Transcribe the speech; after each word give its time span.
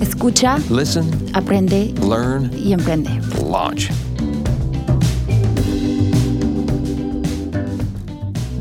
Escucha, 0.00 0.58
Listen, 0.70 1.08
aprende 1.34 1.92
learn, 2.08 2.50
y 2.56 2.72
emprende. 2.72 3.10
launch. 3.50 3.90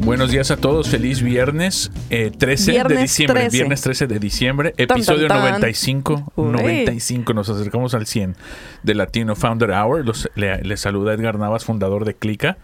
Buenos 0.04 0.32
días 0.32 0.52
a 0.52 0.58
todos, 0.58 0.88
feliz 0.88 1.22
viernes 1.22 1.92
eh, 2.10 2.32
13 2.36 2.66
de 2.66 2.72
Viernes 2.78 3.02
diciembre, 3.02 3.42
13. 3.42 3.58
viernes 3.58 3.82
13 3.82 4.08
de 4.08 4.20
diciembre, 4.20 4.74
episodio 4.78 5.28
tan, 5.28 5.38
tan. 5.42 5.52
95, 5.62 6.32
Uy. 6.36 6.52
95, 6.52 7.34
nos 7.34 7.50
acercamos 7.50 7.94
al 7.94 8.08
100 8.08 8.36
de 8.84 8.96
Latino 8.96 9.36
Founder 9.36 9.72
Hour, 9.72 10.06
Los- 10.06 10.30
le, 10.36 10.62
le 10.64 10.78
saluda 10.78 11.14
Edgar 11.14 11.38
Navas, 11.38 11.66
fundador 11.66 12.06
de 12.06 12.16
Clica, 12.16 12.58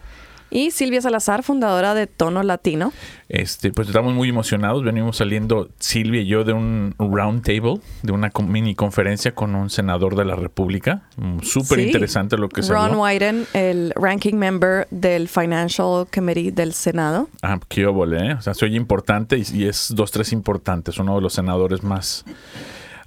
Y 0.53 0.69
Silvia 0.69 1.01
Salazar, 1.01 1.41
fundadora 1.41 1.95
de 1.95 2.05
Tono 2.05 2.43
Latino. 2.43 2.93
este, 3.27 3.71
pues 3.71 3.87
estamos 3.87 4.13
muy 4.13 4.29
emocionados, 4.29 4.83
venimos 4.83 5.17
saliendo 5.17 5.69
Silvia 5.79 6.21
y 6.21 6.27
yo 6.27 6.43
de 6.43 6.53
un 6.53 6.93
round 6.99 7.41
table, 7.43 7.79
de 8.03 8.11
una 8.11 8.29
mini 8.47 8.75
conferencia 8.75 9.33
con 9.33 9.55
un 9.55 9.71
senador 9.71 10.15
de 10.15 10.25
la 10.25 10.35
República, 10.35 11.01
Mm, 11.17 11.39
súper 11.41 11.79
Sí. 11.79 11.85
interesante 11.87 12.37
lo 12.37 12.49
que 12.49 12.61
se 12.61 12.71
Ron. 12.71 12.95
Wyden, 12.95 13.47
el 13.53 13.91
ranking 13.95 14.35
member 14.35 14.87
del 14.91 15.27
Financial 15.27 16.05
Committee 16.13 16.51
del 16.51 16.73
Senado. 16.73 17.27
Ah, 17.41 17.59
qué 17.67 17.87
óvole, 17.87 18.17
¿eh? 18.29 18.33
O 18.35 18.41
sea, 18.41 18.53
se 18.53 18.65
oye 18.65 18.77
importante 18.77 19.37
y, 19.37 19.43
y 19.53 19.65
es 19.67 19.91
dos, 19.95 20.11
tres 20.11 20.31
importantes. 20.33 20.99
Uno 20.99 21.15
de 21.15 21.21
los 21.21 21.33
senadores 21.33 21.81
más, 21.83 22.23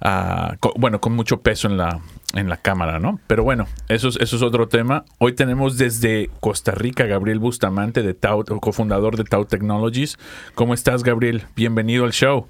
ah, 0.01 0.55
bueno, 0.75 0.99
con 0.99 1.13
mucho 1.13 1.39
peso 1.41 1.67
en 1.69 1.77
la, 1.77 1.99
en 2.37 2.49
la 2.49 2.57
Cámara, 2.57 2.99
¿no? 2.99 3.19
Pero 3.27 3.43
bueno, 3.43 3.65
eso 3.89 4.07
es, 4.09 4.17
eso 4.17 4.35
es 4.35 4.41
otro 4.41 4.67
tema. 4.67 5.05
Hoy 5.19 5.33
tenemos 5.33 5.77
desde 5.77 6.29
Costa 6.39 6.71
Rica 6.71 7.05
Gabriel 7.05 7.39
Bustamante, 7.39 8.01
de 8.03 8.13
Tau, 8.13 8.43
cofundador 8.59 9.17
de 9.17 9.23
Tau 9.23 9.45
Technologies. 9.45 10.17
¿Cómo 10.55 10.73
estás, 10.73 11.03
Gabriel? 11.03 11.43
Bienvenido 11.55 12.05
al 12.05 12.11
show. 12.11 12.47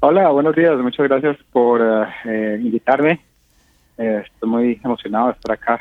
Hola, 0.00 0.28
buenos 0.28 0.54
días. 0.54 0.76
Muchas 0.78 1.08
gracias 1.08 1.36
por 1.52 1.80
eh, 1.80 2.06
eh, 2.26 2.58
invitarme. 2.62 3.20
Eh, 3.98 4.22
estoy 4.26 4.48
muy 4.48 4.80
emocionado 4.84 5.26
de 5.28 5.32
estar 5.32 5.52
acá. 5.52 5.80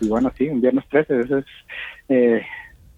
Y 0.00 0.08
bueno, 0.08 0.30
sí, 0.36 0.48
un 0.48 0.60
viernes 0.60 0.84
13, 0.88 1.20
eso 1.20 1.38
es 1.38 1.44
eh, 2.08 2.42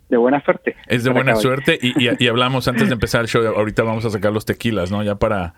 de 0.08 0.16
buena 0.16 0.42
suerte. 0.44 0.77
Es 0.86 1.05
de 1.05 1.11
buena 1.11 1.36
suerte 1.36 1.78
y, 1.80 2.05
y- 2.06 2.11
y 2.19 2.28
hablamos 2.28 2.69
antes 2.69 2.89
de 2.89 2.94
empezar 2.94 3.22
el 3.22 3.28
show. 3.28 3.46
Ahorita 3.46 3.83
vamos 3.83 4.05
a 4.05 4.11
sacar 4.11 4.33
los 4.33 4.44
tequilas, 4.44 4.91
¿no? 4.91 5.02
Ya 5.02 5.14
para, 5.14 5.55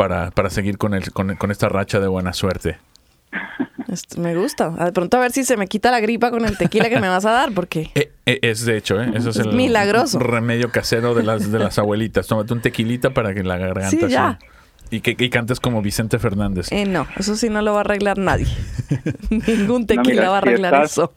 para, 0.00 0.30
para 0.30 0.48
seguir 0.48 0.78
con, 0.78 0.94
el, 0.94 1.12
con, 1.12 1.36
con 1.36 1.50
esta 1.50 1.68
racha 1.68 2.00
de 2.00 2.08
buena 2.08 2.32
suerte. 2.32 2.78
Esto 3.92 4.18
me 4.20 4.34
gusta. 4.34 4.70
De 4.70 4.92
pronto 4.92 5.18
a 5.18 5.20
ver 5.20 5.30
si 5.30 5.44
se 5.44 5.56
me 5.58 5.66
quita 5.66 5.90
la 5.90 6.00
gripa 6.00 6.30
con 6.30 6.44
el 6.46 6.56
tequila 6.56 6.88
que 6.88 6.98
me 7.00 7.08
vas 7.08 7.26
a 7.26 7.32
dar, 7.32 7.52
porque 7.52 7.90
Eh, 7.94 8.10
eh, 8.24 8.38
es 8.42 8.64
de 8.64 8.78
hecho, 8.78 8.98
¿eh? 9.00 9.10
Eso 9.14 9.28
es, 9.30 9.36
Es 9.36 9.44
el 9.46 9.52
milagroso. 9.52 10.18
remedio 10.18 10.70
casero 10.70 11.14
de 11.14 11.22
las, 11.22 11.52
de 11.52 11.58
las 11.58 11.78
abuelitas. 11.78 12.26
Tómate 12.26 12.52
un 12.54 12.62
tequilita 12.62 13.10
para 13.10 13.34
que 13.34 13.42
la 13.42 13.58
garganta 13.58 13.90
Sí, 13.90 14.08
ya. 14.08 14.38
se- 14.40 14.96
Y 14.96 15.00
que 15.02 15.14
y 15.22 15.28
cantes 15.28 15.60
como 15.60 15.82
Vicente 15.82 16.18
Fernández. 16.18 16.72
eh, 16.72 16.86
no, 16.86 17.06
eso 17.18 17.36
sí 17.36 17.50
no 17.50 17.60
lo 17.60 17.72
va 17.72 17.78
a 17.78 17.80
arreglar 17.82 18.16
nadie. 18.16 18.46
Ningún 19.30 19.82
No, 19.82 19.86
tequila 19.86 20.12
mira, 20.22 20.30
va 20.30 20.38
a 20.38 20.42
si 20.42 20.48
arreglar 20.48 20.74
estás- 20.74 20.92
eso. 20.92 21.12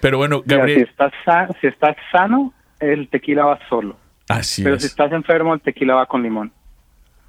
Pero 0.00 0.16
bueno, 0.18 0.42
Mira, 0.44 0.54
si, 0.54 0.58
Gabriel. 0.58 0.88
estás 0.90 1.12
sa- 1.24 1.48
si 1.60 1.66
estás 1.66 1.96
sano, 2.10 2.54
el 2.80 3.08
tequila 3.10 3.44
va 3.44 3.58
solo. 3.68 3.96
Así 4.28 4.62
Pero 4.62 4.76
es. 4.76 4.82
si 4.82 4.88
estás 4.88 5.12
enfermo, 5.12 5.52
el 5.54 5.60
tequila 5.60 5.94
va 5.96 6.06
con 6.06 6.22
limón. 6.22 6.50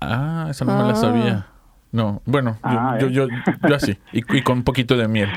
Ah, 0.07 0.47
esa 0.49 0.65
no 0.65 0.77
me 0.77 0.83
la 0.83 0.89
Ah. 0.91 0.95
sabía. 0.95 1.45
No, 1.91 2.21
bueno, 2.25 2.57
yo- 2.63 2.69
Ah, 2.69 2.97
yo, 2.99 3.07
¿eh? 3.07 3.11
yo, 3.11 3.27
yo 3.69 3.75
así. 3.75 3.97
Y, 4.11 4.19
y 4.37 4.41
con 4.41 4.57
un 4.59 4.63
poquito 4.63 4.97
de 4.97 5.07
miel. 5.07 5.29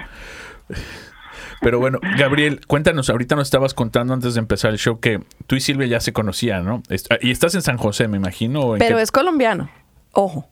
Pero 1.61 1.81
bueno, 1.81 1.99
Gabriel, 2.17 2.61
cuéntanos, 2.67 3.11
ahorita 3.11 3.35
nos 3.35 3.49
estabas 3.49 3.75
contando 3.75 4.15
antes 4.15 4.35
de 4.35 4.41
empezar 4.41 4.71
el 4.71 4.79
show 4.79 5.01
que 5.01 5.21
tú 5.47 5.57
y 5.57 5.61
Silvia 5.61 5.87
ya 5.89 6.01
se 6.01 6.13
conocían, 6.13 6.65
¿no? 6.65 6.83
Est- 6.89 7.09
Y 7.21 7.31
estás 7.33 7.55
en 7.57 7.63
San 7.63 7.77
José, 7.79 8.07
me 8.07 8.17
imagino. 8.17 8.61
¿o 8.61 8.75
en 8.75 8.79
Pero 8.79 8.97
qué- 8.97 9.03
es 9.03 9.11
colombiano. 9.11 9.69
Ojo. 10.13 10.49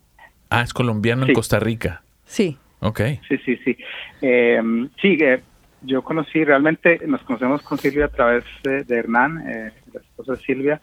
Ah, 0.51 0.63
es 0.63 0.73
colombiano 0.73 1.27
en. 1.27 1.33
Costa 1.35 1.61
Rica. 1.61 2.03
Sí. 2.25 2.59
Ok. 2.81 3.01
Sí, 3.29 3.39
sí, 3.45 3.57
sí. 3.65 3.77
Eh, 4.23 4.61
sí, 5.01 5.17
eh, 5.21 5.43
yo 5.83 6.03
conocí, 6.03 6.43
realmente 6.45 7.01
nos 7.07 7.23
conocemos 7.23 7.63
con 7.63 7.79
Silvia 7.79 8.07
a 8.07 8.09
través 8.09 8.45
de, 8.65 8.83
de 8.85 8.99
Hernán, 8.99 9.45
eh, 9.49 9.73
la 9.93 10.01
esposa 10.01 10.33
de 10.33 10.39
Silvia, 10.39 10.81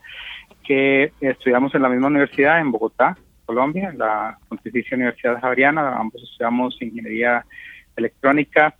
que 0.66 1.12
estudiamos 1.20 1.74
en 1.74 1.82
la 1.82 1.88
misma 1.90 2.06
universidad 2.06 2.60
en 2.60 2.70
Bogotá, 2.72 3.16
Colombia, 3.44 3.90
en 3.90 3.98
la 3.98 4.38
Pontificia 4.48 4.96
Universidad 4.96 5.40
Javeriana. 5.40 5.96
Ambos 5.96 6.22
estudiamos 6.22 6.80
ingeniería 6.80 7.44
electrónica. 7.96 8.74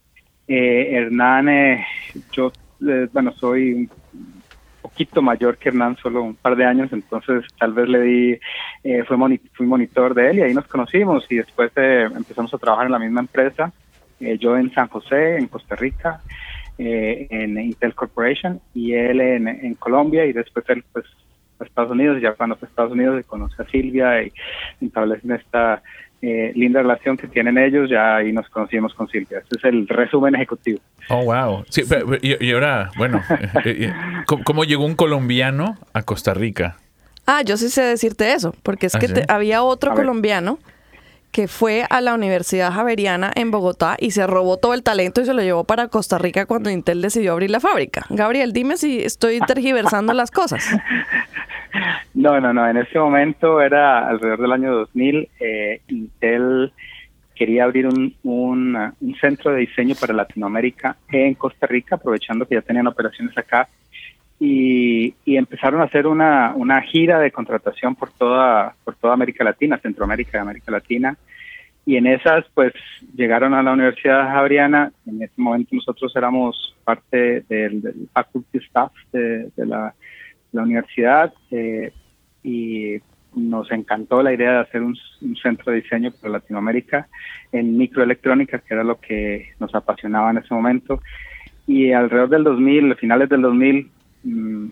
Eh, 0.47 0.89
Hernán, 0.97 1.49
eh, 1.49 1.87
yo, 2.33 2.53
eh, 2.87 3.09
bueno, 3.13 3.33
soy 3.33 3.73
un 3.73 3.91
poquito 4.83 5.23
mayor 5.23 5.57
que 5.57 5.71
Hernán, 5.71 5.97
solo 5.97 6.23
un 6.23 6.35
par 6.35 6.57
de 6.57 6.65
años, 6.67 6.93
entonces 6.93 7.45
tal 7.59 7.73
vez 7.73 7.89
le 7.89 8.01
di, 8.01 8.39
eh, 8.83 9.05
fue 9.05 9.17
moni- 9.17 9.41
fui 9.55 9.67
monitor 9.67 10.15
de 10.15 10.31
él 10.31 10.39
y 10.39 10.43
ahí 10.43 10.55
nos 10.55 10.67
conocimos 10.67 11.25
y 11.31 11.37
después 11.37 11.73
empezamos 11.77 12.53
a 12.53 12.59
trabajar 12.59 12.87
en 12.87 12.93
la 12.93 12.99
misma 12.99 13.21
empresa, 13.21 13.73
yo 14.21 14.57
en 14.57 14.73
San 14.73 14.89
José, 14.89 15.37
en 15.39 15.49
Costa 15.49 15.75
Rica, 15.77 16.21
en 16.77 17.59
Intel 17.59 17.95
Corporation 17.95 18.61
y 18.75 18.93
él 18.93 19.21
en 19.21 19.75
Colombia 19.75 20.27
y 20.27 20.33
después 20.33 20.65
él 20.69 20.85
pues 20.93 21.07
a 21.61 21.65
Estados 21.65 21.91
Unidos, 21.91 22.19
y 22.19 22.23
ya 22.23 22.33
cuando 22.35 22.57
fue 22.57 22.67
a 22.67 22.71
Estados 22.71 22.93
Unidos 22.93 23.21
y 23.21 23.25
conoce 23.25 23.63
a 23.63 23.67
Silvia 23.67 24.23
y 24.23 24.33
establecen 24.81 25.33
esta 25.33 25.83
eh, 26.23 26.53
linda 26.55 26.81
relación 26.81 27.17
que 27.17 27.27
tienen 27.29 27.59
ellos, 27.59 27.91
ya 27.91 28.17
ahí 28.17 28.33
nos 28.33 28.49
conocimos 28.49 28.95
con 28.95 29.09
Silvia. 29.09 29.39
Este 29.39 29.59
es 29.59 29.65
el 29.65 29.87
resumen 29.87 30.35
ejecutivo. 30.35 30.79
Oh, 31.11 31.25
wow. 31.25 31.65
Sí, 31.69 31.83
pero- 31.89 32.07
pero- 32.07 32.19
y, 32.23 32.37
y 32.47 32.53
ahora, 32.53 32.91
bueno, 32.97 33.21
eh, 33.65 33.89
eh, 33.89 33.93
¿cómo, 34.27 34.43
cómo 34.43 34.65
llegó 34.65 34.85
un 34.87 34.95
colombiano 34.95 35.77
a 35.93 36.03
Costa 36.03 36.33
Rica? 36.33 36.77
Ah, 37.27 37.43
yo 37.43 37.57
sí 37.57 37.69
sé 37.69 37.83
decirte 37.83 38.33
eso, 38.33 38.55
porque 38.63 38.87
es 38.87 38.95
¿Ah, 38.95 38.99
que 38.99 39.09
sí? 39.09 39.15
te- 39.15 39.25
había 39.29 39.63
otro 39.63 39.93
A 39.93 39.95
ver. 39.95 40.05
colombiano 40.05 40.59
que 41.31 41.49
fue 41.49 41.85
a 41.91 42.01
la 42.01 42.15
Universidad 42.15 42.71
Javeriana 42.73 43.33
en 43.35 43.51
Bogotá 43.51 43.97
y 43.99 44.13
se 44.13 44.25
robó 44.25 44.57
todo 44.59 44.73
el 44.73 44.85
talento 44.85 45.21
y 45.21 45.25
se 45.27 45.35
lo 45.35 45.43
llevó 45.43 45.65
para 45.65 45.89
Costa 45.89 46.17
Rica 46.17 46.47
cuando 46.47 46.71
Intel 46.71 47.03
decidió 47.03 47.33
abrir 47.33 47.51
la 47.51 47.59
fábrica. 47.59 48.07
Gabriel, 48.09 48.53
dime 48.53 48.77
si 48.77 49.03
estoy 49.03 49.41
tergiversando 49.47 50.13
las 50.15 50.31
cosas. 50.31 50.65
No, 52.15 52.41
no, 52.41 52.53
no. 52.53 52.69
En 52.69 52.77
ese 52.77 52.99
momento 52.99 53.61
era 53.61 54.09
alrededor 54.09 54.41
del 54.41 54.53
año 54.53 54.73
2000. 54.75 55.29
eh, 55.41 55.81
Intel 55.89 56.73
quería 57.35 57.65
abrir 57.65 57.87
un, 57.87 58.95
centro 59.21 59.53
de 59.53 59.61
diseño 59.61 59.95
para 60.01 60.15
Latinoamérica 60.15 60.97
en 61.11 61.35
Costa 61.35 61.67
Rica, 61.67 61.97
aprovechando 61.97 62.47
que 62.47 62.55
ya 62.55 62.63
tenían 62.63 62.87
operaciones 62.87 63.37
acá. 63.37 63.69
Y, 64.39 65.15
empezaron 65.27 65.81
a 65.81 65.85
hacer 65.85 66.07
una, 66.07 66.55
gira 66.83 67.19
de 67.19 67.31
contratación 67.31 67.95
por 67.95 68.11
toda, 68.13 68.75
América 69.03 69.45
Latina, 69.45 69.79
Centroamérica 69.79 70.39
y 70.39 70.41
América 70.41 70.71
Latina. 70.71 71.17
Y 71.87 71.97
en 71.97 72.07
esas, 72.07 72.45
pues, 72.55 72.73
llegaron 73.15 73.53
a 73.53 73.63
la 73.63 73.73
Universidad 73.73 74.29
Javeriana. 74.29 74.93
En 75.07 75.23
ese 75.23 75.35
momento 75.37 75.75
nosotros 75.77 76.15
éramos 76.17 76.75
parte 76.85 77.43
del, 77.49 78.09
faculty 78.13 78.59
staff 78.59 78.93
de 79.13 79.51
la, 79.57 79.95
la 80.55 80.63
universidad 80.63 81.35
eh, 81.51 81.93
y 82.43 82.97
nos 83.35 83.71
encantó 83.73 84.23
la 84.23 84.33
idea 84.33 84.53
de 84.53 84.59
hacer 84.61 84.83
un, 84.83 84.97
un 85.23 85.37
centro 85.37 85.73
de 85.73 85.81
diseño 85.81 86.13
para 86.13 86.35
Latinoamérica 86.35 87.09
en 87.51 87.77
microelectrónica, 87.77 88.61
que 88.61 88.75
era 88.75 88.85
lo 88.85 89.01
que 89.01 89.49
nos 89.59 89.75
apasionaba 89.75 90.31
en 90.31 90.39
ese 90.39 90.55
momento. 90.55 91.01
Y 91.67 91.93
alrededor 91.93 92.29
del 92.29 92.45
2000, 92.45 92.95
finales 92.97 93.29
del 93.29 93.43
2000, 93.43 93.91
mm, 94.23 94.67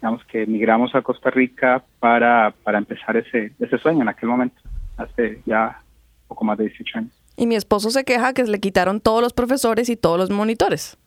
digamos 0.00 0.24
que 0.24 0.46
migramos 0.46 0.94
a 0.94 1.02
Costa 1.02 1.30
Rica 1.30 1.84
para, 1.98 2.54
para 2.64 2.78
empezar 2.78 3.16
ese, 3.18 3.52
ese 3.60 3.78
sueño 3.78 4.02
en 4.02 4.08
aquel 4.08 4.30
momento, 4.30 4.60
hace 4.96 5.42
ya 5.44 5.82
poco 6.26 6.44
más 6.44 6.56
de 6.56 6.64
18 6.64 6.98
años. 6.98 7.20
Y 7.36 7.46
mi 7.46 7.56
esposo 7.56 7.90
se 7.90 8.04
queja 8.04 8.32
que 8.32 8.44
le 8.44 8.60
quitaron 8.60 9.00
todos 9.00 9.22
los 9.22 9.32
profesores 9.32 9.88
y 9.88 9.96
todos 9.96 10.18
los 10.18 10.30
monitores. 10.30 10.98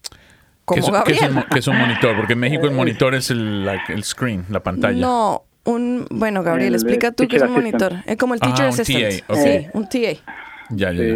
¿Qué 0.68 0.80
es, 0.80 0.86
qué 0.86 0.92
es 0.92 0.92
Gabriel. 0.94 1.30
un, 1.30 1.36
mo- 1.36 1.45
qué 1.51 1.60
es 1.60 1.68
un 1.68 1.77
monitor? 1.77 2.15
Porque 2.15 2.33
en 2.33 2.39
México 2.39 2.65
el 2.65 2.71
monitor 2.71 3.15
es 3.15 3.30
el, 3.31 3.65
la- 3.65 3.83
el 3.89 4.04
screen, 4.04 4.45
la 4.50 4.62
pantalla. 4.62 5.00
No, 5.00 5.44
un... 5.65 6.07
Bueno, 6.10 6.42
Gabriel, 6.44 6.69
El 6.69 6.75
explica 6.75 7.12
tú 7.12 7.27
qué 7.27 7.38
es 7.38 7.42
un 7.44 7.51
monitor. 7.51 7.94
Es 8.06 8.18
como 8.18 8.33
el 8.33 8.39
Ah, 8.42 8.48
teacher 8.48 8.65
un 8.65 8.71
assistant. 8.80 9.25
TA, 9.27 9.33
ok. 9.33 9.39
Sí, 9.39 9.68
un 9.74 9.89
TA. 9.89 10.33
Ya, 10.69 10.92
ya, 10.92 11.04
ya. 11.04 11.15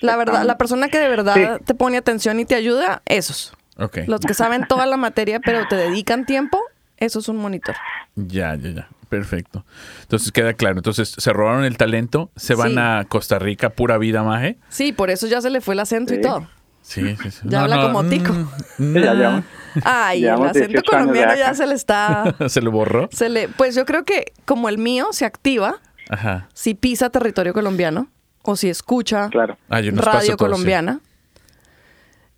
La 0.00 0.16
verdad, 0.16 0.44
la 0.44 0.58
persona 0.58 0.88
que 0.88 0.98
de 0.98 1.08
verdad 1.08 1.34
Sí. 1.58 1.64
te 1.66 1.74
pone 1.74 1.96
atención 1.98 2.40
y 2.40 2.44
te 2.44 2.54
ayuda, 2.56 3.02
esos. 3.06 3.52
Ok. 3.76 3.98
Los 4.06 4.20
que 4.20 4.34
saben 4.34 4.66
toda 4.66 4.86
la 4.86 4.96
materia 4.96 5.40
pero 5.40 5.66
te 5.68 5.76
dedican 5.76 6.26
tiempo, 6.26 6.58
eso 6.96 7.18
es 7.20 7.28
un 7.28 7.36
monitor. 7.36 7.74
Ya, 8.16 8.54
ya, 8.56 8.70
ya. 8.70 8.88
Perfecto. 9.08 9.64
Entonces 10.02 10.32
queda 10.32 10.54
claro. 10.54 10.78
Entonces 10.78 11.14
se 11.16 11.32
robaron 11.32 11.64
el 11.64 11.76
talento, 11.76 12.30
se 12.34 12.54
van 12.56 12.70
Sí. 12.72 12.76
a 12.78 13.04
Costa 13.08 13.38
Rica, 13.38 13.70
pura 13.70 13.98
vida, 13.98 14.24
Maje. 14.24 14.56
Sí, 14.68 14.92
por 14.92 15.10
eso 15.10 15.26
ya 15.28 15.40
se 15.40 15.50
le 15.50 15.60
fue 15.60 15.74
el 15.74 15.80
acento 15.80 16.12
y 16.14 16.16
Sí. 16.16 16.22
todo. 16.22 16.48
Sí, 16.86 17.16
sí, 17.16 17.30
sí. 17.30 17.40
Ya 17.44 17.62
habla 17.62 17.80
como 17.80 18.04
tico. 18.04 18.32
mm, 18.78 18.94
ya 18.98 19.14
llevamos, 19.14 19.44
Ay, 19.84 20.24
el 20.26 20.34
acento 20.34 20.52
18 20.52 20.66
años 20.68 20.82
de 20.82 20.82
colombiano 20.82 21.34
ya 21.34 21.54
se 21.54 21.66
le 21.66 21.74
está... 21.74 22.34
se 22.48 22.60
lo 22.60 22.70
borró. 22.70 23.08
Se 23.10 23.30
le, 23.30 23.48
pues 23.48 23.74
yo 23.74 23.86
creo 23.86 24.04
que 24.04 24.32
como 24.44 24.68
el 24.68 24.76
mío 24.76 25.08
se 25.12 25.24
activa 25.24 25.78
Ajá. 26.10 26.48
si 26.52 26.74
pisa 26.74 27.08
territorio 27.08 27.54
colombiano 27.54 28.08
o 28.42 28.54
si 28.56 28.68
escucha 28.68 29.30
claro. 29.30 29.56
Pasa 29.68 29.80
radio 29.80 30.02
todo, 30.02 30.30
sí. 30.32 30.36
colombiana. 30.36 31.00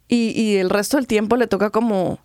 Y, 0.08 0.40
y 0.40 0.56
el 0.58 0.70
resto 0.70 0.96
del 0.96 1.08
tiempo 1.08 1.36
le 1.36 1.48
toca 1.48 1.70
como 1.70 2.20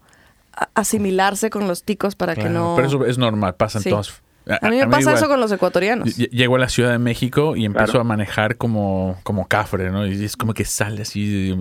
a- 0.54 0.70
asimilarse 0.76 1.50
con 1.50 1.68
los 1.68 1.84
ticos 1.84 2.16
para 2.16 2.36
que 2.36 2.50
no... 2.50 2.74
Pero 2.76 2.88
eso 2.88 3.06
es 3.08 3.18
normal, 3.18 3.56
pasan 3.56 3.82
Sí. 3.82 3.90
todos. 3.90 4.22
A 4.62 4.70
mí 4.70 4.78
me 4.78 4.86
pasa 4.88 5.02
igual. 5.02 5.16
eso 5.18 5.28
con 5.28 5.40
los 5.40 5.52
ecuatorianos. 5.52 6.08
Ll- 6.18 6.30
Llego 6.30 6.56
a 6.56 6.60
la 6.60 6.70
Ciudad 6.70 6.92
de 6.92 7.00
México 7.00 7.56
y 7.56 7.66
empiezo 7.66 7.86
Claro. 7.94 8.02
a 8.02 8.04
manejar 8.04 8.58
como, 8.58 9.20
como 9.24 9.48
cafre, 9.48 9.90
¿no? 9.92 10.06
Y 10.06 10.24
es 10.26 10.36
como 10.38 10.54
que 10.54 10.66
sale 10.66 11.02
así. 11.04 11.56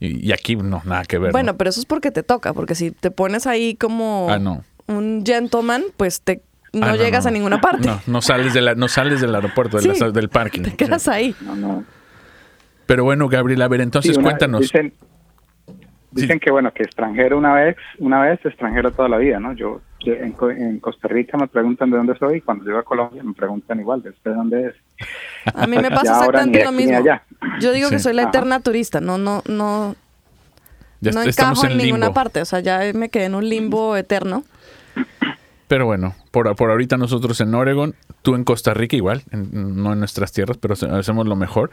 Y, 0.00 0.28
y 0.28 0.32
aquí 0.32 0.56
no, 0.56 0.82
nada 0.84 1.04
que 1.04 1.18
ver. 1.18 1.32
Bueno, 1.32 1.52
¿no? 1.52 1.58
pero 1.58 1.70
eso 1.70 1.80
es 1.80 1.86
porque 1.86 2.10
te 2.10 2.22
toca, 2.22 2.52
porque 2.54 2.74
si 2.74 2.90
te 2.90 3.10
pones 3.10 3.46
ahí 3.46 3.74
como 3.76 4.28
Ah, 4.30 4.38
no. 4.38 4.62
un 4.86 5.22
gentleman, 5.24 5.84
pues 5.96 6.20
te 6.20 6.42
no, 6.72 6.86
Ah, 6.86 6.96
llegas 6.96 7.24
no. 7.24 7.28
a 7.28 7.32
ninguna 7.32 7.60
parte. 7.60 7.86
No, 7.88 8.00
no 8.06 8.20
sales, 8.20 8.52
de 8.52 8.60
la, 8.60 8.74
no 8.74 8.88
sales 8.88 9.20
del 9.22 9.34
aeropuerto, 9.34 9.78
de 9.78 9.88
la- 9.88 9.94
Sí. 9.94 10.04
del 10.12 10.28
parking. 10.28 10.62
Te 10.62 10.74
quedas 10.74 11.08
ahí. 11.08 11.34
No, 11.40 11.56
no. 11.56 11.84
Pero 12.86 13.02
bueno, 13.04 13.28
Gabriel, 13.28 13.62
a 13.62 13.68
ver, 13.68 13.80
entonces 13.80 14.12
Sí, 14.14 14.18
una- 14.18 14.28
cuéntanos. 14.30 14.60
Dicen, 14.60 14.92
dicen 16.12 16.38
que 16.38 16.50
bueno, 16.50 16.72
que 16.72 16.82
extranjero 16.82 17.36
una 17.38 17.54
vez, 17.54 17.76
una 17.98 18.20
vez, 18.20 18.38
extranjero 18.44 18.90
toda 18.92 19.08
la 19.08 19.16
vida, 19.18 19.40
¿no? 19.40 19.52
Yo, 19.54 19.80
en, 20.04 20.32
Co- 20.32 20.50
en 20.50 20.78
Costa 20.78 21.08
Rica 21.08 21.36
me 21.36 21.48
preguntan 21.48 21.90
de 21.90 21.96
dónde 21.96 22.16
soy 22.18 22.38
y 22.38 22.40
cuando 22.42 22.64
llego 22.64 22.78
a 22.78 22.84
Colombia 22.84 23.22
me 23.22 23.32
preguntan 23.34 23.80
igual, 23.80 24.02
¿de 24.02 24.10
usted 24.10 24.30
de 24.30 24.36
dónde 24.36 24.66
es? 24.68 24.74
A 25.54 25.66
mí 25.66 25.76
me 25.78 25.90
pasa 25.90 26.12
exactamente 26.18 26.64
lo 26.64 26.72
mismo. 26.72 26.98
Yo 27.60 27.72
digo 27.72 27.90
que 27.90 27.98
soy 27.98 28.14
la 28.14 28.22
Ajá. 28.22 28.30
eterna 28.30 28.60
turista, 28.60 29.00
no, 29.00 29.18
no, 29.18 29.42
no, 29.48 29.94
Ya 31.00 31.12
no 31.12 31.22
encajo 31.22 31.64
en, 31.66 31.72
en 31.72 31.78
ninguna 31.78 32.12
parte. 32.12 32.40
O 32.40 32.44
sea, 32.44 32.60
ya 32.60 32.80
me 32.94 33.08
quedé 33.08 33.24
en 33.26 33.34
un 33.34 33.48
limbo 33.48 33.96
eterno. 33.96 34.44
Pero 35.68 35.84
bueno, 35.84 36.14
por, 36.30 36.54
por 36.54 36.70
ahorita 36.70 36.96
nosotros 36.96 37.40
en 37.40 37.52
Oregon, 37.52 37.96
tú 38.22 38.36
en 38.36 38.44
Costa 38.44 38.72
Rica 38.72 38.94
igual, 38.94 39.24
en- 39.32 39.82
no 39.82 39.92
en 39.94 39.98
nuestras 39.98 40.30
tierras, 40.30 40.56
pero 40.58 40.74
hace- 40.74 40.86
hacemos 40.86 41.26
lo 41.26 41.34
mejor. 41.34 41.72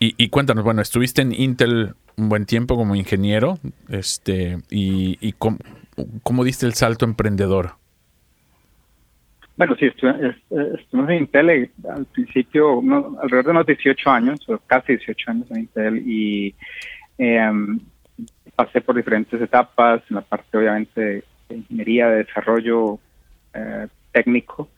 Y, 0.00 0.14
y 0.16 0.30
cuéntanos, 0.30 0.64
bueno, 0.64 0.80
estuviste 0.80 1.20
en 1.20 1.32
Intel 1.34 1.94
un 2.16 2.30
buen 2.30 2.46
tiempo 2.46 2.76
como 2.76 2.94
ingeniero, 2.94 3.58
este, 3.90 4.56
y, 4.70 5.18
y 5.20 5.32
cómo, 5.32 5.58
cómo 6.22 6.44
diste 6.44 6.64
el 6.64 6.72
salto 6.72 7.04
emprendedor. 7.04 7.74
Bueno, 9.56 9.74
sí, 9.76 9.86
eh, 9.86 10.34
estuvimos 10.78 11.10
en 11.10 11.16
Intel 11.16 11.50
eh, 11.50 11.70
al 11.88 12.04
principio, 12.06 12.80
alrededor 13.22 13.44
de 13.44 13.50
unos 13.52 13.66
18 13.66 14.10
años, 14.10 14.48
o 14.48 14.58
casi 14.66 14.96
18 14.96 15.30
años 15.30 15.50
en 15.50 15.60
Intel, 15.60 16.02
y 16.06 16.54
em, 17.16 17.80
pasé 18.54 18.82
por 18.82 18.96
diferentes 18.96 19.40
etapas, 19.40 20.02
en 20.10 20.16
la 20.16 20.22
parte 20.22 20.58
obviamente 20.58 21.24
de 21.48 21.56
ingeniería, 21.56 22.08
de 22.08 22.24
desarrollo 22.24 22.98
eh, 23.54 23.86
técnico, 24.12 24.68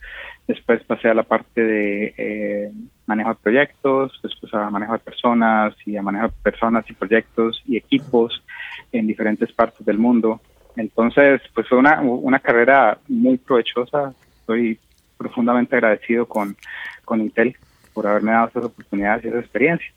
después 0.46 0.82
pasé 0.84 1.08
a 1.08 1.14
la 1.14 1.24
parte 1.24 1.60
de 1.60 2.72
manejo 3.06 3.30
de 3.30 3.36
proyectos, 3.36 4.20
después 4.22 4.52
a 4.54 4.70
manejo 4.70 4.92
de 4.92 4.98
personas 5.00 5.74
y 5.86 5.96
a 5.96 6.02
manejo 6.02 6.28
de 6.28 6.34
personas 6.42 6.88
y 6.88 6.92
proyectos 6.92 7.62
y 7.66 7.76
equipos 7.76 8.44
en 8.92 9.06
diferentes 9.06 9.52
partes 9.52 9.84
del 9.84 9.98
mundo. 9.98 10.40
Entonces, 10.76 11.40
pues 11.54 11.66
fue 11.66 11.78
una, 11.78 12.00
una 12.00 12.38
carrera 12.38 12.98
muy 13.08 13.38
provechosa. 13.38 14.14
Estoy 14.48 14.78
profundamente 15.18 15.76
agradecido 15.76 16.24
con, 16.24 16.56
con 17.04 17.20
Intel 17.20 17.54
por 17.92 18.06
haberme 18.06 18.32
dado 18.32 18.48
esas 18.48 18.64
oportunidades 18.64 19.22
y 19.22 19.28
esa 19.28 19.40
experiencia. 19.40 19.92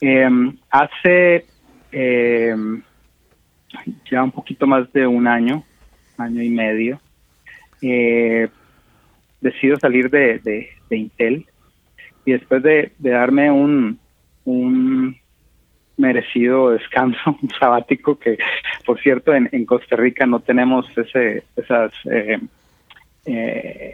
Eh, 0.00 0.28
hace 0.70 1.46
eh, 1.90 2.54
ya 4.08 4.22
un 4.22 4.30
poquito 4.30 4.68
más 4.68 4.92
de 4.92 5.04
un 5.04 5.26
año, 5.26 5.64
año 6.16 6.44
y 6.44 6.48
medio, 6.48 7.00
eh, 7.82 8.46
decido 9.40 9.76
salir 9.80 10.10
de, 10.10 10.38
de, 10.38 10.68
de 10.88 10.96
Intel 10.96 11.46
y 12.24 12.34
después 12.34 12.62
de, 12.62 12.92
de 12.98 13.10
darme 13.10 13.50
un, 13.50 13.98
un 14.44 15.16
merecido 15.96 16.70
descanso, 16.70 17.36
un 17.42 17.50
sabático 17.58 18.16
que, 18.16 18.38
por 18.84 19.00
cierto, 19.00 19.34
en, 19.34 19.48
en 19.50 19.66
Costa 19.66 19.96
Rica 19.96 20.24
no 20.24 20.38
tenemos 20.38 20.86
ese, 20.96 21.42
esas... 21.56 21.92
Eh, 22.08 22.38
eh, 23.26 23.92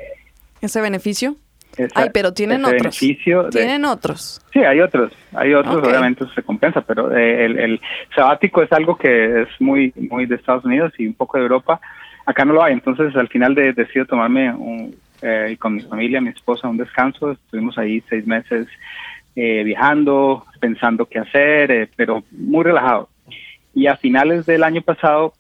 Ese 0.61 0.81
beneficio. 0.81 1.37
esa- 1.77 2.03
Ay, 2.03 2.11
pero 2.13 2.33
tienen 2.33 2.65
otros. 2.65 2.83
beneficio 2.83 3.45
de- 3.45 3.51
Tienen 3.51 3.85
otros. 3.85 4.41
Sí, 4.53 4.61
hay 4.61 4.81
otros, 4.81 5.13
hay 5.35 5.55
otros, 5.55 5.77
obviamente 5.89 6.25
se 6.35 6.43
compensa, 6.43 6.83
pero 6.83 7.17
eh, 7.17 7.45
el, 7.47 7.59
el 7.59 7.81
sabático 8.15 8.63
es 8.63 8.71
algo 8.73 8.97
que 8.97 9.43
es 9.43 9.49
muy 9.59 9.93
muy 9.97 10.27
de 10.27 10.37
Estados 10.37 10.65
Unidos 10.65 10.93
y 10.99 11.07
un 11.07 11.15
poco 11.15 11.39
de 11.39 11.45
Europa. 11.45 11.81
Acá 12.27 12.45
no 12.45 12.53
lo 12.53 12.63
hay, 12.63 12.73
entonces 12.75 13.17
al 13.17 13.29
final 13.29 13.55
de, 13.55 13.73
decido 13.73 14.05
tomarme 14.07 14.55
un, 14.55 14.95
eh, 15.23 15.57
con 15.59 15.75
mi 15.75 15.81
familia, 15.83 16.21
mi 16.21 16.29
esposa, 16.31 16.69
un 16.69 16.77
descanso. 16.77 17.33
Estuvimos 17.33 17.77
ahí 17.79 18.03
seis 18.09 18.27
meses 18.27 18.69
eh, 19.35 19.63
viajando, 19.65 20.45
pensando 20.61 21.07
qué 21.07 21.19
hacer, 21.21 21.71
eh, 21.71 21.89
pero 21.97 22.23
muy 22.31 22.63
relajado. 22.65 23.09
Y 23.75 23.87
a 23.87 23.97
finales 23.97 24.45
del 24.47 24.63
año 24.63 24.83
pasado 24.83 25.33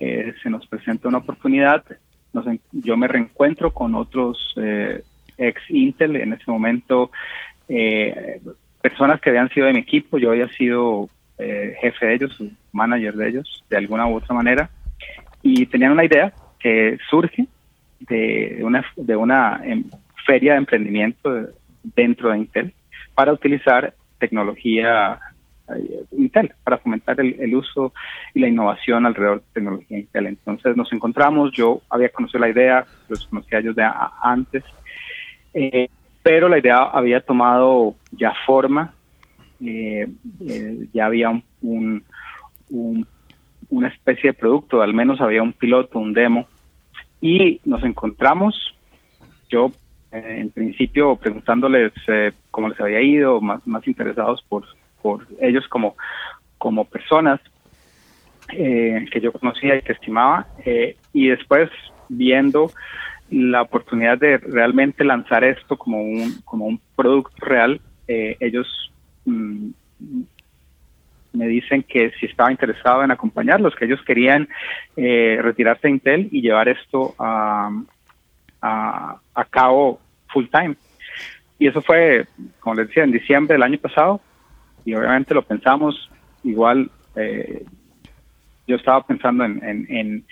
eh, 0.00 0.34
se 0.42 0.50
nos 0.50 0.66
presenta 0.66 1.08
una 1.08 1.18
oportunidad. 1.18 1.84
Yo 2.72 2.96
me 2.96 3.08
reencuentro 3.08 3.72
con 3.72 3.94
otros 3.94 4.54
eh, 4.56 5.02
ex 5.36 5.60
Intel 5.70 6.16
en 6.16 6.32
ese 6.32 6.50
momento, 6.50 7.10
eh, 7.68 8.40
personas 8.80 9.20
que 9.20 9.30
habían 9.30 9.48
sido 9.50 9.66
de 9.66 9.72
mi 9.74 9.80
equipo. 9.80 10.18
Yo 10.18 10.30
había 10.30 10.48
sido 10.48 11.08
eh, 11.38 11.74
jefe 11.80 12.06
de 12.06 12.14
ellos, 12.14 12.42
manager 12.72 13.14
de 13.14 13.28
ellos, 13.28 13.64
de 13.70 13.76
alguna 13.76 14.06
u 14.06 14.16
otra 14.16 14.34
manera. 14.34 14.70
Y 15.42 15.66
tenían 15.66 15.92
una 15.92 16.04
idea 16.04 16.32
que 16.58 16.98
surge 17.08 17.46
de 18.00 18.60
una, 18.62 18.84
de 18.96 19.16
una 19.16 19.60
em, 19.64 19.84
feria 20.26 20.52
de 20.52 20.58
emprendimiento 20.58 21.32
de- 21.32 21.48
dentro 21.94 22.30
de 22.30 22.38
Intel 22.38 22.72
para 23.14 23.32
utilizar 23.32 23.94
tecnología 24.18 25.18
Intel, 26.12 26.52
para 26.64 26.78
fomentar 26.78 27.20
el, 27.20 27.54
uso 27.54 27.92
y 28.34 28.40
la 28.40 28.48
innovación 28.48 29.06
alrededor 29.06 29.40
de 29.40 29.46
tecnología 29.52 29.98
Intel. 29.98 30.26
Entonces 30.26 30.76
nos 30.76 30.92
encontramos, 30.92 31.52
yo 31.52 31.82
había 31.90 32.08
conocido 32.10 32.40
la 32.40 32.50
idea, 32.50 32.86
los 33.08 33.26
conocí 33.26 33.54
a 33.54 33.58
ellos 33.58 33.76
de 33.76 33.88
antes, 34.22 34.64
eh, 35.54 35.88
pero 36.22 36.48
la 36.48 36.58
idea 36.58 36.78
había 36.84 37.20
tomado 37.20 37.94
ya 38.12 38.32
forma, 38.46 38.94
eh, 39.64 40.06
eh, 40.46 40.86
ya 40.92 41.06
había 41.06 41.30
un, 41.30 41.42
un- 41.62 42.04
un- 42.70 43.06
una 43.70 43.88
especie 43.88 44.30
de 44.30 44.34
producto, 44.34 44.80
al 44.82 44.94
menos 44.94 45.20
había 45.20 45.42
un 45.42 45.52
piloto, 45.52 45.98
un 45.98 46.12
demo, 46.14 46.46
y 47.20 47.60
nos 47.64 47.82
encontramos, 47.84 48.74
yo 49.50 49.72
en 50.10 50.48
principio 50.50 51.16
preguntándoles 51.16 51.92
cómo 52.50 52.70
les 52.70 52.80
había 52.80 53.02
ido, 53.02 53.40
más, 53.42 53.66
más 53.66 53.86
interesados 53.86 54.42
por, 54.48 54.64
por 55.02 55.26
ellos 55.40 55.66
como, 55.68 55.96
como 56.58 56.84
personas 56.84 57.40
eh, 58.52 59.06
que 59.10 59.20
yo 59.20 59.32
conocía 59.32 59.76
y 59.76 59.82
que 59.82 59.92
estimaba, 59.92 60.46
eh, 60.64 60.96
y 61.12 61.28
después 61.28 61.70
viendo 62.08 62.70
la 63.30 63.62
oportunidad 63.62 64.18
de 64.18 64.38
realmente 64.38 65.04
lanzar 65.04 65.44
esto 65.44 65.76
como 65.76 66.00
un, 66.00 66.40
como 66.44 66.66
un 66.66 66.80
producto 66.96 67.44
real, 67.44 67.80
eh, 68.06 68.36
ellos 68.40 68.66
mm, 69.26 69.70
me 71.34 71.46
dicen 71.46 71.82
que 71.82 72.10
si 72.18 72.26
estaba 72.26 72.50
interesado 72.50 73.04
en 73.04 73.10
acompañarlos, 73.10 73.74
que 73.76 73.84
ellos 73.84 74.00
querían 74.02 74.48
eh, 74.96 75.38
retirarse 75.42 75.88
de 75.88 75.90
Intel 75.90 76.28
y 76.32 76.40
llevar 76.40 76.68
esto 76.68 77.14
a, 77.18 77.70
a, 78.62 79.16
a 79.34 79.44
cabo 79.44 80.00
full 80.32 80.46
time. 80.50 80.74
Y 81.58 81.66
eso 81.66 81.82
fue, 81.82 82.26
como 82.60 82.76
les 82.76 82.88
decía, 82.88 83.04
en 83.04 83.12
diciembre 83.12 83.54
del 83.54 83.62
año 83.62 83.78
pasado, 83.78 84.20
y 84.88 84.94
obviamente 84.94 85.34
lo 85.34 85.42
pensamos 85.42 86.10
igual. 86.44 86.90
eh, 87.14 87.64
yo 88.66 88.76
estaba 88.76 89.06
pensando 89.06 89.44
en, 89.44 89.62
en, 89.64 90.24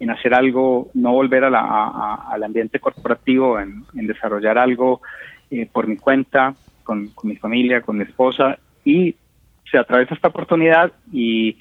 en, 0.00 0.10
hacer 0.10 0.32
algo, 0.34 0.90
no 0.94 1.12
volver 1.12 1.44
a 1.44 1.50
la, 1.50 1.60
a- 1.60 2.32
al 2.32 2.42
ambiente 2.42 2.78
corporativo, 2.80 3.58
en, 3.60 3.84
desarrollar 3.92 4.58
algo 4.58 5.00
eh, 5.50 5.68
por 5.72 5.86
mi 5.86 5.96
cuenta, 5.96 6.54
con, 6.82 7.08
con 7.08 7.30
mi 7.30 7.36
familia, 7.36 7.82
con 7.82 7.98
mi 7.98 8.04
esposa, 8.04 8.58
y 8.84 9.14
se 9.70 9.78
atraviesa 9.78 10.14
esta 10.14 10.28
oportunidad 10.28 10.92
y 11.12 11.56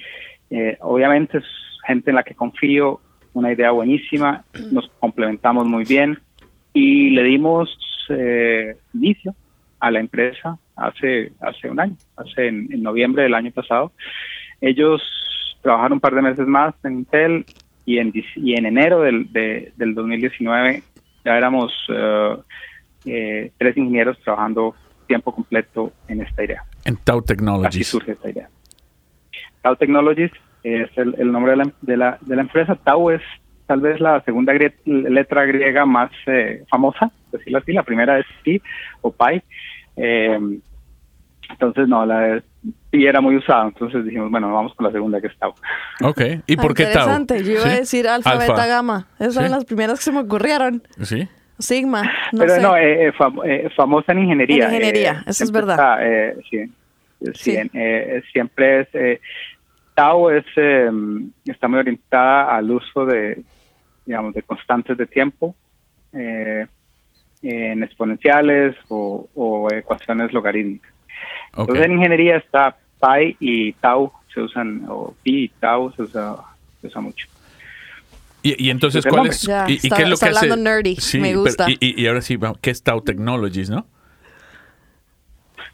eh, 0.50 0.78
obviamente 0.82 1.38
es 1.40 1.46
gente 1.86 2.10
en 2.12 2.16
la 2.16 2.24
que 2.24 2.34
confío, 2.36 3.00
una 3.34 3.52
idea 3.52 3.70
buenísima, 3.72 4.44
nos 4.72 4.88
complementamos 5.00 5.66
muy 5.68 5.84
bien 5.84 6.18
y 6.74 7.12
le 7.12 7.24
dimos 7.24 7.70
eh, 8.10 8.76
inicio 8.94 9.36
a 9.80 9.92
la 9.92 10.00
empresa 10.00 10.58
hace 10.80 11.32
hace 11.42 11.70
un 11.70 11.80
año, 11.80 11.96
hace 12.18 12.48
en, 12.48 12.68
en 12.72 12.84
noviembre 12.84 13.24
del 13.24 13.34
año 13.34 13.52
pasado. 13.52 13.92
Ellos 14.62 15.02
trabajaron 15.62 15.94
un 15.94 16.00
par 16.00 16.16
de 16.16 16.22
meses 16.22 16.48
más 16.48 16.74
en 16.84 17.00
Intel 17.00 17.46
y 17.86 17.98
en, 18.00 18.12
y 18.36 18.54
en 18.58 18.66
enero 18.66 19.02
del, 19.02 19.32
de- 19.32 19.72
del 19.78 19.94
2019 19.96 20.84
ya 21.26 21.38
éramos 21.38 21.72
eh, 21.90 22.36
eh, 23.06 23.52
tres 23.58 23.76
ingenieros 23.78 24.18
trabajando 24.20 24.76
tiempo 25.08 25.34
completo 25.34 25.92
en 26.08 26.22
esta 26.22 26.44
idea. 26.44 26.64
En 26.86 26.96
Tau 26.98 27.20
Así 27.20 27.28
Technologies. 27.28 27.88
surge 27.88 28.12
esta 28.12 28.30
idea. 28.30 28.50
Tau 29.62 29.76
Technologies 29.76 30.32
es 30.64 30.90
el, 30.98 31.16
el 31.18 31.32
nombre 31.32 31.52
de 31.52 31.58
la, 31.58 31.72
de, 31.82 31.98
la, 31.98 32.18
de 32.22 32.36
la 32.36 32.42
empresa. 32.44 32.76
Tau 32.76 33.10
es 33.10 33.22
tal 33.66 33.82
vez 33.82 34.00
la 34.00 34.22
segunda 34.24 34.54
grie- 34.54 34.74
letra 34.86 35.46
griega 35.46 35.86
más 35.86 36.12
eh, 36.28 36.64
famosa, 36.70 37.12
decirlo 37.32 37.60
así. 37.60 37.72
La 37.74 37.84
primera 37.84 38.20
es 38.20 38.26
Pi 38.44 38.62
o 39.02 39.12
Pi. 39.12 39.42
Eh, 39.98 40.40
entonces, 41.50 41.88
no, 41.88 42.06
la 42.06 42.20
de 42.20 42.44
Pi 42.90 43.06
era 43.06 43.22
muy 43.22 43.36
usada. 43.38 43.66
Entonces 43.68 44.06
dijimos, 44.06 44.30
bueno, 44.32 44.54
vamos 44.54 44.74
con 44.76 44.86
la 44.86 44.92
segunda 44.92 45.20
que 45.22 45.28
es 45.28 45.38
Tau. 45.38 45.54
Ok. 46.04 46.22
¿Y 46.48 46.58
Ah, 46.58 46.62
por 46.62 46.74
qué 46.74 46.84
Tau? 46.86 46.92
Interesante. 47.04 47.44
Yo 47.44 47.52
iba 47.54 47.64
a 47.66 47.70
¿Sí? 47.70 47.78
decir 47.78 48.08
alfa, 48.08 48.32
Alfa. 48.32 48.54
beta, 48.54 48.66
gamma. 48.68 49.08
Esas 49.20 49.34
Sí. 49.36 49.40
son 49.42 49.52
las 49.52 49.66
primeras 49.66 50.00
que 50.00 50.04
se 50.06 50.12
me 50.12 50.20
ocurrieron. 50.20 50.84
Sí. 51.02 51.28
Sigma. 51.58 52.04
No 52.32 52.40
Pero 52.40 52.56
sé. 52.56 52.62
no, 52.62 52.78
eh, 52.78 53.08
eh, 53.08 53.14
fam- 53.14 53.42
eh, 53.46 53.70
famosa 53.76 54.12
en 54.14 54.20
ingeniería. 54.20 54.66
En 54.68 54.74
ingeniería, 54.74 55.12
eh, 55.12 55.24
eso 55.30 55.44
es 55.44 55.52
verdad. 55.52 55.76
está, 55.76 56.06
eh, 56.08 56.36
sí, 56.50 56.66
sí, 57.20 57.32
Sí. 57.34 57.56
en- 57.58 57.70
eh, 57.74 58.22
siempre 58.32 58.82
es. 58.82 58.88
eh, 58.94 59.20
Tau 59.94 60.30
es, 60.30 60.46
eh, 60.56 60.90
está 61.46 61.68
muy 61.68 61.80
orientada 61.80 62.56
al 62.56 62.72
uso 62.72 63.06
de, 63.06 63.44
digamos, 64.06 64.34
de 64.34 64.44
constantes 64.44 64.98
de 64.98 65.06
tiempo 65.06 65.54
eh, 66.14 66.66
en 67.42 67.84
exponenciales 67.84 68.76
o, 68.88 69.28
o 69.36 69.68
ecuaciones 69.74 70.32
logarítmicas. 70.34 70.92
Entonces 71.58 71.86
en 71.86 71.92
ingeniería 71.94 72.38
está 72.38 72.78
pi 73.02 73.36
y 73.40 73.74
tau 73.74 74.12
se 74.34 74.42
usan, 74.42 74.86
o 74.88 75.16
pi 75.24 75.46
y 75.46 75.48
tau 75.50 75.92
se 75.94 76.04
usa, 76.04 76.36
se 76.82 76.88
usa 76.88 77.02
mucho. 77.02 77.28
Y, 78.42 78.68
y 78.68 78.70
entonces, 78.70 79.06
¿cuál 79.06 79.28
es? 79.28 79.44
Y, 79.44 79.90
qué 79.90 80.04
es 80.04 80.08
lo 80.08 80.14
está 80.14 80.28
que 80.28 80.32
hace? 80.32 80.46
hablando 80.46 80.56
nerdy, 80.70 80.98
me 81.16 81.22
pero- 81.30 81.40
gusta. 81.42 81.66
y, 81.70 81.78
y- 81.82 82.02
y 82.04 82.08
ahora 82.08 82.22
sí, 82.22 82.38
vamos, 82.38 82.58
¿qué 82.62 82.70
es 82.72 82.82
Tau 82.84 83.02
Technologies, 83.02 83.70
no? 83.70 83.86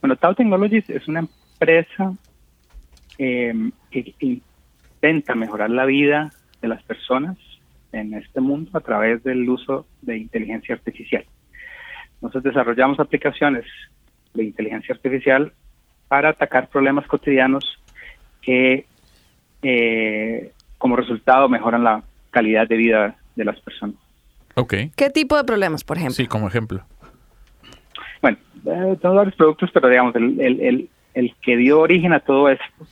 Bueno, 0.02 0.16
Tau 0.16 0.34
Technologies 0.36 0.90
es 0.90 1.08
una 1.08 1.20
empresa 1.22 2.14
eh, 3.18 3.54
que 3.92 4.14
intenta 4.20 5.36
mejorar 5.36 5.70
la 5.70 5.86
vida 5.86 6.32
de 6.62 6.68
las 6.68 6.82
personas 6.84 7.38
en 7.92 8.14
este 8.14 8.42
mundo 8.42 8.72
a 8.78 8.82
través 8.82 9.24
del 9.24 9.48
uso 9.50 9.86
de 10.02 10.18
inteligencia 10.18 10.76
artificial. 10.76 11.24
Nosotros 12.22 12.44
desarrollamos 12.46 13.00
aplicaciones 13.00 13.66
de 14.36 14.44
inteligencia 14.44 14.94
artificial 14.94 15.52
para 16.08 16.30
atacar 16.30 16.70
problemas 16.70 17.08
cotidianos 17.08 17.80
que 18.42 18.86
eh, 19.62 20.52
como 20.78 20.96
resultado 20.96 21.50
mejoran 21.50 21.84
la 21.84 22.04
calidad 22.30 22.68
de 22.68 22.78
vida 22.78 23.16
de 23.36 23.46
las 23.46 23.60
personas. 23.62 23.96
Ok. 24.56 24.74
¿Qué 24.96 25.10
tipo 25.10 25.36
de 25.36 25.44
problemas, 25.44 25.84
por 25.84 25.98
ejemplo? 25.98 26.16
Sí, 26.16 26.28
como 26.28 26.48
ejemplo. 26.48 26.84
Bueno, 28.22 28.38
eh, 28.66 28.98
tenemos 29.02 29.16
varios 29.16 29.36
productos, 29.36 29.70
pero 29.74 29.90
digamos, 29.90 30.16
el, 30.16 30.40
el, 30.40 30.62
el, 30.62 30.90
el 31.14 31.36
que 31.42 31.58
dio 31.58 31.80
origen 31.80 32.14
a 32.14 32.20
todo 32.20 32.50
esto 32.50 32.88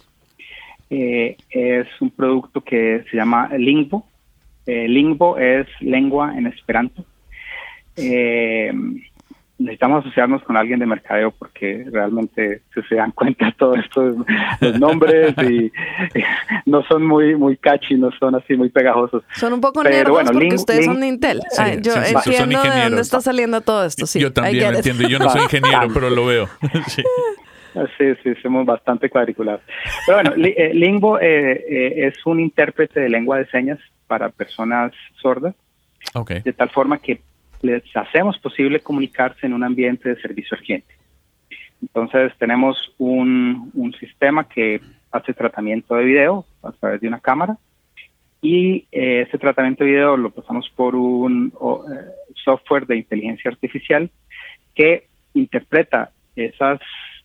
eh, 0.89 1.37
es 1.49 1.87
un 2.01 2.11
producto 2.11 2.61
que 2.61 3.03
se 3.09 3.17
llama 3.17 3.49
Lingvo. 3.57 4.07
Eh, 4.65 4.87
Lingvo 4.87 5.37
es 5.37 5.67
lengua 5.79 6.37
en 6.37 6.47
esperanto. 6.47 7.05
Eh, 7.95 8.71
necesitamos 9.59 10.03
asociarnos 10.03 10.43
con 10.43 10.57
alguien 10.57 10.79
de 10.79 10.85
mercadeo 10.85 11.31
porque 11.31 11.85
realmente 11.91 12.63
si 12.73 12.81
se 12.83 12.95
dan 12.95 13.11
cuenta 13.11 13.51
todos 13.57 13.77
estos 13.79 14.15
los 14.59 14.79
nombres 14.79 15.33
y, 15.43 15.65
y 15.65 15.71
no 16.65 16.83
son 16.83 17.05
muy 17.05 17.35
muy 17.35 17.55
catchy, 17.57 17.95
no 17.95 18.09
son 18.19 18.35
así 18.35 18.55
muy 18.55 18.69
pegajosos. 18.69 19.23
Son 19.35 19.53
un 19.53 19.61
poco 19.61 19.81
Pero 19.83 19.95
nerdos 19.95 20.13
bueno, 20.13 20.31
porque 20.31 20.45
Lin- 20.47 20.55
ustedes 20.55 20.79
Lin- 20.81 20.85
son 20.91 20.99
de 21.01 21.07
Intel. 21.07 21.41
Sí, 21.51 21.61
Ay, 21.61 21.79
yo 21.81 21.93
sí, 21.93 21.99
entiendo 22.35 22.63
de 22.63 22.83
dónde 22.83 23.01
está 23.01 23.21
saliendo 23.21 23.61
todo 23.61 23.85
esto. 23.85 24.05
Sí, 24.07 24.19
Yo 24.19 24.27
I 24.27 24.31
también 24.31 24.55
get 24.55 24.63
lo 24.65 24.79
it. 24.79 24.85
entiendo. 24.87 25.07
Yo 25.09 25.19
no 25.19 25.29
soy 25.29 25.41
ingeniero, 25.43 25.87
pero 25.93 26.09
lo 26.09 26.25
veo. 26.25 26.49
Sí. 26.87 27.03
Sí, 27.97 28.05
sí, 28.23 28.33
somos 28.43 28.67
bastante 28.67 29.09
cuadriculados. 29.09 29.61
Pero 30.05 30.17
bueno, 30.19 30.35
Li- 30.35 30.53
eh, 30.55 30.75
Lingvo 30.75 31.19
eh, 31.19 31.53
eh, 31.67 32.05
es 32.07 32.23
un 32.25 32.39
intérprete 32.39 32.99
de 32.99 33.09
lengua 33.09 33.39
de 33.39 33.47
señas 33.47 33.79
para 34.05 34.29
personas 34.29 34.91
sordas, 35.21 35.55
Ok. 36.13 36.31
de 36.43 36.53
tal 36.53 36.69
forma 36.69 36.99
que 36.99 37.21
les 37.63 37.83
hacemos 37.95 38.37
posible 38.39 38.81
comunicarse 38.81 39.47
en 39.47 39.53
un 39.53 39.63
ambiente 39.63 40.09
de 40.09 40.21
servicio 40.21 40.55
al 40.55 40.63
cliente. 40.63 40.93
Entonces 41.81 42.33
tenemos 42.37 42.77
un, 42.97 43.71
un 43.73 43.93
sistema 43.93 44.47
que 44.47 44.81
hace 45.11 45.33
tratamiento 45.33 45.95
de 45.95 46.03
video 46.03 46.45
a 46.61 46.71
través 46.73 47.01
de 47.01 47.07
una 47.07 47.19
cámara 47.19 47.57
y 48.41 48.85
eh, 48.91 49.21
ese 49.27 49.37
tratamiento 49.37 49.83
de 49.83 49.91
video 49.91 50.17
lo 50.17 50.29
pasamos 50.29 50.69
por 50.75 50.95
un 50.95 51.53
o, 51.59 51.85
eh, 51.89 52.11
software 52.35 52.85
de 52.85 52.97
inteligencia 52.97 53.49
artificial 53.49 54.09
que 54.75 55.07
interpreta 55.33 56.11
esas, 56.35 56.81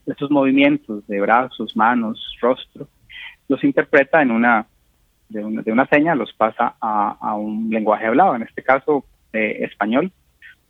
esos 0.06 0.30
movimientos 0.30 1.04
de 1.08 1.20
brazos, 1.20 1.76
manos, 1.76 2.36
rostro, 2.40 2.88
los 3.48 3.62
interpreta 3.64 4.22
en 4.22 4.30
una 4.30 4.66
de 5.28 5.44
una, 5.44 5.62
de 5.62 5.72
una 5.72 5.86
seña, 5.86 6.14
los 6.14 6.32
pasa 6.32 6.76
a, 6.80 7.16
a 7.20 7.34
un 7.34 7.68
lenguaje 7.68 8.06
hablado, 8.06 8.34
en 8.34 8.42
este 8.42 8.62
caso 8.62 9.04
eh, 9.32 9.58
español, 9.60 10.10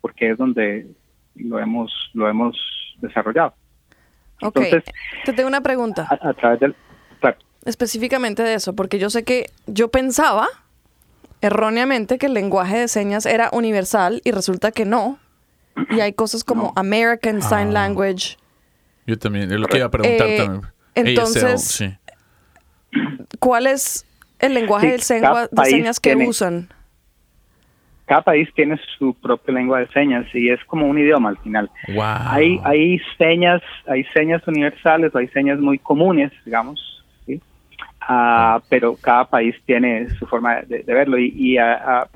porque 0.00 0.30
es 0.30 0.38
donde 0.38 0.86
lo 1.34 1.58
hemos, 1.58 1.92
lo 2.14 2.28
hemos 2.28 2.56
desarrollado. 3.00 3.54
Ok, 4.42 4.56
Entonces- 4.58 4.94
te 5.24 5.32
tengo 5.32 5.48
una 5.48 5.60
pregunta 5.62 6.06
A, 6.10 6.28
a 6.30 6.34
través 6.34 6.60
del... 6.60 6.74
claro, 7.20 7.36
específicamente 7.64 8.42
de 8.42 8.54
eso, 8.54 8.74
porque 8.74 8.98
yo 8.98 9.10
sé 9.10 9.24
que 9.24 9.50
yo 9.66 9.88
pensaba 9.88 10.48
erróneamente 11.40 12.18
que 12.18 12.26
el 12.26 12.34
lenguaje 12.34 12.78
de 12.78 12.88
señas 12.88 13.26
era 13.26 13.48
universal 13.52 14.20
y 14.24 14.30
resulta 14.32 14.70
que 14.72 14.84
no. 14.84 15.18
Y 15.90 16.00
hay 16.00 16.12
cosas 16.12 16.42
como 16.42 16.72
American 16.74 17.40
Sign 17.40 17.68
Ah. 17.68 17.72
Language. 17.86 18.36
Yo 19.06 19.16
también, 19.18 19.44
es 19.52 19.58
lo 19.60 19.66
que 19.68 19.76
iba 19.78 19.86
a 19.86 19.90
preguntar 19.90 20.26
Eh, 20.26 20.36
también. 20.38 20.62
entonces- 20.94 21.44
ASL, 21.44 21.58
sí. 21.58 21.98
¿Cuál 23.38 23.66
es 23.68 24.04
el 24.40 24.54
lenguaje 24.54 24.98
Sí, 24.98 25.14
de, 25.14 25.64
señas 25.64 26.00
que 26.00 26.10
tiene- 26.14 26.28
usan? 26.28 26.68
Cada 28.08 28.22
país 28.22 28.48
tiene 28.54 28.80
su 28.98 29.14
propia 29.14 29.54
lengua 29.54 29.80
de 29.80 29.88
señas 29.88 30.26
y 30.34 30.48
es 30.48 30.64
como 30.64 30.86
un 30.88 30.98
idioma 30.98 31.28
al 31.28 31.36
final. 31.38 31.70
Wow. 31.88 32.04
Hay, 32.26 32.60
hay 32.64 32.98
señas, 33.18 33.60
hay 33.86 34.02
señas 34.14 34.42
universales, 34.48 35.14
hay 35.14 35.28
señas 35.28 35.58
muy 35.60 35.78
comunes, 35.78 36.32
digamos, 36.44 37.04
¿sí? 37.26 37.40
Ah, 38.00 38.60
pero 38.70 38.96
cada 38.96 39.24
país 39.26 39.54
tiene 39.66 40.08
su 40.18 40.26
forma 40.26 40.62
de, 40.62 40.82
de 40.82 40.94
verlo 40.94 41.18
y, 41.18 41.32
y, 41.36 41.58
ah, 41.58 41.82
ah, 41.84 42.08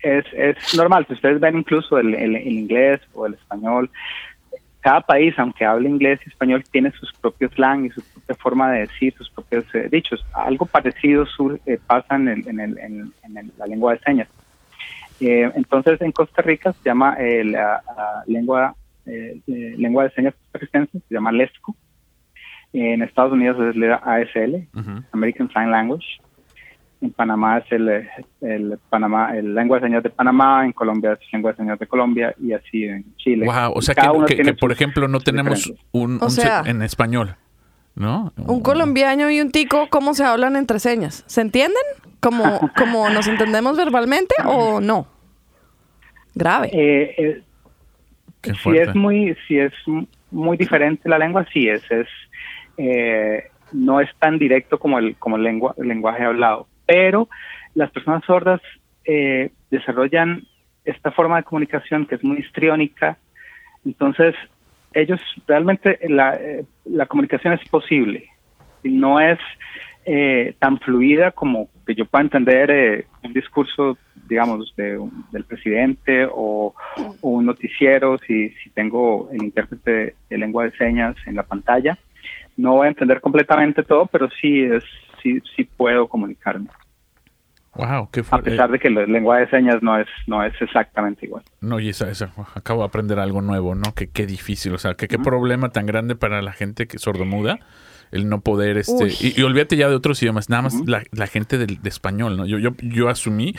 es, 0.00 0.24
es 0.32 0.56
normal. 0.76 1.06
Si 1.06 1.14
ustedes 1.14 1.40
ven 1.40 1.56
incluso 1.58 1.98
el, 1.98 2.14
el- 2.14 2.36
el 2.36 2.46
inglés 2.52 3.00
o 3.14 3.26
el 3.26 3.34
español, 3.34 3.90
cada 4.80 5.00
país, 5.00 5.32
aunque 5.38 5.64
hable 5.64 5.88
inglés 5.88 6.18
y 6.26 6.28
español, 6.28 6.64
tiene 6.72 6.90
sus 6.90 7.12
propios 7.14 7.52
slang 7.52 7.84
y 7.86 7.90
su 7.90 8.02
propia 8.02 8.34
forma 8.34 8.72
de 8.72 8.80
decir, 8.80 9.14
sus 9.16 9.30
propios 9.30 9.64
eh, 9.74 9.88
dichos. 9.90 10.24
Algo 10.34 10.66
parecido 10.66 11.24
sur- 11.24 11.60
eh, 11.66 11.78
pasa 11.86 12.16
en, 12.16 12.28
el- 12.28 12.48
en 12.48 12.58
el- 12.60 12.78
en- 12.78 13.12
en 13.22 13.52
la 13.56 13.66
lengua 13.66 13.92
de 13.94 14.00
señas. 14.00 14.28
Eh, 15.24 15.50
entonces, 15.54 16.00
en 16.00 16.12
Costa 16.12 16.42
Rica 16.42 16.72
se 16.72 16.80
llama 16.84 17.16
eh, 17.18 17.44
la, 17.44 17.82
la 17.96 18.22
lengua, 18.26 18.74
eh, 19.06 19.40
eh, 19.46 19.74
lengua 19.78 20.04
de 20.04 20.10
señas 20.10 20.34
costarricense, 20.34 20.98
se 21.08 21.14
llama 21.14 21.30
LESCO. 21.32 21.76
En 22.72 23.02
Estados 23.02 23.32
Unidos 23.32 23.56
es 23.68 23.76
la 23.76 23.96
ASL. 23.96 24.66
American 25.12 25.48
Sign 25.52 25.70
Language. 25.70 26.06
En 27.02 27.10
Panamá 27.10 27.58
es 27.58 27.64
el, 27.72 27.88
el 28.42 28.78
Panamá, 28.88 29.36
el 29.36 29.54
lengua 29.54 29.78
de 29.80 29.86
señas 29.86 30.02
de 30.04 30.10
Panamá, 30.10 30.64
en 30.64 30.72
Colombia 30.72 31.12
es 31.20 31.32
lengua 31.32 31.50
de 31.50 31.56
señas 31.56 31.78
de 31.78 31.86
Colombia 31.88 32.32
y 32.40 32.52
así 32.52 32.84
en 32.84 33.04
Chile. 33.16 33.44
Wow, 33.44 33.72
o 33.74 33.82
sea 33.82 33.94
Cada 33.94 34.12
que, 34.12 34.16
uno 34.18 34.26
que- 34.26 34.34
tiene 34.36 34.52
que, 34.52 34.56
por 34.56 34.70
ejemplo, 34.70 35.08
no 35.08 35.18
tenemos 35.18 35.72
un, 35.90 36.18
O 36.20 36.26
un 36.26 36.30
sea- 36.30 36.62
en 36.64 36.80
español, 36.82 37.34
¿no? 37.96 38.32
Un 38.36 38.62
colombiano 38.62 39.28
y 39.30 39.40
un 39.40 39.50
tico, 39.50 39.88
¿cómo 39.90 40.14
se 40.14 40.24
hablan 40.24 40.54
entre 40.54 40.78
señas? 40.78 41.24
¿Se 41.26 41.40
entienden? 41.40 41.82
¿Como, 42.20 42.60
como 42.78 43.10
nos 43.10 43.26
entendemos 43.26 43.76
verbalmente 43.76 44.36
o 44.46 44.80
no? 44.80 45.08
Grave. 46.34 46.70
Eh, 46.72 47.14
eh, 47.18 47.42
si 48.62 48.76
es 48.76 48.94
muy 48.94 49.36
si 49.46 49.58
es 49.58 49.72
muy 50.30 50.56
diferente 50.56 51.08
la 51.08 51.18
lengua 51.18 51.46
sí 51.52 51.68
es 51.68 51.82
es 51.90 52.08
eh, 52.76 53.44
no 53.72 54.00
es 54.00 54.08
tan 54.18 54.38
directo 54.38 54.78
como 54.78 54.98
el 54.98 55.16
como 55.16 55.36
el 55.36 55.42
lengua 55.42 55.74
el 55.78 55.88
lenguaje 55.88 56.24
hablado. 56.24 56.66
Pero 56.86 57.28
las 57.74 57.90
personas 57.90 58.24
sordas 58.24 58.60
eh, 59.04 59.50
desarrollan 59.70 60.44
esta 60.84 61.10
forma 61.10 61.36
de 61.36 61.44
comunicación 61.44 62.06
que 62.06 62.16
es 62.16 62.24
muy 62.24 62.38
histriónica. 62.38 63.18
Entonces 63.84 64.34
ellos 64.94 65.20
realmente 65.46 65.98
la, 66.08 66.34
eh, 66.34 66.64
la 66.84 67.06
comunicación 67.06 67.54
es 67.54 67.68
posible. 67.68 68.28
Y 68.82 68.90
no 68.90 69.20
es 69.20 69.38
eh, 70.04 70.54
tan 70.58 70.78
fluida 70.78 71.30
como 71.30 71.68
que 71.86 71.94
yo 71.94 72.04
pueda 72.06 72.22
entender 72.22 72.70
eh, 72.70 73.06
un 73.22 73.32
discurso, 73.32 73.96
digamos, 74.28 74.74
de 74.76 74.98
un- 74.98 75.24
del 75.32 75.44
presidente 75.44 76.26
o, 76.30 76.74
o 77.20 77.28
un 77.28 77.46
noticiero, 77.46 78.18
si, 78.18 78.50
si 78.50 78.70
tengo 78.70 79.28
el 79.32 79.42
intérprete 79.44 80.14
de 80.30 80.38
lengua 80.38 80.64
de 80.64 80.72
señas 80.76 81.16
en 81.26 81.36
la 81.36 81.42
pantalla. 81.42 81.98
No 82.56 82.74
voy 82.74 82.86
a 82.86 82.90
entender 82.90 83.20
completamente 83.20 83.82
todo, 83.82 84.06
pero 84.06 84.28
sí, 84.40 84.62
es, 84.62 84.84
sí, 85.22 85.40
sí 85.56 85.64
puedo 85.64 86.06
comunicarme. 86.08 86.68
Wow, 87.74 88.10
qué 88.12 88.22
a 88.30 88.38
pesar 88.38 88.70
de 88.70 88.78
que 88.78 88.88
el 88.88 89.10
lenguaje 89.10 89.46
de 89.46 89.50
señas 89.50 89.82
no 89.82 89.98
es 89.98 90.06
no 90.26 90.44
es 90.44 90.52
exactamente 90.60 91.24
igual. 91.24 91.42
No, 91.62 91.80
y 91.80 91.88
esa, 91.88 92.10
esa, 92.10 92.30
acabo 92.54 92.80
de 92.80 92.86
aprender 92.88 93.18
algo 93.18 93.40
nuevo, 93.40 93.74
¿no? 93.74 93.94
Que 93.94 94.10
qué 94.10 94.26
difícil, 94.26 94.74
o 94.74 94.78
sea, 94.78 94.92
que 94.92 95.08
qué 95.08 95.18
problema 95.18 95.70
tan 95.70 95.86
grande 95.86 96.14
para 96.14 96.42
la 96.42 96.52
gente 96.52 96.86
que 96.86 96.98
sordomuda 96.98 97.60
el 98.12 98.28
no 98.28 98.40
poder, 98.40 98.76
este, 98.76 99.08
y, 99.20 99.34
y 99.36 99.42
olvídate 99.42 99.76
ya 99.76 99.88
de 99.88 99.94
otros 99.96 100.22
idiomas, 100.22 100.48
nada 100.48 100.62
más 100.62 100.74
la, 100.86 101.02
la 101.10 101.26
gente 101.26 101.58
del, 101.58 101.82
de 101.82 101.88
español, 101.88 102.36
¿no? 102.36 102.46
Yo, 102.46 102.58
yo, 102.58 102.70
yo 102.80 103.08
asumí, 103.08 103.54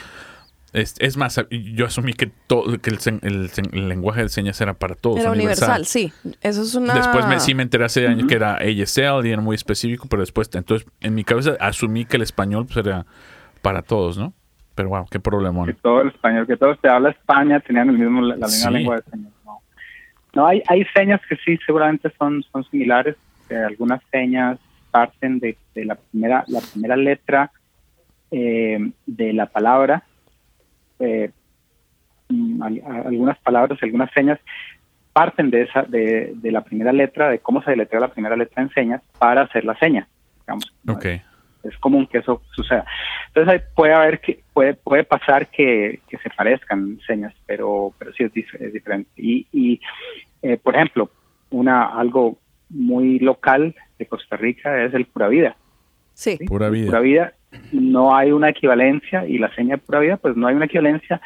es, 0.72 0.94
es 0.98 1.16
más, 1.16 1.40
yo 1.50 1.86
asumí 1.86 2.14
que 2.14 2.30
todo, 2.46 2.78
que 2.80 2.90
el, 2.90 2.98
el 3.72 3.88
lenguaje 3.88 4.22
de 4.22 4.28
señas 4.28 4.60
era 4.60 4.74
para 4.74 4.94
todos, 4.94 5.20
Era 5.20 5.30
universal, 5.32 5.86
sí. 5.86 6.12
Eso 6.40 6.62
es 6.62 6.74
una... 6.74 6.94
Después 6.94 7.26
me, 7.28 7.38
sí 7.38 7.54
me 7.54 7.62
enteré 7.62 7.84
hace 7.84 8.06
años 8.08 8.26
que 8.26 8.34
era 8.34 8.54
ASL 8.56 9.24
y 9.26 9.30
era 9.30 9.40
muy 9.42 9.54
específico, 9.54 10.06
pero 10.08 10.22
después, 10.22 10.48
entonces, 10.54 10.88
en 11.00 11.14
mi 11.14 11.22
cabeza 11.24 11.56
asumí 11.60 12.04
que 12.06 12.16
el 12.16 12.22
español 12.22 12.66
pues, 12.66 12.84
era 12.84 13.06
para 13.62 13.82
todos, 13.82 14.18
¿no? 14.18 14.32
Pero 14.74 14.88
wow, 14.88 15.04
qué 15.04 15.10
Que 15.12 15.20
problemón. 15.20 15.76
todo 15.80 16.00
el 16.00 16.08
español, 16.08 16.46
que 16.48 16.56
todos 16.56 16.80
te 16.80 16.88
habla 16.88 17.10
España 17.10 17.60
tenían 17.60 17.88
el 17.90 17.98
mismo 17.98 18.20
la, 18.22 18.36
la 18.36 18.46
misma 18.46 18.68
Sí. 18.70 18.74
lengua 18.74 18.96
de 18.96 19.02
señas. 19.10 19.32
No, 19.44 19.60
no 20.34 20.46
hay 20.48 20.60
hay 20.66 20.84
señas 20.92 21.20
que 21.28 21.36
sí 21.44 21.56
seguramente 21.64 22.12
son 22.18 22.42
son 22.52 22.64
similares. 22.70 23.14
Que 23.48 23.56
algunas 23.56 24.00
señas 24.10 24.58
parten 24.90 25.38
de, 25.40 25.56
de 25.74 25.84
la 25.84 25.96
primera 25.96 26.44
la 26.48 26.60
primera 26.60 26.96
letra 26.96 27.50
eh, 28.30 28.78
de 29.06 29.32
la 29.32 29.46
palabra. 29.46 30.02
eh, 30.98 31.30
mm, 32.28 32.62
algunas 32.62 33.38
palabras, 33.38 33.78
algunas 33.82 34.10
señas 34.12 34.38
parten 35.12 35.50
de 35.50 35.62
esa 35.62 35.82
de, 35.82 36.32
de 36.34 36.50
la 36.50 36.62
primera 36.62 36.92
letra, 36.92 37.28
de 37.28 37.38
cómo 37.38 37.62
se 37.62 37.70
deletrea 37.70 38.00
la 38.00 38.12
primera 38.12 38.36
letra 38.36 38.62
en 38.62 38.70
señas 38.70 39.02
para 39.18 39.42
hacer 39.42 39.64
la 39.64 39.76
seña. 39.78 40.08
Digamos, 40.40 40.74
es 41.62 41.76
común 41.78 42.06
que 42.06 42.18
eso 42.18 42.42
suceda. 42.54 42.84
Entonces 43.28 43.62
puede 43.74 43.94
haber 43.94 44.20
que 44.20 44.42
puede 44.52 44.74
puede 44.74 45.04
pasar 45.04 45.46
que, 45.48 46.00
que 46.08 46.18
se 46.18 46.30
parezcan 46.30 46.98
señas, 47.06 47.32
pero 47.46 47.92
pero 47.98 48.12
sí 48.12 48.24
es, 48.24 48.32
dif- 48.32 48.60
es 48.60 48.72
diferente. 48.72 49.10
Y, 49.16 49.46
y 49.52 49.80
eh, 50.42 50.56
por 50.56 50.74
ejemplo, 50.74 51.10
una 51.50 51.86
algo 51.98 52.38
muy 52.74 53.18
local 53.20 53.74
de 53.98 54.06
Costa 54.06 54.36
Rica 54.36 54.84
es 54.84 54.92
el 54.94 55.06
pura 55.06 55.28
vida. 55.28 55.56
Sí. 56.12 56.36
¿sí? 56.38 56.44
Pura 56.44 56.68
vida. 56.68 56.86
Pura 56.86 57.00
vida 57.00 57.32
no 57.72 58.14
hay 58.16 58.32
una 58.32 58.48
equivalencia 58.50 59.26
y 59.26 59.38
la 59.38 59.54
seña 59.54 59.76
de 59.76 59.82
pura 59.82 60.00
vida 60.00 60.16
pues 60.16 60.36
no 60.36 60.46
hay 60.48 60.54
una 60.56 60.64
equivalencia 60.66 61.20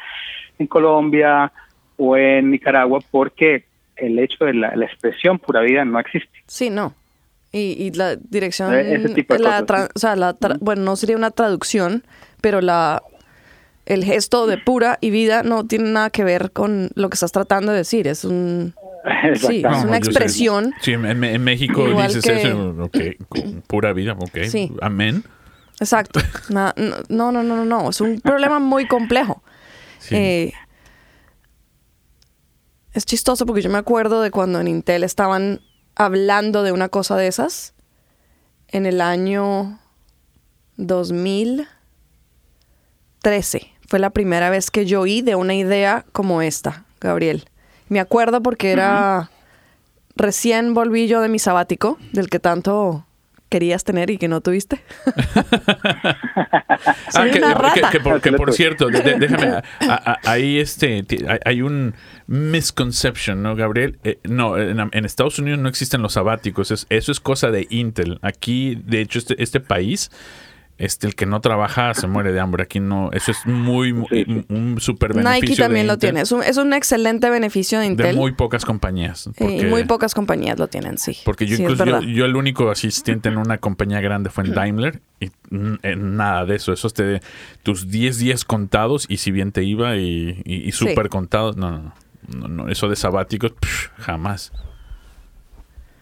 en 0.59 0.67
Colombia 0.67 1.51
o 1.97 2.15
en 2.15 2.51
Nicaragua 2.51 2.99
porque 3.11 3.65
el 3.95 4.17
hecho 4.19 4.45
de 4.45 4.53
la, 4.53 4.75
la 4.75 4.85
expresión 4.85 5.39
pura 5.39 5.61
vida 5.61 5.83
no 5.85 5.99
existe. 5.99 6.31
Sí, 6.45 6.69
no. 6.69 6.93
Y, 7.51 7.75
y 7.83 7.91
la 7.91 8.15
dirección, 8.15 8.73
Eh, 8.75 8.93
ese 8.95 9.09
tipo 9.09 9.33
de 9.33 9.39
la 9.39 9.61
cosas, 9.61 9.65
tra- 9.67 9.85
sí. 9.85 9.91
o 9.95 9.99
sea, 9.99 10.15
la 10.15 10.35
tra- 10.37 10.57
bueno, 10.61 10.83
no 10.83 10.95
sería 10.95 11.17
una 11.17 11.31
traducción, 11.31 12.03
pero 12.41 12.61
la 12.61 13.01
el 13.87 14.03
gesto 14.03 14.45
de 14.45 14.59
pura 14.59 14.99
y 15.01 15.09
vida 15.09 15.41
no 15.41 15.65
tiene 15.65 15.89
nada 15.89 16.11
que 16.11 16.23
ver 16.23 16.51
con 16.51 16.89
lo 16.93 17.09
que 17.09 17.15
estás 17.15 17.31
tratando 17.31 17.71
de 17.71 17.79
decir. 17.79 18.07
Es 18.07 18.23
un 18.23 18.75
sí, 19.35 19.63
es 19.65 19.83
una 19.83 19.97
expresión. 19.97 20.73
Sí, 20.81 20.93
en, 20.93 21.43
México 21.43 21.87
dices 21.87 22.23
que- 22.23 22.41
eso, 22.41 22.75
ok, 22.79 22.97
con 23.27 23.61
pura 23.67 23.93
vida, 23.93 24.15
ok. 24.17 24.39
Sí. 24.49 24.71
Amén. 24.81 25.23
Exacto. 25.79 26.19
No, 26.49 26.73
no, 27.09 27.31
no, 27.31 27.43
no, 27.43 27.65
no. 27.65 27.89
Es 27.89 28.01
un 28.01 28.19
problema 28.19 28.59
muy 28.59 28.87
complejo. 28.87 29.43
Sí. 29.99 30.15
Eh, 30.15 30.53
es 32.93 33.05
chistoso 33.05 33.45
porque 33.45 33.61
yo 33.61 33.69
me 33.69 33.77
acuerdo 33.77 34.21
de 34.21 34.31
cuando 34.31 34.59
en 34.59 34.67
Intel 34.67 35.03
estaban 35.03 35.61
hablando 35.95 36.63
de 36.63 36.71
una 36.71 36.89
cosa 36.89 37.15
de 37.15 37.27
esas 37.27 37.73
en 38.67 38.85
el 38.85 39.01
año 39.01 39.79
2013. 40.77 43.71
Fue 43.87 43.99
la 43.99 44.09
primera 44.09 44.49
vez 44.49 44.71
que 44.71 44.85
yo 44.85 45.01
oí 45.01 45.21
de 45.21 45.35
una 45.35 45.55
idea 45.55 46.05
como 46.11 46.41
esta, 46.41 46.85
Gabriel. 46.99 47.48
Me 47.89 47.99
acuerdo 47.99 48.41
porque 48.41 48.71
era 48.71 49.29
recién 50.15 50.73
volví 50.73 51.07
yo 51.07 51.21
de 51.21 51.29
mi 51.29 51.39
sabático, 51.39 51.97
del 52.13 52.29
que 52.29 52.39
tanto 52.39 53.05
querías 53.49 53.83
tener 53.83 54.11
y 54.11 54.17
que 54.19 54.27
no 54.27 54.41
tuviste. 54.41 54.81
Ah, 57.13 57.25
que, 57.31 57.39
una 57.39 57.47
que- 57.49 57.53
rata. 57.55 57.89
que 57.91 57.99
por, 57.99 58.21
que 58.21 58.31
por 58.31 58.53
cierto, 58.53 58.87
de- 58.87 59.01
déjame, 59.19 59.47
a- 59.81 60.11
a- 60.13 60.17
ahí 60.31 60.59
este, 60.59 61.05
hay 61.43 61.61
un 61.61 61.93
misconception, 62.27 63.41
¿no, 63.43 63.55
Gabriel? 63.55 63.99
Eh, 64.03 64.19
no, 64.23 64.57
en, 64.57 64.79
en 64.91 65.05
Estados 65.05 65.39
Unidos 65.39 65.59
no 65.59 65.67
existen 65.67 66.01
los 66.01 66.13
sabáticos, 66.13 66.71
es- 66.71 66.85
eso 66.89 67.11
es 67.11 67.19
cosa 67.19 67.51
de 67.51 67.67
Intel. 67.69 68.19
Aquí, 68.21 68.81
de 68.85 69.01
hecho, 69.01 69.19
este, 69.19 69.41
este 69.43 69.59
país, 69.59 70.09
este, 70.79 71.05
el 71.05 71.13
que 71.13 71.27
no 71.27 71.39
trabaja 71.41 71.93
se 71.93 72.07
muere 72.07 72.31
de 72.31 72.39
hambre. 72.39 72.63
Aquí 72.63 72.79
no, 72.79 73.11
eso 73.11 73.31
es 73.31 73.45
muy, 73.45 73.93
muy- 73.93 74.07
Sí, 74.09 74.25
sí. 74.25 74.45
un 74.49 74.77
super 74.79 75.13
beneficio 75.13 75.41
Nike 75.49 75.61
también 75.61 75.83
de 75.83 75.87
lo 75.87 75.93
Intel, 75.93 76.07
tiene. 76.09 76.21
Es 76.21 76.31
un, 76.31 76.41
es 76.41 76.57
un 76.57 76.73
excelente 76.73 77.29
beneficio 77.29 77.77
de 77.79 77.85
De 77.85 77.91
Intel. 77.91 78.15
muy 78.15 78.31
pocas 78.31 78.65
compañías. 78.65 79.27
Eh, 79.27 79.31
porque- 79.37 79.57
y 79.57 79.65
muy 79.65 79.83
pocas 79.83 80.15
compañías 80.15 80.57
lo 80.57 80.67
tienen, 80.67 80.97
sí. 80.97 81.17
Porque 81.25 81.45
yo 81.45 81.57
Sí, 81.57 81.61
incluso, 81.63 81.85
yo, 82.01 82.25
el 82.25 82.35
único 82.35 82.71
asistente 82.71 83.29
en 83.29 83.37
una 83.37 83.57
compañía 83.59 84.01
grande 84.01 84.29
fue 84.31 84.45
en 84.45 84.55
Daimler 84.55 85.01
y 85.19 85.27
mm, 85.49 85.75
en 85.83 86.15
nada 86.17 86.45
de 86.45 86.55
eso. 86.55 86.73
Eso 86.73 86.87
es 86.87 86.93
de 86.95 87.21
tus 87.61 87.89
10 87.89 88.17
días 88.17 88.45
contados 88.45 89.05
y 89.09 89.17
si 89.17 89.31
bien 89.31 89.51
te 89.51 89.63
iba 89.63 89.97
y, 89.97 90.41
y, 90.45 90.55
y 90.67 90.71
Sí. 90.71 90.87
súper 90.87 91.09
contados. 91.09 91.57
No, 91.57 91.71
no, 91.71 91.77
no, 91.81 91.93
no. 92.37 92.47
no, 92.47 92.69
Eso 92.69 92.87
de 92.87 92.95
sabáticos, 92.95 93.51
pff, 93.51 93.89
jamás. 93.97 94.53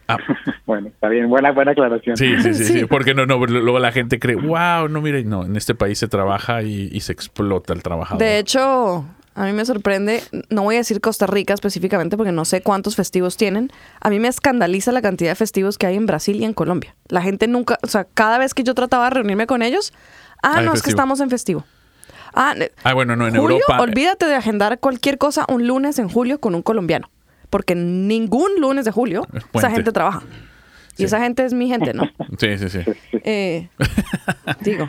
Ah, 0.08 0.16
Bueno, 0.66 0.88
está 0.88 1.08
bien, 1.08 1.28
buena 1.28 1.52
buena 1.52 1.72
aclaración. 1.72 2.16
sí, 2.16 2.34
sí, 2.42 2.54
sí, 2.54 2.64
sí, 2.64 2.78
Sí. 2.80 2.84
Porque 2.86 3.14
no, 3.14 3.26
no, 3.26 3.38
luego 3.46 3.78
la 3.78 3.92
gente 3.92 4.18
cree, 4.18 4.36
wow, 4.36 4.88
no, 4.88 5.00
mire, 5.00 5.24
no, 5.24 5.44
en 5.44 5.56
este 5.56 5.74
país 5.74 5.98
se 5.98 6.08
trabaja 6.08 6.62
y, 6.62 6.88
y 6.92 7.00
se 7.00 7.12
explota 7.12 7.72
el 7.72 7.82
trabajador. 7.82 8.18
De 8.18 8.38
hecho, 8.38 9.04
a 9.34 9.44
mí 9.44 9.52
me 9.52 9.64
sorprende, 9.64 10.22
no 10.50 10.62
voy 10.64 10.74
a 10.74 10.78
decir 10.78 11.00
Costa 11.00 11.26
Rica 11.26 11.54
específicamente 11.54 12.16
porque 12.16 12.32
no 12.32 12.44
sé 12.44 12.60
cuántos 12.60 12.96
festivos 12.96 13.36
tienen. 13.36 13.70
A 14.00 14.10
mí 14.10 14.18
me 14.18 14.28
escandaliza 14.28 14.90
la 14.92 15.00
cantidad 15.00 15.30
de 15.30 15.36
festivos 15.36 15.78
que 15.78 15.86
hay 15.86 15.96
en 15.96 16.06
Brasil 16.06 16.36
y 16.40 16.44
en 16.44 16.54
Colombia. 16.54 16.96
La 17.08 17.22
gente 17.22 17.46
nunca, 17.46 17.78
o 17.82 17.86
sea, 17.86 18.04
cada 18.14 18.38
vez 18.38 18.52
que 18.52 18.64
yo 18.64 18.74
trataba 18.74 19.04
de 19.04 19.10
reunirme 19.10 19.46
con 19.46 19.62
ellos, 19.62 19.92
ah, 20.42 20.56
Hay 20.58 20.66
no, 20.66 20.72
es 20.72 20.82
que 20.82 20.90
estamos 20.90 21.20
en 21.20 21.30
festivo. 21.30 21.64
Ah, 22.34 22.54
Ah, 22.84 22.94
bueno, 22.94 23.14
no, 23.16 23.26
en 23.28 23.36
julio, 23.36 23.58
Europa. 23.58 23.80
olvídate 23.80 24.26
de 24.26 24.34
agendar 24.34 24.78
cualquier 24.80 25.18
cosa 25.18 25.44
un 25.48 25.66
lunes 25.66 25.98
en 25.98 26.08
julio 26.08 26.40
con 26.40 26.54
un 26.54 26.62
colombiano. 26.62 27.08
Porque 27.50 27.74
ningún 27.74 28.50
lunes 28.60 28.84
de 28.84 28.90
julio 28.90 29.26
Es 29.34 29.44
esa 29.54 29.70
gente 29.70 29.92
trabaja. 29.92 30.22
Y 30.96 31.04
esa 31.04 31.20
gente 31.20 31.44
es 31.44 31.52
mi 31.54 31.68
gente, 31.68 31.94
¿no? 31.94 32.04
Sí, 32.38 32.58
sí, 32.58 32.68
sí. 32.68 32.80
Eh, 33.24 33.68
digo, 34.60 34.88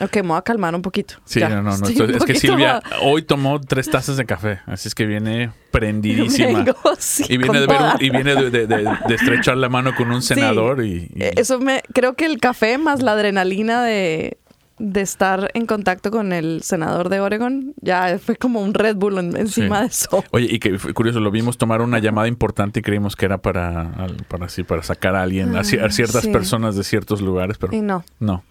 ok, 0.00 0.16
me 0.16 0.22
voy 0.22 0.36
a 0.36 0.42
calmar 0.42 0.74
un 0.74 0.82
poquito. 0.82 1.14
Sí, 1.24 1.40
Ya, 1.40 1.48
no, 1.48 1.62
no, 1.62 1.78
no. 1.78 1.88
esto- 1.88 2.04
es 2.04 2.24
que 2.24 2.34
Silvia 2.34 2.82
hoy 3.02 3.22
tomó 3.22 3.58
tres 3.60 3.88
tazas 3.90 4.18
de 4.18 4.26
café, 4.26 4.60
así 4.66 4.88
es 4.88 4.94
que 4.94 5.06
viene 5.06 5.50
prendidísima. 5.70 6.58
Vengo, 6.64 6.76
sí, 6.98 7.24
y 7.28 7.38
viene, 7.38 7.60
de, 7.60 7.66
ver 7.66 7.80
un- 7.80 8.04
y 8.04 8.10
viene 8.10 8.34
de, 8.34 8.50
de- 8.50 8.66
de- 8.66 8.84
de 9.08 9.14
estrechar 9.14 9.56
la 9.56 9.70
mano 9.70 9.94
con 9.96 10.10
un 10.10 10.20
Sí. 10.20 10.34
senador 10.34 10.84
y, 10.84 11.10
y- 11.14 11.40
Eso 11.40 11.58
me, 11.58 11.82
creo 11.94 12.12
que 12.14 12.26
el 12.26 12.38
café 12.38 12.76
más 12.76 13.00
la 13.02 13.12
adrenalina 13.12 13.82
de, 13.82 14.36
de 14.82 15.02
estar 15.02 15.50
en 15.54 15.66
contacto 15.66 16.10
con 16.10 16.32
el 16.32 16.62
senador 16.62 17.10
de 17.10 17.20
Oregon, 17.20 17.74
ya 17.82 18.18
fue 18.18 18.36
como 18.36 18.62
un 18.62 18.72
Red 18.72 18.96
Bull 18.96 19.18
en- 19.18 19.36
encima 19.36 19.76
Sí. 19.76 19.82
de 19.82 19.86
eso. 19.88 20.24
Oye, 20.32 20.46
y 20.50 20.58
que 20.58 20.78
fue 20.78 20.94
curioso, 20.94 21.20
lo 21.20 21.30
vimos 21.30 21.58
tomar 21.58 21.82
una 21.82 21.98
llamada 21.98 22.26
importante 22.28 22.80
y 22.80 22.82
creímos 22.82 23.14
que 23.14 23.26
era 23.26 23.38
para, 23.38 23.92
para, 24.28 24.46
así, 24.46 24.62
para 24.62 24.82
sacar 24.82 25.14
a 25.14 25.22
alguien, 25.22 25.54
a, 25.54 25.60
ci- 25.60 25.80
a 25.80 25.90
ciertas 25.90 26.22
sí. 26.24 26.30
personas 26.32 26.76
de 26.76 26.82
ciertos 26.84 27.20
lugares, 27.20 27.58
pero 27.58 27.74
Y 27.76 27.82
no. 27.82 28.04
no, 28.20 28.42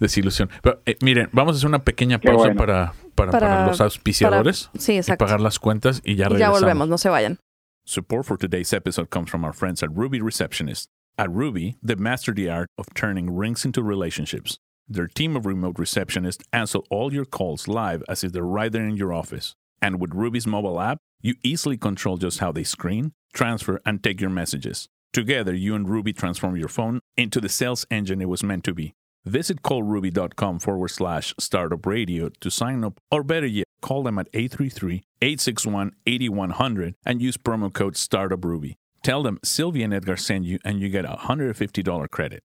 desilusión. 0.00 0.48
Pero, 0.62 0.80
eh, 0.86 0.96
miren, 1.02 1.28
vamos 1.32 1.54
a 1.54 1.58
hacer 1.58 1.68
una 1.68 1.82
pequeña 1.82 2.18
pausa 2.20 2.38
bueno. 2.46 2.56
para, 2.56 2.92
para, 3.16 3.32
Para- 3.32 3.48
para 3.48 3.66
los 3.66 3.80
auspiciadores 3.80 4.68
para- 4.72 4.80
sí, 4.80 5.00
y 5.04 5.16
pagar 5.16 5.40
las 5.40 5.58
cuentas 5.58 6.00
y 6.04 6.10
ya 6.10 6.14
Y 6.14 6.16
ya 6.16 6.28
regresamos. 6.28 6.60
volvemos, 6.60 6.88
no 6.88 6.98
se 6.98 7.08
vayan. 7.08 7.38
Support 7.86 8.24
for 8.24 8.38
today's 8.38 8.72
episode 8.72 9.08
comes 9.08 9.30
from 9.30 9.44
our 9.44 9.54
friends 9.54 9.82
at 9.82 9.90
Ruby 9.94 10.20
Receptionist. 10.20 10.90
At 11.18 11.28
Ruby, 11.30 11.76
they 11.84 11.96
master 11.96 12.34
the 12.34 12.50
art 12.50 12.68
of 12.76 12.86
turning 12.94 13.30
rings 13.36 13.64
into 13.64 13.82
relationships. 13.82 14.58
Their 14.88 15.08
team 15.08 15.36
of 15.36 15.46
remote 15.46 15.76
receptionists 15.76 16.44
answer 16.52 16.78
all 16.90 17.12
your 17.12 17.24
calls 17.24 17.66
live 17.66 18.04
as 18.08 18.22
if 18.22 18.32
they're 18.32 18.44
right 18.44 18.70
there 18.70 18.86
in 18.86 18.96
your 18.96 19.12
office. 19.12 19.54
And 19.82 20.00
with 20.00 20.14
Ruby's 20.14 20.46
mobile 20.46 20.80
app, 20.80 20.98
you 21.20 21.34
easily 21.42 21.76
control 21.76 22.18
just 22.18 22.38
how 22.38 22.52
they 22.52 22.62
screen, 22.62 23.12
transfer, 23.32 23.80
and 23.84 24.02
take 24.02 24.20
your 24.20 24.30
messages. 24.30 24.88
Together, 25.12 25.54
you 25.54 25.74
and 25.74 25.88
Ruby 25.88 26.12
transform 26.12 26.56
your 26.56 26.68
phone 26.68 27.00
into 27.16 27.40
the 27.40 27.48
sales 27.48 27.84
engine 27.90 28.22
it 28.22 28.28
was 28.28 28.44
meant 28.44 28.62
to 28.64 28.74
be. 28.74 28.94
Visit 29.24 29.62
callruby.com 29.62 30.60
forward 30.60 30.88
slash 30.88 31.34
startup 31.40 31.84
radio 31.84 32.28
to 32.28 32.50
sign 32.50 32.84
up, 32.84 33.00
or 33.10 33.24
better 33.24 33.46
yet, 33.46 33.66
call 33.80 34.04
them 34.04 34.20
at 34.20 34.28
833 34.34 35.02
861 35.20 35.92
8100 36.06 36.94
and 37.04 37.20
use 37.20 37.36
promo 37.36 37.72
code 37.72 37.94
StartupRuby. 37.94 38.76
Tell 39.02 39.24
them 39.24 39.40
Sylvia 39.42 39.86
and 39.86 39.94
Edgar 39.94 40.16
sent 40.16 40.44
you, 40.44 40.60
and 40.64 40.80
you 40.80 40.88
get 40.88 41.04
a 41.04 41.16
$150 41.24 42.10
credit. 42.10 42.42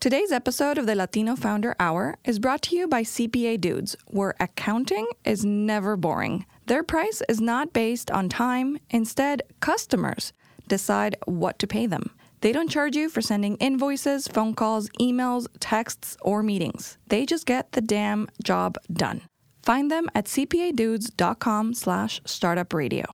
Today's 0.00 0.32
episode 0.32 0.78
of 0.78 0.86
the 0.86 0.94
Latino 0.94 1.36
Founder 1.36 1.76
Hour 1.78 2.16
is 2.24 2.38
brought 2.38 2.62
to 2.62 2.74
you 2.74 2.88
by 2.88 3.02
CPA 3.02 3.60
Dudes, 3.60 3.96
where 4.06 4.34
accounting 4.40 5.06
is 5.26 5.44
never 5.44 5.94
boring. 5.94 6.46
Their 6.64 6.82
price 6.82 7.20
is 7.28 7.38
not 7.38 7.74
based 7.74 8.10
on 8.10 8.30
time, 8.30 8.78
instead, 8.88 9.42
customers 9.60 10.32
decide 10.66 11.16
what 11.26 11.58
to 11.58 11.66
pay 11.66 11.84
them. 11.84 12.12
They 12.40 12.50
don't 12.50 12.70
charge 12.70 12.96
you 12.96 13.10
for 13.10 13.20
sending 13.20 13.56
invoices, 13.56 14.26
phone 14.26 14.54
calls, 14.54 14.88
emails, 14.98 15.48
texts, 15.60 16.16
or 16.22 16.42
meetings. 16.42 16.96
They 17.08 17.26
just 17.26 17.44
get 17.44 17.72
the 17.72 17.82
damn 17.82 18.26
job 18.42 18.78
done. 18.90 19.20
Find 19.62 19.90
them 19.90 20.08
at 20.14 20.24
cpadudes.com 20.24 21.74
slash 21.74 22.22
startupradio. 22.22 23.04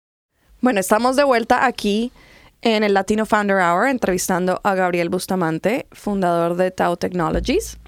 Bueno, 0.63 0.81
estamos 0.81 1.17
de 1.17 1.25
vuelta 1.25 1.67
aquí 1.67 2.13
en 2.75 2.83
el 2.83 2.95
Latino 2.95 3.27
Founder 3.27 3.59
Hour 3.59 3.87
entrevistando 3.87 4.61
a 4.65 4.75
Gabriel 4.75 5.09
Bustamante, 5.09 5.87
fundador 5.93 6.57
de 6.57 6.73
Tau 6.73 6.97
Technologies. 6.97 7.79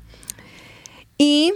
Y 1.19 1.53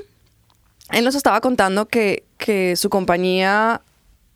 él 0.91 1.05
nos 1.05 1.15
estaba 1.15 1.41
contando 1.41 1.87
que, 1.87 2.25
que 2.37 2.75
su 2.75 2.91
compañía 2.91 3.81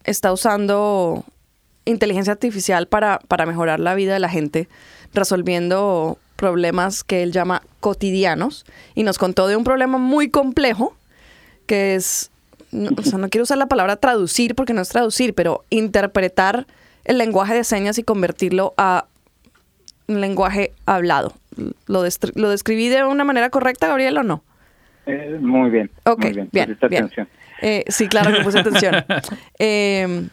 está 0.05 0.33
usando 0.33 1.25
inteligencia 1.85 2.33
artificial 2.33 2.87
para, 2.87 3.19
para 3.27 3.45
mejorar 3.45 3.81
la 3.81 3.97
vida 3.97 4.13
de 4.13 4.21
la 4.21 4.29
gente, 4.29 4.69
resolviendo 5.13 6.17
problemas 6.37 7.03
que 7.03 7.25
él 7.25 7.33
llama 7.33 7.63
cotidianos. 7.81 8.65
Y 8.95 9.03
nos 9.03 9.19
contó 9.19 9.49
de 9.49 9.57
un 9.57 9.65
problema 9.65 9.99
muy 9.99 10.31
complejo, 10.31 10.97
que 11.67 11.97
es, 11.97 12.31
no, 12.71 12.91
o 12.97 13.03
sea, 13.03 13.19
no 13.19 13.31
quiero 13.31 13.43
usar 13.43 13.59
la 13.59 13.67
palabra 13.67 13.97
traducir 13.97 14.55
porque 14.55 14.75
no 14.75 14.83
es 14.83 14.91
traducir, 14.91 15.35
pero 15.35 15.65
interpretar 15.71 16.69
el 17.07 17.19
lenguaje 17.19 17.55
de 17.55 17.65
señas 17.65 17.99
y 17.99 18.03
convertirlo 18.03 18.75
a 18.77 19.07
un 20.09 20.21
lenguaje 20.21 20.73
hablado. 20.85 21.33
¿Lo, 21.87 22.05
lo 22.35 22.51
describí 22.51 22.89
de 22.89 23.05
una 23.05 23.25
manera 23.25 23.51
correcta, 23.51 23.89
Gabriel, 23.89 24.19
o 24.19 24.23
no? 24.23 24.45
Eh, 25.07 25.39
muy 25.41 25.71
bien. 25.71 25.91
Ok, 26.05 26.25
muy 26.25 26.33
bien. 26.33 26.49
bien, 26.53 26.79
bien. 26.91 27.11
Eh, 27.63 27.85
sí, 27.89 28.09
claro 28.09 28.37
que 28.37 28.43
puse 28.43 28.59
atención. 28.59 29.05
Eh, 29.59 30.29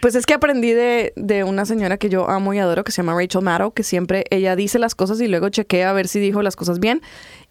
pues 0.00 0.16
es 0.16 0.26
que 0.26 0.34
aprendí 0.34 0.72
de, 0.72 1.12
de 1.16 1.44
una 1.44 1.64
señora 1.64 1.96
que 1.98 2.08
yo 2.08 2.28
amo 2.28 2.52
y 2.52 2.58
adoro, 2.58 2.82
que 2.82 2.92
se 2.92 3.02
llama 3.02 3.14
Rachel 3.14 3.42
Maddow, 3.42 3.72
que 3.72 3.84
siempre 3.84 4.24
ella 4.30 4.56
dice 4.56 4.78
las 4.78 4.94
cosas 4.94 5.20
y 5.20 5.28
luego 5.28 5.48
chequea 5.48 5.90
a 5.90 5.92
ver 5.92 6.08
si 6.08 6.18
dijo 6.18 6.42
las 6.42 6.56
cosas 6.56 6.80
bien, 6.80 7.00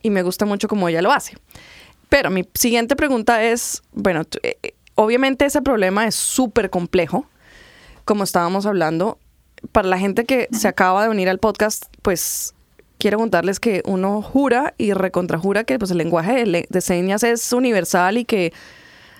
y 0.01 0.09
me 0.09 0.23
gusta 0.23 0.45
mucho 0.45 0.67
cómo 0.67 0.89
ella 0.89 1.01
lo 1.01 1.11
hace. 1.11 1.37
Pero 2.09 2.29
mi 2.29 2.47
siguiente 2.53 2.95
pregunta 2.95 3.43
es, 3.43 3.81
bueno, 3.93 4.23
eh, 4.43 4.73
obviamente 4.95 5.45
ese 5.45 5.61
problema 5.61 6.05
es 6.05 6.15
súper 6.15 6.69
complejo, 6.69 7.25
como 8.05 8.23
estábamos 8.23 8.65
hablando. 8.65 9.17
Para 9.71 9.87
la 9.87 9.97
gente 9.97 10.25
que 10.25 10.47
se 10.51 10.67
acaba 10.67 11.03
de 11.03 11.09
unir 11.09 11.29
al 11.29 11.39
podcast, 11.39 11.85
pues 12.01 12.53
quiero 12.97 13.17
contarles 13.17 13.59
que 13.59 13.81
uno 13.85 14.21
jura 14.21 14.73
y 14.77 14.93
recontrajura 14.93 15.63
que 15.63 15.79
pues, 15.79 15.91
el 15.91 15.97
lenguaje 15.97 16.45
de, 16.45 16.67
de 16.69 16.81
señas 16.81 17.23
es 17.23 17.51
universal 17.53 18.17
y 18.17 18.25
que 18.25 18.53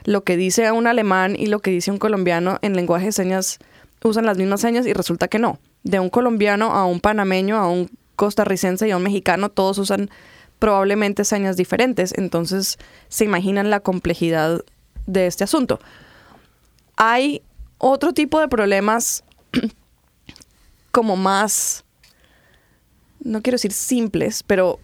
lo 0.05 0.23
que 0.23 0.37
dice 0.37 0.71
un 0.71 0.87
alemán 0.87 1.35
y 1.37 1.47
lo 1.47 1.59
que 1.59 1.71
dice 1.71 1.91
un 1.91 1.97
colombiano 1.97 2.59
en 2.61 2.75
lenguaje 2.75 3.07
de 3.07 3.11
señas 3.13 3.59
usan 4.03 4.25
las 4.25 4.37
mismas 4.37 4.61
señas 4.61 4.85
y 4.85 4.93
resulta 4.93 5.27
que 5.27 5.39
no. 5.39 5.59
De 5.83 5.99
un 5.99 6.09
colombiano 6.09 6.73
a 6.73 6.85
un 6.85 6.99
panameño, 6.99 7.57
a 7.57 7.67
un 7.67 7.89
costarricense 8.15 8.87
y 8.87 8.91
a 8.91 8.97
un 8.97 9.03
mexicano, 9.03 9.49
todos 9.49 9.77
usan 9.77 10.09
probablemente 10.59 11.25
señas 11.25 11.57
diferentes. 11.57 12.13
Entonces 12.17 12.77
se 13.09 13.25
imaginan 13.25 13.69
la 13.69 13.79
complejidad 13.79 14.63
de 15.07 15.27
este 15.27 15.43
asunto. 15.43 15.79
Hay 16.95 17.41
otro 17.83 18.13
tipo 18.13 18.39
de 18.39 18.47
problemas 18.47 19.23
como 20.91 21.17
más, 21.17 21.83
no 23.19 23.41
quiero 23.41 23.55
decir 23.55 23.73
simples, 23.73 24.43
pero 24.43 24.79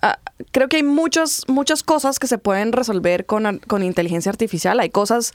ah, 0.00 0.18
creo 0.52 0.68
que 0.68 0.76
hay 0.76 0.82
muchas, 0.82 1.42
muchas 1.48 1.82
cosas 1.82 2.18
que 2.18 2.28
se 2.28 2.38
pueden 2.38 2.72
resolver 2.72 3.26
con, 3.26 3.58
con 3.66 3.82
inteligencia 3.82 4.30
artificial. 4.30 4.78
Hay 4.78 4.90
cosas 4.90 5.32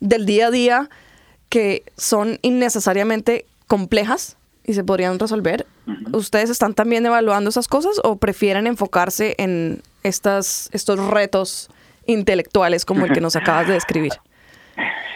del 0.00 0.26
día 0.26 0.48
a 0.48 0.50
día 0.50 0.90
que 1.48 1.84
son 1.96 2.40
innecesariamente 2.42 3.46
complejas 3.68 4.36
y 4.64 4.74
se 4.74 4.82
podrían 4.82 5.18
resolver. 5.20 5.64
¿Ustedes 6.12 6.50
están 6.50 6.74
también 6.74 7.06
evaluando 7.06 7.50
esas 7.50 7.68
cosas 7.68 8.00
o 8.02 8.16
prefieren 8.16 8.66
enfocarse 8.66 9.36
en 9.38 9.80
estas, 10.02 10.70
estos 10.72 10.98
retos 11.06 11.70
intelectuales 12.06 12.84
como 12.84 13.06
el 13.06 13.12
que 13.12 13.20
nos 13.20 13.36
acabas 13.36 13.68
de 13.68 13.74
describir? 13.74 14.14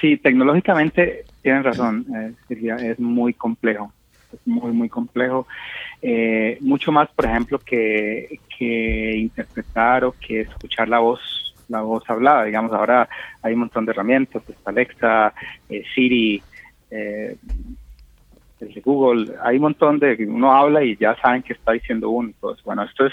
Sí, 0.00 0.16
tecnológicamente 0.16 1.24
tienen 1.42 1.64
razón, 1.64 2.06
eh, 2.14 2.32
Silvia, 2.48 2.76
es 2.76 2.98
muy 2.98 3.34
complejo, 3.34 3.92
es 4.32 4.46
muy, 4.46 4.72
muy 4.72 4.88
complejo. 4.88 5.46
Eh, 6.02 6.58
mucho 6.60 6.92
más, 6.92 7.08
por 7.10 7.24
ejemplo, 7.24 7.58
que, 7.58 8.38
interpretar 8.58 10.04
o 10.04 10.12
que 10.12 10.42
escuchar 10.42 10.88
la 10.88 10.98
voz 10.98 11.20
la 11.68 11.82
voz 11.82 12.08
hablada. 12.08 12.44
Digamos, 12.44 12.72
ahora 12.72 13.08
hay 13.42 13.54
un 13.54 13.60
montón 13.60 13.84
de 13.86 13.92
herramientas, 13.92 14.42
está 14.48 14.70
Alexa, 14.70 15.34
eh, 15.68 15.82
Siri, 15.94 16.40
eh, 16.90 17.36
el 18.60 18.72
de 18.72 18.80
Google, 18.80 19.34
hay 19.42 19.56
un 19.56 19.62
montón 19.62 19.98
de 19.98 20.16
uno 20.28 20.52
habla 20.52 20.82
y 20.82 20.96
ya 20.96 21.14
saben 21.16 21.42
que 21.42 21.52
está 21.52 21.72
diciendo 21.72 22.10
uno. 22.10 22.30
eso. 22.30 22.56
Bueno, 22.64 22.84
esto 22.84 23.06
es 23.06 23.12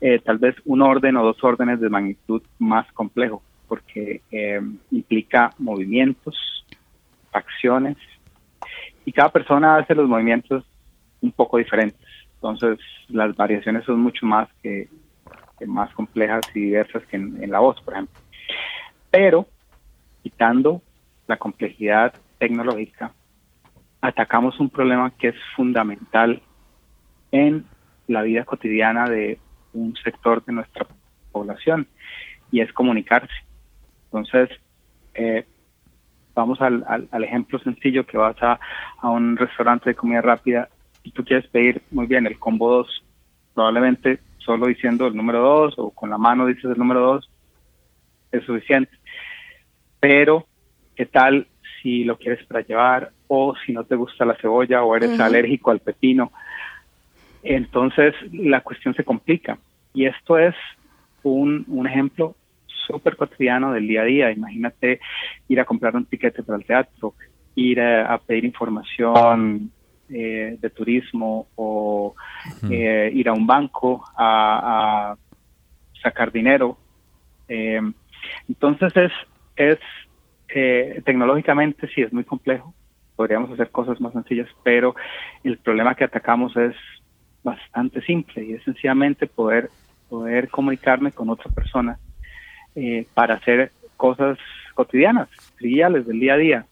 eh, 0.00 0.18
tal 0.24 0.38
vez 0.38 0.56
un 0.64 0.82
orden 0.82 1.16
o 1.16 1.24
dos 1.24 1.42
órdenes 1.42 1.80
de 1.80 1.90
magnitud 1.90 2.42
más 2.58 2.90
complejo, 2.92 3.42
porque 3.68 4.22
eh, 4.30 4.60
implica 4.90 5.50
movimientos, 5.58 6.64
acciones, 7.32 7.96
y 9.04 9.12
cada 9.12 9.30
persona 9.30 9.76
hace 9.76 9.94
los 9.94 10.08
movimientos 10.08 10.64
un 11.20 11.32
poco 11.32 11.58
diferentes. 11.58 12.00
Entonces, 12.34 12.78
las 13.08 13.34
variaciones 13.36 13.84
son 13.84 14.00
mucho 14.00 14.26
más 14.26 14.48
que, 14.62 14.88
más 15.66 15.92
complejas 15.94 16.42
y 16.54 16.60
diversas 16.60 17.04
que 17.06 17.16
en 17.16 17.50
la 17.50 17.58
voz, 17.58 17.80
por 17.82 17.94
ejemplo. 17.94 18.20
Pero, 19.10 19.46
quitando 20.22 20.82
la 21.26 21.36
complejidad 21.36 22.14
tecnológica, 22.38 23.12
atacamos 24.00 24.58
un 24.60 24.70
problema 24.70 25.10
que 25.18 25.28
es 25.28 25.36
fundamental 25.56 26.40
en 27.32 27.64
la 28.06 28.22
vida 28.22 28.44
cotidiana 28.44 29.08
de 29.08 29.38
un 29.72 29.94
sector 29.96 30.44
de 30.44 30.52
nuestra 30.52 30.86
población 31.32 31.86
y 32.50 32.60
es 32.60 32.72
comunicarse. 32.72 33.32
Entonces, 34.10 34.50
eh, 35.14 35.44
vamos 36.34 36.60
al, 36.60 36.84
al, 36.88 37.08
al, 37.10 37.24
ejemplo 37.24 37.58
sencillo 37.58 38.06
que 38.06 38.16
vas 38.16 38.40
a, 38.42 38.58
a, 38.98 39.10
un 39.10 39.36
restaurante 39.36 39.90
de 39.90 39.96
comida 39.96 40.22
rápida 40.22 40.68
y 41.02 41.10
tú 41.10 41.24
quieres 41.24 41.46
pedir 41.48 41.82
muy 41.90 42.06
bien 42.06 42.26
el 42.26 42.38
combo 42.38 42.70
2, 42.70 43.04
probablemente 43.54 44.20
solo 44.38 44.66
diciendo 44.66 45.06
el 45.06 45.16
número 45.16 45.40
2 45.40 45.74
o 45.78 45.90
con 45.90 46.10
la 46.10 46.16
mano 46.16 46.46
dices 46.46 46.64
el 46.64 46.78
número 46.78 47.00
2 47.00 47.30
es 48.32 48.44
suficiente. 48.44 48.92
Pero, 50.00 50.46
¿qué 50.96 51.06
tal 51.06 51.46
si 51.82 52.04
lo 52.04 52.16
quieres 52.16 52.44
para 52.46 52.60
llevar 52.60 53.10
o 53.26 53.54
si 53.66 53.72
no 53.72 53.84
te 53.84 53.96
gusta 53.96 54.24
la 54.24 54.36
cebolla 54.36 54.82
o 54.84 54.96
eres 54.96 55.10
uh 55.10 55.16
-huh. 55.16 55.24
alérgico 55.24 55.70
al 55.70 55.80
pepino? 55.80 56.32
Entonces 57.42 58.14
la 58.32 58.60
cuestión 58.60 58.94
se 58.94 59.04
complica. 59.04 59.58
Y 59.92 60.06
esto 60.06 60.38
es 60.38 60.54
un, 61.22 61.64
un 61.68 61.86
ejemplo 61.86 62.34
súper 62.88 63.16
cotidiano 63.16 63.72
del 63.72 63.86
día 63.86 64.02
a 64.02 64.04
día. 64.04 64.30
Imagínate 64.32 65.00
ir 65.48 65.60
a 65.60 65.64
comprar 65.64 65.94
un 65.94 66.06
tiquete 66.06 66.42
para 66.42 66.58
el 66.58 66.64
teatro, 66.64 67.14
ir 67.54 67.80
a, 67.80 68.14
a 68.14 68.18
pedir 68.18 68.44
información 68.44 69.70
eh, 70.10 70.56
de 70.58 70.70
turismo 70.70 71.48
o 71.54 72.14
uh 72.14 72.14
-huh. 72.62 72.72
eh, 72.72 73.10
ir 73.12 73.28
a 73.28 73.34
un 73.34 73.46
banco 73.46 74.02
a, 74.16 75.12
a 75.12 75.16
sacar 76.02 76.32
dinero. 76.32 76.78
Eh, 77.46 77.82
entonces 78.48 78.92
es, 78.96 79.12
es 79.56 79.78
tecnológicamente 81.04 81.86
sí 81.94 82.00
es 82.00 82.12
muy 82.12 82.24
complejo. 82.24 82.72
Podríamos 83.16 83.50
hacer 83.50 83.68
cosas 83.70 84.00
más 84.00 84.12
sencillas, 84.12 84.48
pero 84.62 84.94
el 85.44 85.58
problema 85.58 85.94
que 85.94 86.04
atacamos 86.04 86.56
es 86.56 86.74
bastante 87.42 88.00
simple 88.02 88.44
y 88.44 88.52
es 88.54 88.62
sencillamente 88.64 89.26
poder, 89.26 89.68
poder 90.08 90.48
comunicarme 90.48 91.12
con 91.12 91.28
otra 91.28 91.50
persona 91.50 91.98
eh, 92.74 93.06
para 93.14 93.34
hacer 93.34 93.72
cosas 93.96 94.38
cotidianas, 94.74 95.28
triviales 95.56 96.06
del 96.06 96.20
día 96.20 96.34
a 96.34 96.36
día. 96.36 96.66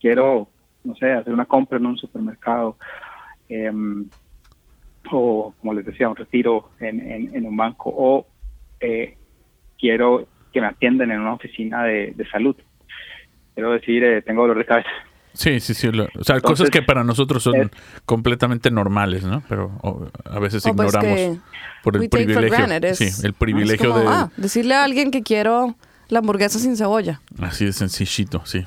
Quiero, 0.00 0.48
no 0.82 0.94
sé, 0.96 1.12
hacer 1.12 1.32
una 1.32 1.46
compra 1.46 1.78
en 1.78 1.86
un 1.86 1.96
supermercado 1.96 2.76
eh, 3.48 3.70
o, 5.10 5.54
como 5.60 5.74
les 5.74 5.84
decía, 5.84 6.08
un 6.08 6.16
retiro 6.16 6.70
en, 6.80 7.00
en, 7.00 7.34
en 7.34 7.46
un 7.46 7.56
banco 7.56 7.92
o 7.96 8.26
eh, 8.80 9.16
quiero 9.78 10.26
que 10.52 10.60
me 10.60 10.66
atiendan 10.66 11.10
en 11.10 11.20
una 11.20 11.34
oficina 11.34 11.84
de, 11.84 12.12
de 12.14 12.26
salud. 12.28 12.56
Quiero 13.54 13.72
decir, 13.72 14.02
eh, 14.02 14.22
tengo 14.22 14.42
dolor 14.42 14.58
de 14.58 14.64
cabeza. 14.64 14.90
Sí, 15.34 15.60
sí, 15.60 15.74
sí. 15.74 15.90
Lo, 15.90 16.04
o 16.04 16.24
sea, 16.24 16.36
Entonces, 16.36 16.42
cosas 16.42 16.70
que 16.70 16.82
para 16.82 17.04
nosotros 17.04 17.42
son 17.42 17.56
es, 17.56 17.70
completamente 18.04 18.70
normales, 18.70 19.24
¿no? 19.24 19.42
Pero 19.48 19.78
o, 19.82 20.08
a 20.24 20.38
veces 20.38 20.64
oh, 20.64 20.74
pues 20.74 20.94
ignoramos 20.94 21.38
por 21.82 21.96
el 21.96 22.08
privilegio. 22.08 22.94
sí, 22.94 23.10
el 23.24 23.34
privilegio 23.34 23.90
como, 23.90 24.00
de. 24.00 24.08
Ah, 24.08 24.30
decirle 24.36 24.74
a 24.74 24.84
alguien 24.84 25.10
que 25.10 25.22
quiero 25.22 25.76
la 26.08 26.20
hamburguesa 26.20 26.58
sin 26.58 26.76
cebolla. 26.76 27.20
Así 27.40 27.64
de 27.64 27.72
sencillito, 27.72 28.42
sí. 28.46 28.64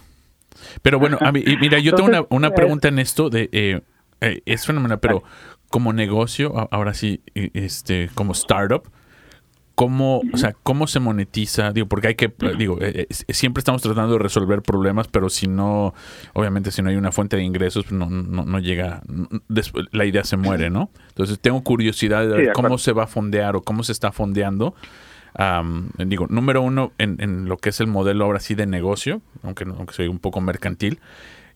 Pero 0.81 0.99
bueno, 0.99 1.17
a 1.21 1.31
mí, 1.31 1.41
y 1.45 1.57
mira, 1.57 1.79
yo 1.79 1.95
tengo 1.95 2.09
una, 2.09 2.25
una 2.29 2.51
pregunta 2.51 2.89
en 2.89 2.99
esto 2.99 3.29
de. 3.29 3.49
Eh, 3.51 3.81
eh, 4.19 4.41
es 4.45 4.65
fenomenal, 4.65 4.99
pero 4.99 5.23
como 5.69 5.93
negocio, 5.93 6.67
ahora 6.71 6.93
sí, 6.93 7.21
este, 7.33 8.09
como 8.13 8.33
startup, 8.33 8.89
cómo, 9.77 10.23
o 10.33 10.37
sea, 10.37 10.55
cómo 10.63 10.87
se 10.87 10.99
monetiza, 10.99 11.71
digo, 11.71 11.85
porque 11.85 12.07
hay 12.07 12.15
que, 12.15 12.33
digo, 12.57 12.79
eh, 12.81 13.05
eh, 13.07 13.13
siempre 13.31 13.59
estamos 13.59 13.83
tratando 13.83 14.13
de 14.13 14.17
resolver 14.19 14.63
problemas, 14.63 15.07
pero 15.07 15.29
si 15.29 15.47
no, 15.47 15.93
obviamente 16.33 16.71
si 16.71 16.81
no 16.81 16.89
hay 16.89 16.95
una 16.95 17.11
fuente 17.11 17.37
de 17.37 17.43
ingresos, 17.43 17.85
pues 17.85 17.93
no, 17.93 18.09
no, 18.09 18.43
no 18.43 18.57
llega, 18.57 19.03
la 19.91 20.05
idea 20.05 20.23
se 20.23 20.35
muere, 20.35 20.71
¿no? 20.71 20.89
Entonces 21.09 21.39
tengo 21.39 21.61
curiosidad 21.61 22.27
de 22.27 22.35
ver 22.35 22.53
cómo 22.53 22.79
se 22.79 22.91
va 22.91 23.03
a 23.03 23.07
fondear 23.07 23.55
o 23.55 23.61
cómo 23.61 23.83
se 23.83 23.91
está 23.91 24.11
fondeando. 24.11 24.73
digo, 25.99 26.25
número 26.27 26.63
uno, 26.63 26.91
en, 26.97 27.17
en, 27.19 27.45
lo 27.47 27.57
que 27.57 27.69
es 27.69 27.79
el 27.79 27.85
modelo 27.85 28.25
ahora 28.25 28.39
sí 28.39 28.55
de 28.55 28.65
negocio, 28.65 29.21
aunque, 29.43 29.63
aunque 29.65 29.93
soy 29.93 30.07
un 30.07 30.17
poco 30.17 30.41
mercantil, 30.41 30.99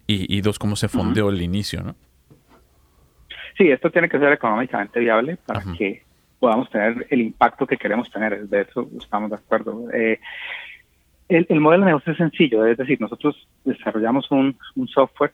y, 0.06 0.42
dos, 0.42 0.60
cómo 0.60 0.76
se 0.76 0.90
fondeó 0.90 1.30
el 1.30 1.42
inicio, 1.42 1.82
¿no? 1.82 1.96
Sí, 3.58 3.72
esto 3.72 3.90
tiene 3.90 4.10
que 4.10 4.20
ser 4.20 4.32
económicamente 4.32 5.00
viable 5.00 5.38
para 5.38 5.64
que 5.76 6.04
podamos 6.42 6.72
tener 6.72 7.06
el 7.12 7.22
impacto 7.22 7.68
que 7.68 7.78
queremos 7.78 8.10
tener. 8.12 8.50
De 8.50 8.62
eso 8.62 8.90
estamos 9.00 9.30
de 9.30 9.36
acuerdo. 9.36 9.90
Eh, 9.94 10.20
el, 11.30 11.60
modelo 11.62 11.86
de 11.86 11.92
negocio 11.92 12.12
es 12.12 12.18
sencillo, 12.18 12.66
es 12.66 12.78
decir, 12.78 13.00
nosotros 13.00 13.48
desarrollamos 13.64 14.30
un, 14.32 14.58
software 14.88 15.32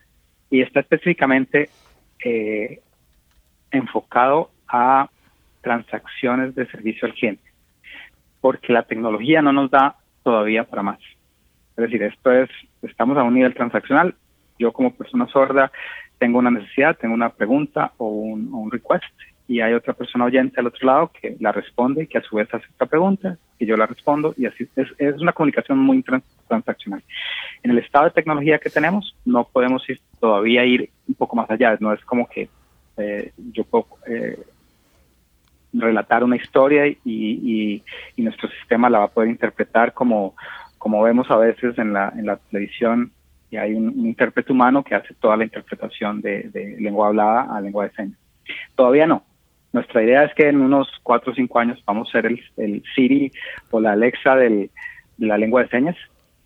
y 0.52 0.62
está 0.62 0.82
específicamente 0.82 1.70
eh, 2.24 2.82
enfocado 3.72 4.52
a 4.68 5.10
transacciones 5.62 6.54
de 6.54 6.68
servicio 6.68 7.08
al 7.08 7.14
cliente, 7.14 7.50
porque 8.42 8.74
la 8.74 8.84
tecnología 8.84 9.42
no 9.42 9.54
nos 9.54 9.72
da 9.72 9.96
todavía 10.24 10.66
para 10.66 10.84
más. 10.84 11.00
Es 11.78 11.84
decir, 11.84 12.04
esto 12.04 12.32
es, 12.34 12.50
estamos 12.82 13.18
a 13.18 13.24
un 13.24 13.34
nivel 13.34 13.56
transaccional. 13.56 14.14
Yo 14.60 14.74
como 14.74 14.94
persona 14.94 15.26
sorda 15.28 15.72
tengo 16.20 16.38
una 16.40 16.52
necesidad, 16.52 16.98
tengo 16.98 17.14
una 17.14 17.30
pregunta 17.30 17.94
o 17.98 18.10
un, 18.10 18.54
o 18.54 18.58
un 18.58 18.72
request 18.72 19.06
y 19.48 19.62
hay 19.62 19.74
otra 19.74 19.94
persona 19.94 20.26
oyente 20.26 20.60
al 20.60 20.68
otro 20.68 20.86
lado 20.86 21.12
que 21.20 21.38
la 21.40 21.52
responde 21.52 22.08
que 22.08 22.18
a 22.18 22.22
su 22.22 22.36
vez 22.36 22.54
hace 22.54 22.66
otra 22.76 22.88
pregunta, 22.88 23.38
que 23.58 23.66
yo 23.66 23.78
la 23.78 23.86
respondo 23.86 24.34
y 24.38 24.46
así 24.46 24.68
es, 24.76 24.88
es 24.98 25.22
una 25.22 25.32
comunicación 25.32 25.80
muy 25.80 26.04
transaccional. 26.48 27.02
En 27.64 27.72
el 27.72 27.78
estado 27.80 28.06
de 28.06 28.12
tecnología 28.12 28.60
que 28.60 28.70
tenemos 28.70 29.16
no 29.26 29.46
podemos 29.46 29.88
ir, 29.90 30.02
todavía 30.20 30.66
ir 30.66 30.90
un 31.08 31.16
poco 31.16 31.36
más 31.36 31.50
allá, 31.50 31.78
no 31.80 31.94
es 31.94 32.04
como 32.04 32.28
que 32.28 32.50
eh, 32.98 33.32
yo 33.54 33.64
puedo 33.64 33.88
eh, 34.08 34.38
relatar 35.72 36.24
una 36.24 36.36
historia 36.36 36.88
y, 36.88 36.98
y, 37.06 37.84
y, 38.16 38.22
nuestro 38.24 38.50
sistema 38.50 38.90
la 38.90 39.00
va 39.00 39.06
a 39.06 39.10
poder 39.10 39.30
interpretar 39.30 39.94
como, 39.94 40.36
como 40.78 41.04
vemos 41.04 41.30
a 41.30 41.38
veces 41.38 41.78
en 41.78 41.94
la, 41.94 42.12
en 42.18 42.26
la 42.26 42.38
televisión 42.38 43.12
y 43.50 43.58
hay 43.58 43.74
un, 43.74 43.88
un 43.90 44.08
intérprete 44.08 44.52
humano 44.52 44.84
que 44.84 44.96
hace 44.96 45.14
toda 45.14 45.38
la 45.38 45.44
interpretación 45.44 46.22
de, 46.22 46.50
de 46.50 46.76
lengua 46.80 47.08
hablada 47.08 47.56
a 47.56 47.62
lengua 47.62 47.86
de 47.86 47.92
señas. 47.92 48.18
Todavía 48.76 49.06
no, 49.06 49.24
nuestra 49.74 50.04
idea 50.04 50.24
es 50.24 50.34
que 50.34 50.48
en 50.48 50.62
unos 50.62 50.88
cuatro 51.04 51.32
o 51.32 51.36
cinco 51.36 51.60
años 51.60 51.82
vamos 51.86 52.10
a 52.10 52.14
ser 52.14 52.26
el, 52.26 52.84
Siri 52.96 53.32
o 53.72 53.80
la 53.80 53.94
Alexa 53.94 54.36
de 54.36 54.70
la 55.18 55.38
lengua 55.38 55.64
de 55.64 55.70
señas, 55.70 55.96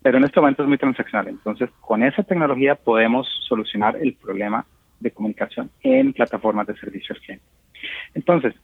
pero 0.02 0.18
en 0.18 0.24
este 0.24 0.40
momento 0.40 0.62
es 0.62 0.68
muy 0.68 0.78
transaccional. 0.78 1.28
Entonces, 1.28 1.70
con 1.80 2.02
esa 2.02 2.22
tecnología 2.22 2.74
podemos 2.74 3.28
solucionar 3.48 3.96
el 3.96 4.14
problema 4.14 4.66
de 5.00 5.10
comunicación 5.10 5.70
en 5.82 6.12
plataformas 6.12 6.66
de 6.66 6.76
servicios 6.76 7.18
cliente. 7.20 7.44
Entonces, 8.14 8.54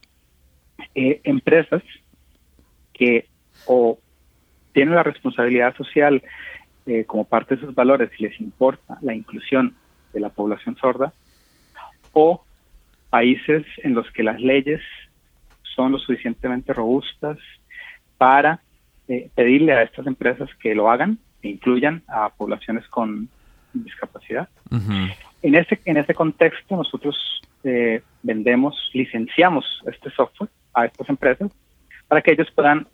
eh, 0.94 1.21
empresas 1.25 1.83
que 2.92 3.27
o 3.66 3.99
tienen 4.73 4.94
la 4.94 5.03
responsabilidad 5.03 5.77
social 5.77 6.23
eh, 6.87 7.05
como 7.05 7.25
parte 7.25 7.57
de 7.57 7.62
sus 7.62 7.75
valores 7.75 8.11
y 8.18 8.25
les 8.25 8.40
importa 8.40 8.99
la 9.03 9.14
inclusión 9.14 9.75
de 10.12 10.21
la 10.21 10.31
población 10.31 10.77
sorda, 10.77 11.12
o 12.12 12.44
países 13.11 13.64
en 13.83 13.94
los 13.94 14.11
que 14.12 14.23
las 14.23 14.40
leyes 14.40 14.81
son 15.75 15.92
lo 15.92 15.99
suficientemente 15.99 16.73
robustas 16.73 17.38
para 18.16 18.61
eh, 19.09 19.31
pedirle 19.35 19.73
a 19.73 19.83
estas 19.83 20.07
empresas 20.07 20.49
que 20.61 20.75
lo 20.75 20.90
hagan 20.90 21.18
e 21.42 21.49
incluyan 21.49 22.03
a 22.09 22.31
poblaciones 22.31 22.87
con 22.88 23.29
discapacidad. 23.73 24.49
En 25.42 25.55
ese 25.55 25.79
en 25.85 25.97
ese 25.97 26.14
contexto 26.14 26.77
nosotros 26.77 27.16
eh, 27.64 28.03
vendemos, 28.23 28.90
licenciamos 28.92 29.64
este 29.87 30.11
software 30.11 30.51
a 30.75 30.87
estas 30.87 31.09
empresas 31.09 31.51
para 32.09 32.23
que 32.23 32.33
ellos 32.33 32.51
puedan 32.55 32.87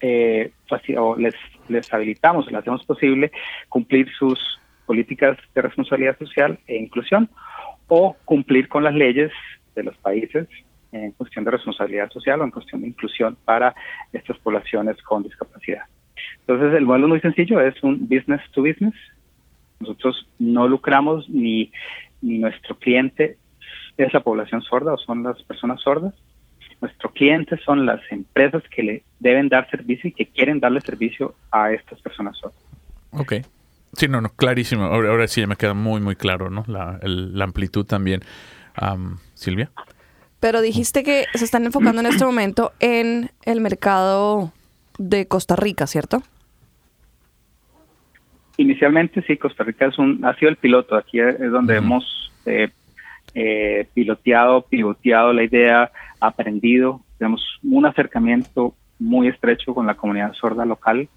eh, 0.00 0.52
o 0.98 1.16
les, 1.16 1.34
les 1.68 1.92
habilitamos, 1.92 2.46
les 2.46 2.54
hacemos 2.54 2.84
posible 2.84 3.32
cumplir 3.68 4.10
sus 4.18 4.38
políticas 4.84 5.38
de 5.54 5.62
responsabilidad 5.62 6.18
social 6.18 6.58
e 6.66 6.76
inclusión 6.76 7.30
o 7.88 8.16
cumplir 8.24 8.68
con 8.68 8.84
las 8.84 8.94
leyes 8.94 9.32
de 9.76 9.84
los 9.84 9.96
países 9.98 10.48
en 10.92 11.12
cuestión 11.12 11.44
de 11.44 11.52
responsabilidad 11.52 12.10
social 12.10 12.40
o 12.40 12.44
en 12.44 12.50
cuestión 12.50 12.80
de 12.80 12.88
inclusión 12.88 13.36
para 13.44 13.74
estas 14.12 14.38
poblaciones 14.38 15.00
con 15.02 15.22
discapacidad. 15.22 15.82
Entonces, 16.40 16.74
el 16.74 16.86
modelo 16.86 17.08
muy 17.08 17.20
sencillo 17.20 17.60
es 17.60 17.80
un 17.82 18.08
business 18.08 18.40
to 18.52 18.62
business. 18.62 18.94
Nosotros 19.80 20.26
no 20.38 20.66
lucramos 20.66 21.28
ni, 21.28 21.70
ni 22.22 22.38
nuestro 22.38 22.78
cliente 22.78 23.36
es 23.96 24.12
la 24.12 24.20
población 24.20 24.62
sorda 24.62 24.94
o 24.94 24.98
son 24.98 25.22
las 25.22 25.42
personas 25.42 25.80
sordas. 25.80 26.14
Nuestro 26.80 27.10
cliente 27.10 27.58
son 27.64 27.86
las 27.86 28.00
empresas 28.10 28.62
que 28.70 28.82
le 28.82 29.02
deben 29.18 29.48
dar 29.48 29.68
servicio 29.70 30.08
y 30.08 30.12
que 30.12 30.26
quieren 30.26 30.60
darle 30.60 30.80
servicio 30.82 31.34
a 31.50 31.72
estas 31.72 32.00
personas 32.00 32.36
sordas. 32.38 32.62
Ok. 33.12 33.34
Sí, 33.94 34.08
no, 34.08 34.20
no, 34.20 34.28
clarísimo. 34.28 34.84
Ahora, 34.84 35.10
ahora 35.10 35.26
sí 35.26 35.46
me 35.46 35.56
queda 35.56 35.72
muy, 35.72 36.00
muy 36.00 36.16
claro, 36.16 36.50
¿no? 36.50 36.64
La, 36.66 37.00
la 37.02 37.44
amplitud 37.44 37.86
también. 37.86 38.20
Silvia. 39.34 39.70
Pero 40.40 40.60
dijiste 40.60 41.02
que 41.02 41.26
se 41.34 41.44
están 41.44 41.64
enfocando 41.64 42.00
en 42.00 42.06
este 42.06 42.24
momento 42.24 42.72
en 42.78 43.30
el 43.44 43.60
mercado 43.60 44.52
de 44.98 45.26
Costa 45.26 45.56
Rica, 45.56 45.86
¿cierto? 45.86 46.22
Inicialmente 48.58 49.22
sí, 49.22 49.36
Costa 49.36 49.64
Rica 49.64 49.86
es 49.86 49.98
un, 49.98 50.24
ha 50.24 50.34
sido 50.36 50.50
el 50.50 50.56
piloto. 50.56 50.96
Aquí 50.96 51.20
es 51.20 51.50
donde 51.50 51.76
hemos 51.76 52.32
eh, 52.44 52.70
eh, 53.34 53.86
piloteado, 53.94 54.62
pivoteado 54.62 55.32
la 55.32 55.42
idea, 55.42 55.90
aprendido. 56.20 57.00
Tenemos 57.18 57.42
un 57.62 57.86
acercamiento 57.86 58.74
muy 58.98 59.28
estrecho 59.28 59.74
con 59.74 59.86
la 59.86 59.94
comunidad 59.94 60.32
sorda 60.34 60.64
local. 60.64 61.08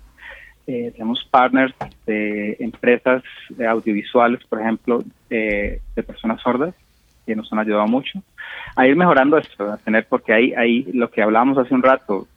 Eh, 0.68 0.92
tenemos 0.94 1.28
partners 1.30 1.74
de 2.06 2.58
empresas 2.60 3.24
audiovisuales, 3.68 4.44
por 4.46 4.62
ejemplo, 4.62 5.04
de 5.30 5.82
personas 6.06 6.42
sordas 6.42 6.74
que 7.30 7.36
nos 7.36 7.54
han 7.54 7.60
ayudado 7.60 7.86
mucho 7.88 8.24
a 8.76 8.88
ir 8.88 8.96
mejorando 8.96 9.38
esto, 9.38 9.72
a 9.72 9.78
tener, 9.78 10.08
porque 10.08 10.34
ahí, 10.34 10.54
ahí 10.54 10.84
lo 10.94 11.12
que 11.12 11.22
hablábamos 11.22 11.58
hace 11.60 11.74
un 11.76 11.84
rato, 11.84 12.28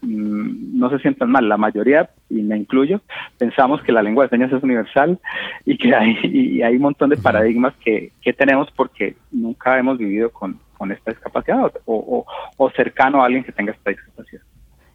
mm, 0.00 0.78
no 0.78 0.88
se 0.90 0.98
sientan 1.00 1.30
mal, 1.30 1.48
la 1.48 1.58
mayoría, 1.58 2.08
y 2.30 2.42
me 2.42 2.56
incluyo, 2.56 3.00
pensamos 3.36 3.82
que 3.82 3.92
la 3.92 4.02
lengua 4.02 4.24
de 4.24 4.30
señas 4.30 4.52
es 4.52 4.62
universal 4.62 5.18
y 5.66 5.76
que 5.76 5.94
hay, 5.94 6.18
y 6.22 6.62
hay 6.62 6.76
un 6.76 6.82
montón 6.82 7.10
de 7.10 7.16
paradigmas 7.16 7.74
que, 7.84 8.12
que 8.22 8.32
tenemos 8.32 8.70
porque 8.74 9.16
nunca 9.30 9.78
hemos 9.78 9.98
vivido 9.98 10.30
con, 10.30 10.58
con 10.78 10.92
esta 10.92 11.10
discapacidad 11.10 11.72
o, 11.84 12.24
o, 12.56 12.70
cercano 12.70 13.22
a 13.22 13.26
alguien 13.26 13.44
que 13.44 13.52
tenga 13.52 13.72
esta 13.72 13.90
discapacidad. 13.90 14.42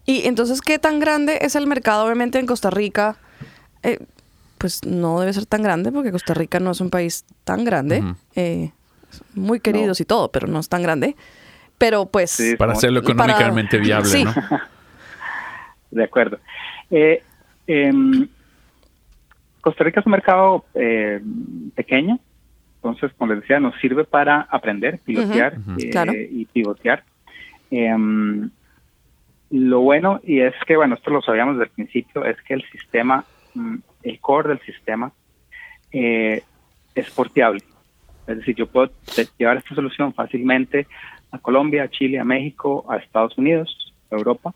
Y 0.06 0.28
entonces, 0.28 0.62
¿qué 0.62 0.80
tan 0.80 1.00
grande 1.00 1.40
es 1.42 1.56
el 1.56 1.68
mercado, 1.68 2.06
obviamente, 2.06 2.40
en 2.40 2.48
Costa 2.48 2.72
Rica? 2.72 3.18
Eh, 3.84 4.00
pues 4.58 4.84
no 4.86 5.20
debe 5.20 5.34
ser 5.34 5.46
tan 5.46 5.64
grande 5.64 5.92
porque 5.92 6.12
Costa 6.12 6.34
Rica 6.34 6.60
no 6.60 6.72
es 6.72 6.82
un 6.82 6.90
país 6.92 7.26
tan 7.44 7.64
grande 7.64 8.04
muy 9.36 9.60
queridos 9.60 10.02
y 10.02 10.06
todo, 10.06 10.32
pero 10.32 10.48
no 10.48 10.60
es 10.60 10.70
tan 10.70 10.82
grande. 10.82 11.16
Pero 11.78 12.06
pues... 12.06 12.56
para 12.58 12.74
hacerlo 12.74 13.00
económicamente 13.00 13.78
viable, 13.80 14.26
¿no? 14.26 14.34
De 15.92 16.04
acuerdo. 16.04 16.40
Eh, 16.90 17.22
em, 17.68 18.28
Costa 19.60 19.84
Rica 19.84 20.00
es 20.00 20.06
un 20.06 20.12
mercado 20.12 20.66
eh, 20.74 21.22
pequeño, 21.76 22.20
entonces, 22.76 23.12
como 23.18 23.34
les 23.34 23.42
decía, 23.42 23.60
nos 23.60 23.76
sirve 23.80 24.06
para 24.06 24.42
aprender, 24.42 25.00
pilotear 25.06 25.58
eh, 25.78 26.30
y 26.32 26.46
pivotear. 26.46 27.04
Em, 27.70 28.50
lo 29.52 29.82
bueno, 29.82 30.20
y 30.24 30.40
es 30.40 30.56
que, 30.66 30.76
bueno, 30.78 30.96
esto 30.96 31.12
lo 31.12 31.22
sabíamos 31.22 31.58
desde 31.58 31.66
el 31.66 31.76
principio, 31.76 32.26
es 32.26 32.42
que 32.42 32.56
el 32.56 32.64
sistema, 32.72 33.24
mm, 33.54 33.76
el 34.04 34.20
core 34.20 34.50
del 34.50 34.60
sistema, 34.62 35.12
es 35.92 37.10
porteable. 37.14 37.62
Es 38.28 38.38
decir, 38.38 38.56
yo 38.56 38.68
puedo 38.68 38.92
llevar 39.38 39.58
esta 39.58 39.76
solución 39.76 40.14
fácilmente 40.14 40.88
a 41.32 41.40
Colombia, 41.40 41.84
a 41.84 41.90
Chile, 41.90 42.20
a 42.20 42.24
México, 42.24 42.86
a 42.90 42.98
Estados 42.98 43.38
Unidos, 43.38 43.94
a 44.12 44.16
Europa, 44.16 44.54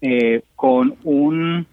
eh, 0.00 0.42
con 0.56 0.96
un, 1.04 1.66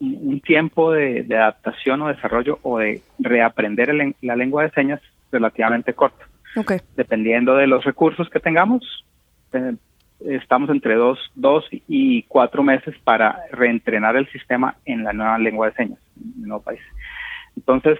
un 0.00 0.40
tiempo 0.40 0.92
de, 0.92 1.26
adaptación 1.30 2.02
o 2.02 2.08
desarrollo 2.08 2.58
o 2.62 2.78
de 2.78 3.02
reaprender 3.18 4.14
la 4.22 4.36
lengua 4.36 4.64
de 4.64 4.70
señas 4.70 5.00
relativamente 5.30 5.94
corto. 5.94 6.24
Okay. 6.56 6.78
Dependiendo 6.96 7.54
de 7.56 7.66
los 7.66 7.84
recursos 7.84 8.28
que 8.30 8.40
tengamos, 8.40 9.04
eh, 9.52 9.74
estamos 10.20 10.70
entre 10.70 10.94
dos, 10.94 11.18
dos 11.34 11.64
y 11.70 12.22
cuatro 12.24 12.62
meses 12.62 12.94
para 13.04 13.42
reentrenar 13.52 14.16
el 14.16 14.28
sistema 14.30 14.76
en 14.84 15.04
la 15.04 15.12
nueva 15.12 15.38
lengua 15.38 15.68
de 15.68 15.74
señas 15.74 15.98
en 16.16 16.42
el 16.42 16.48
nuevo 16.48 16.62
país. 16.62 16.80
Entonces, 17.56 17.98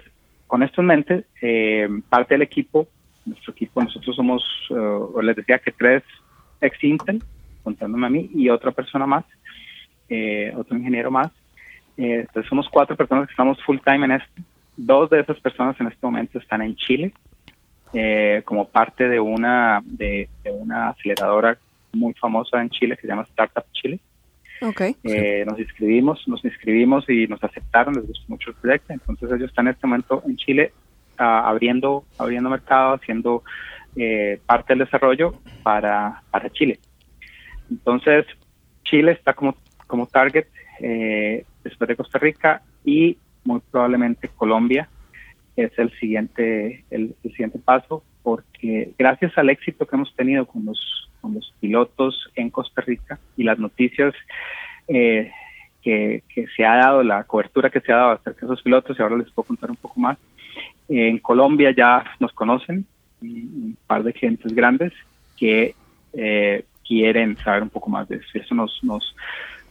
con 0.49 0.63
esto 0.63 0.81
en 0.81 0.87
mente, 0.87 1.25
eh, 1.43 1.87
parte 2.09 2.33
del 2.33 2.41
equipo, 2.41 2.87
nuestro 3.23 3.53
equipo, 3.53 3.83
nosotros 3.83 4.15
somos, 4.15 4.43
uh, 4.71 5.21
les 5.21 5.35
decía 5.35 5.59
que 5.59 5.71
tres 5.71 6.01
ex 6.59 6.83
Intel, 6.83 7.21
contándome 7.63 8.07
a 8.07 8.09
mí 8.09 8.31
y 8.33 8.49
otra 8.49 8.71
persona 8.71 9.05
más, 9.05 9.25
eh, 10.09 10.51
otro 10.57 10.75
ingeniero 10.75 11.11
más. 11.11 11.29
Entonces 11.95 12.49
somos 12.49 12.67
cuatro 12.67 12.95
personas 12.95 13.27
que 13.27 13.33
estamos 13.33 13.61
full 13.63 13.77
time 13.85 14.05
en 14.05 14.13
esto. 14.13 14.41
Dos 14.75 15.09
de 15.11 15.19
esas 15.19 15.39
personas 15.39 15.79
en 15.79 15.87
este 15.87 16.03
momento 16.03 16.39
están 16.39 16.63
en 16.63 16.75
Chile 16.75 17.13
como 18.45 18.69
parte 18.69 19.07
de 19.07 19.19
una, 19.19 19.81
de, 19.83 20.29
una 20.45 20.89
aceleradora 20.89 21.59
muy 21.91 22.13
famosa 22.13 22.59
en 22.61 22.69
Chile 22.69 22.95
que 22.95 23.01
se 23.01 23.07
llama 23.07 23.23
Startup 23.23 23.65
Chile. 23.73 23.99
Okay. 24.61 24.95
Eh, 25.03 25.45
nos 25.47 25.59
inscribimos, 25.59 26.27
nos 26.27 26.43
inscribimos 26.43 27.09
y 27.09 27.27
nos 27.27 27.43
aceptaron, 27.43 27.95
les 27.95 28.07
gustó 28.07 28.25
mucho 28.27 28.49
el 28.49 28.55
proyecto. 28.57 28.93
Entonces 28.93 29.31
ellos 29.31 29.49
están 29.49 29.67
en 29.67 29.73
este 29.73 29.87
momento 29.87 30.23
en 30.25 30.35
Chile 30.37 30.73
ah, 31.17 31.47
abriendo, 31.49 32.05
abriendo 32.17 32.49
mercado, 32.49 32.95
haciendo 32.95 33.43
eh, 33.95 34.39
parte 34.45 34.73
del 34.73 34.85
desarrollo 34.85 35.35
para, 35.63 36.23
para 36.31 36.49
Chile. 36.49 36.79
Entonces 37.69 38.25
Chile 38.83 39.13
está 39.13 39.33
como, 39.33 39.55
como 39.87 40.07
target 40.07 40.47
eh, 40.81 41.45
después 41.63 41.87
de 41.87 41.95
Costa 41.95 42.19
Rica 42.19 42.61
y 42.83 43.17
muy 43.43 43.61
probablemente 43.71 44.29
Colombia 44.29 44.89
es 45.55 45.77
el 45.77 45.91
siguiente, 45.99 46.85
el, 46.89 47.15
siguiente 47.23 47.59
paso, 47.59 48.03
porque 48.23 48.93
gracias 48.97 49.37
al 49.37 49.49
éxito 49.49 49.85
que 49.85 49.95
hemos 49.95 50.15
tenido 50.15 50.45
con 50.45 50.65
los, 50.65 51.08
con 51.29 51.35
los 51.35 51.53
pilotos 51.59 52.29
en 52.35 52.49
Costa 52.49 52.81
Rica 52.81 53.19
y 53.37 53.43
las 53.43 53.59
noticias 53.59 54.13
eh, 54.87 55.31
que, 55.81 56.23
se 56.55 56.65
ha 56.65 56.75
dado, 56.75 57.03
la 57.03 57.23
cobertura 57.23 57.69
que 57.69 57.81
se 57.81 57.91
ha 57.91 57.97
dado 57.97 58.11
acerca 58.11 58.41
de 58.41 58.45
esos 58.47 58.61
pilotos, 58.61 58.97
y 58.97 59.01
ahora 59.01 59.17
les 59.17 59.31
puedo 59.31 59.47
contar 59.47 59.69
un 59.69 59.77
poco 59.77 59.99
más. 59.99 60.17
en 60.87 61.19
Colombia 61.19 61.71
ya 61.71 62.03
nos 62.19 62.33
conocen 62.33 62.85
un 63.21 63.77
par 63.87 64.03
de 64.03 64.13
clientes 64.13 64.53
grandes 64.53 64.93
que 65.37 65.75
eh, 66.13 66.65
quieren 66.87 67.37
saber 67.37 67.63
un 67.63 67.69
poco 67.69 67.89
más 67.89 68.07
de 68.07 68.17
eso. 68.17 68.27
Eso 68.33 68.55
nos, 68.55 68.79
nos, 68.83 69.15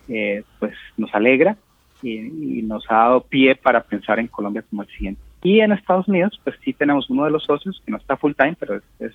eh, 0.09 0.43
pues, 0.59 0.75
nos 0.97 1.13
alegra 1.15 1.57
y, 2.03 2.59
y, 2.59 2.63
nos 2.63 2.85
ha 2.91 2.95
dado 2.95 3.21
pie 3.23 3.57
para 3.57 3.83
pensar 3.83 4.19
en 4.19 4.29
Colombia 4.29 4.65
como 4.69 4.83
el 4.83 4.89
siguiente 4.89 5.21
y 5.43 5.61
en 5.61 5.73
Estados 5.73 6.09
Unidos, 6.09 6.41
pues 6.43 6.57
sí 6.65 6.73
tenemos 6.73 7.09
uno 7.11 7.25
de 7.25 7.31
los 7.31 7.45
socios, 7.45 7.81
que 7.85 7.93
no 7.93 7.99
está 7.99 8.17
full 8.17 8.33
time, 8.37 8.57
pero 8.59 8.81
es, 8.99 9.13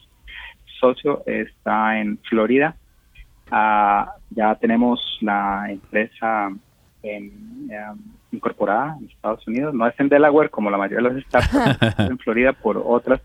socio, 0.84 1.24
está 1.26 1.98
en 1.98 2.18
Florida. 2.30 2.76
Ah, 3.50 4.16
ya 4.32 4.56
tenemos 4.56 5.00
la 5.22 5.68
empresa 5.70 6.52
en, 7.02 7.70
em, 7.72 7.98
incorporada 8.34 8.98
en 9.00 9.10
Estados 9.10 9.48
Unidos. 9.48 9.74
No 9.74 9.88
es 9.88 9.98
en 9.98 10.10
Delaware 10.10 10.50
como 10.50 10.70
la 10.70 10.78
mayoría 10.78 11.08
de 11.08 11.16
las 11.16 11.24
startups, 11.28 12.00
en 12.00 12.18
Florida 12.20 12.52
por 12.52 12.78
otras 12.78 13.22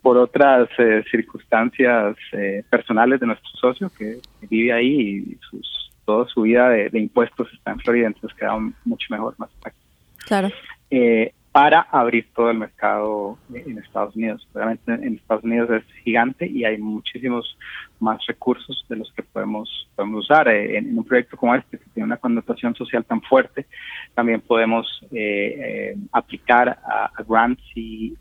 por 0.00 0.16
otras 0.16 0.68
eh, 0.78 1.04
circunstancias 1.12 2.16
eh, 2.32 2.64
personales 2.68 3.20
de 3.20 3.26
nuestro 3.26 3.50
socio 3.52 3.88
que, 3.96 4.18
vive 4.50 4.72
ahí 4.72 4.98
y 4.98 5.38
sus, 5.48 5.92
toda 6.04 6.26
su 6.26 6.42
vida 6.42 6.68
de, 6.70 6.98
impuestos 6.98 7.46
está 7.52 7.70
en 7.70 7.78
Florida, 7.78 8.08
entonces 8.08 8.36
queda 8.36 8.58
mucho 8.84 9.06
mejor, 9.10 9.34
más 9.38 9.48
práctico. 9.60 9.86
Claro. 10.26 10.50
Eh, 10.90 11.32
para 11.52 11.82
abrir 11.82 12.26
todo 12.34 12.50
el 12.50 12.56
mercado 12.58 13.38
en 13.52 13.78
Estados 13.78 14.16
Unidos. 14.16 14.48
Obviamente 14.54 14.90
en 14.90 15.16
Estados 15.16 15.44
Unidos 15.44 15.68
es 15.70 15.84
gigante 16.02 16.46
y 16.46 16.64
hay 16.64 16.78
muchísimos 16.78 17.58
más 18.00 18.26
recursos 18.26 18.86
de 18.88 18.96
los 18.96 19.12
que 19.12 19.22
podemos, 19.22 19.86
podemos 19.94 20.24
usar. 20.24 20.48
Eh, 20.48 20.78
en, 20.78 20.96
un 20.96 21.04
proyecto 21.04 21.36
como 21.36 21.54
este, 21.54 21.78
que 21.78 21.84
tiene 21.92 22.06
una 22.06 22.16
connotación 22.16 22.74
social 22.74 23.04
tan 23.04 23.20
fuerte, 23.20 23.66
también 24.14 24.40
podemos 24.40 24.86
eh, 25.12 25.92
eh, 25.92 25.96
aplicar 26.10 26.70
a, 26.70 27.10
grants 27.28 27.62
y, 27.74 28.16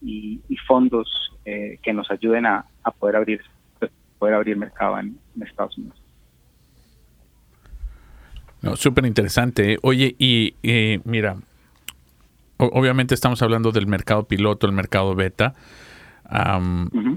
fondos 0.68 1.32
que 1.44 1.94
nos 1.94 2.10
ayuden 2.12 2.46
a, 2.46 2.66
poder 3.00 3.16
abrir 3.16 3.42
poder 4.20 4.36
abrir 4.36 4.56
mercado 4.56 5.00
en, 5.00 5.18
Estados 5.42 5.78
Unidos. 5.78 6.00
No, 8.62 8.76
súper 8.76 9.06
interesante. 9.06 9.80
Oye, 9.82 10.16
y 10.20 10.54
mira, 11.04 11.36
obviamente 12.62 13.16
estamos 13.16 13.42
hablando 13.42 13.72
del 13.72 13.88
mercado 13.88 14.28
piloto, 14.28 14.68
el 14.68 14.74
mercado 14.74 15.16
beta, 15.16 15.54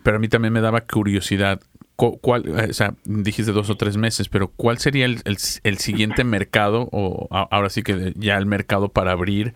pero 0.02 0.16
a 0.16 0.20
mí 0.20 0.28
también 0.28 0.52
me 0.52 0.61
daba 0.61 0.80
curiosidad. 0.80 1.61
¿Cuál, 1.96 2.48
o 2.48 2.72
sea, 2.72 2.94
dijiste 3.04 3.52
dos 3.52 3.70
o 3.70 3.76
tres 3.76 3.96
meses, 3.96 4.28
pero 4.28 4.48
¿cuál 4.48 4.78
sería 4.78 5.07
el, 5.07 5.38
siguiente 5.78 6.24
mercado, 6.24 6.88
o 6.90 7.28
ahora 7.30 7.68
sí 7.68 7.83
que 7.83 8.12
ya 8.16 8.37
el 8.37 8.46
mercado 8.46 8.88
para 8.88 9.12
abrir 9.12 9.54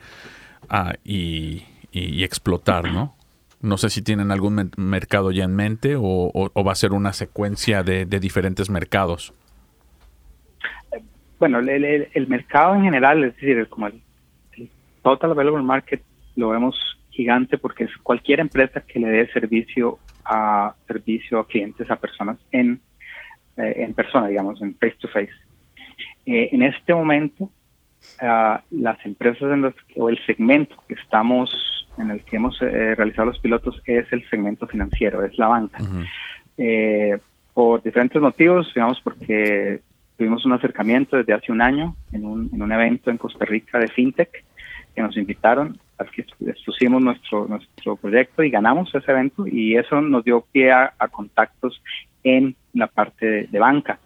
ah, 0.68 0.94
y, 1.04 1.64
explotar, 1.92 2.92
¿no? 2.92 3.16
No 3.60 3.76
sé 3.76 3.90
si 3.90 4.02
tienen 4.02 4.30
algún 4.30 4.70
mercado 4.76 5.32
ya 5.32 5.42
en 5.42 5.56
mente 5.56 5.96
o, 5.98 6.64
va 6.64 6.72
a 6.72 6.76
ser 6.76 6.92
una 6.92 7.12
secuencia 7.12 7.82
de, 7.82 8.04
diferentes 8.06 8.70
mercados. 8.70 9.34
Bueno, 11.40 11.58
el, 11.58 11.84
el, 12.12 12.28
mercado 12.28 12.74
en 12.76 12.82
general, 12.82 13.24
es 13.24 13.34
decir, 13.34 13.68
como 13.68 13.88
el, 13.88 14.00
Total 15.08 15.30
Available 15.30 15.62
Market 15.62 16.02
lo 16.36 16.50
vemos 16.50 16.76
gigante 17.08 17.56
porque 17.56 17.84
es 17.84 17.96
cualquier 18.02 18.40
empresa 18.40 18.82
que 18.82 18.98
le 18.98 19.08
dé 19.08 19.32
servicio 19.32 19.98
a 20.22 20.74
servicio 20.86 21.38
a 21.38 21.46
clientes, 21.46 21.90
a 21.90 21.96
personas 21.96 22.36
en, 22.52 22.78
eh, 23.56 23.72
en 23.76 23.94
persona, 23.94 24.28
digamos, 24.28 24.60
en 24.60 24.74
face 24.74 24.96
to 25.00 25.08
face. 25.08 25.32
Eh, 26.26 26.50
en 26.52 26.62
este 26.62 26.92
momento, 26.92 27.50
ah, 28.20 28.62
las 28.70 28.98
empresas 29.06 29.50
en 29.50 29.62
los, 29.62 29.74
o 29.96 30.10
el 30.10 30.18
segmento 30.26 30.76
que 30.86 30.94
estamos, 30.94 31.50
en 31.96 32.10
el 32.10 32.22
que 32.24 32.36
hemos 32.36 32.60
eh, 32.60 32.94
realizado 32.94 33.28
los 33.28 33.38
pilotos 33.38 33.80
es 33.86 34.12
el 34.12 34.28
segmento 34.28 34.66
financiero, 34.66 35.24
es 35.24 35.38
la 35.38 35.48
banca. 35.48 35.78
por 37.54 37.82
diferentes 37.82 38.20
motivos, 38.20 38.70
digamos, 38.74 39.00
porque 39.00 39.80
tuvimos 40.18 40.44
un 40.44 40.52
acercamiento 40.52 41.16
desde 41.16 41.32
hace 41.32 41.50
un 41.50 41.62
año 41.62 41.96
en 42.12 42.26
un, 42.26 42.50
en 42.52 42.60
un 42.60 42.72
evento 42.72 43.10
en 43.10 43.16
Costa 43.16 43.46
Rica 43.46 43.78
de 43.78 43.88
FinTech 43.88 44.44
que 44.98 45.02
nos 45.02 45.16
invitaron, 45.16 45.78
al 45.96 46.10
que 46.10 46.26
expusimos 46.44 47.00
nuestro, 47.00 47.46
nuestro 47.46 47.94
proyecto 47.94 48.42
y 48.42 48.50
ganamos 48.50 48.92
ese 48.92 49.12
evento 49.12 49.46
y 49.46 49.76
eso 49.76 50.00
nos 50.00 50.24
dio 50.24 50.40
pie 50.40 50.72
a, 50.72 50.92
contactos 51.08 51.80
en 52.24 52.56
la 52.72 52.88
parte 52.88 53.46
de, 53.46 53.58
banca. 53.60 54.00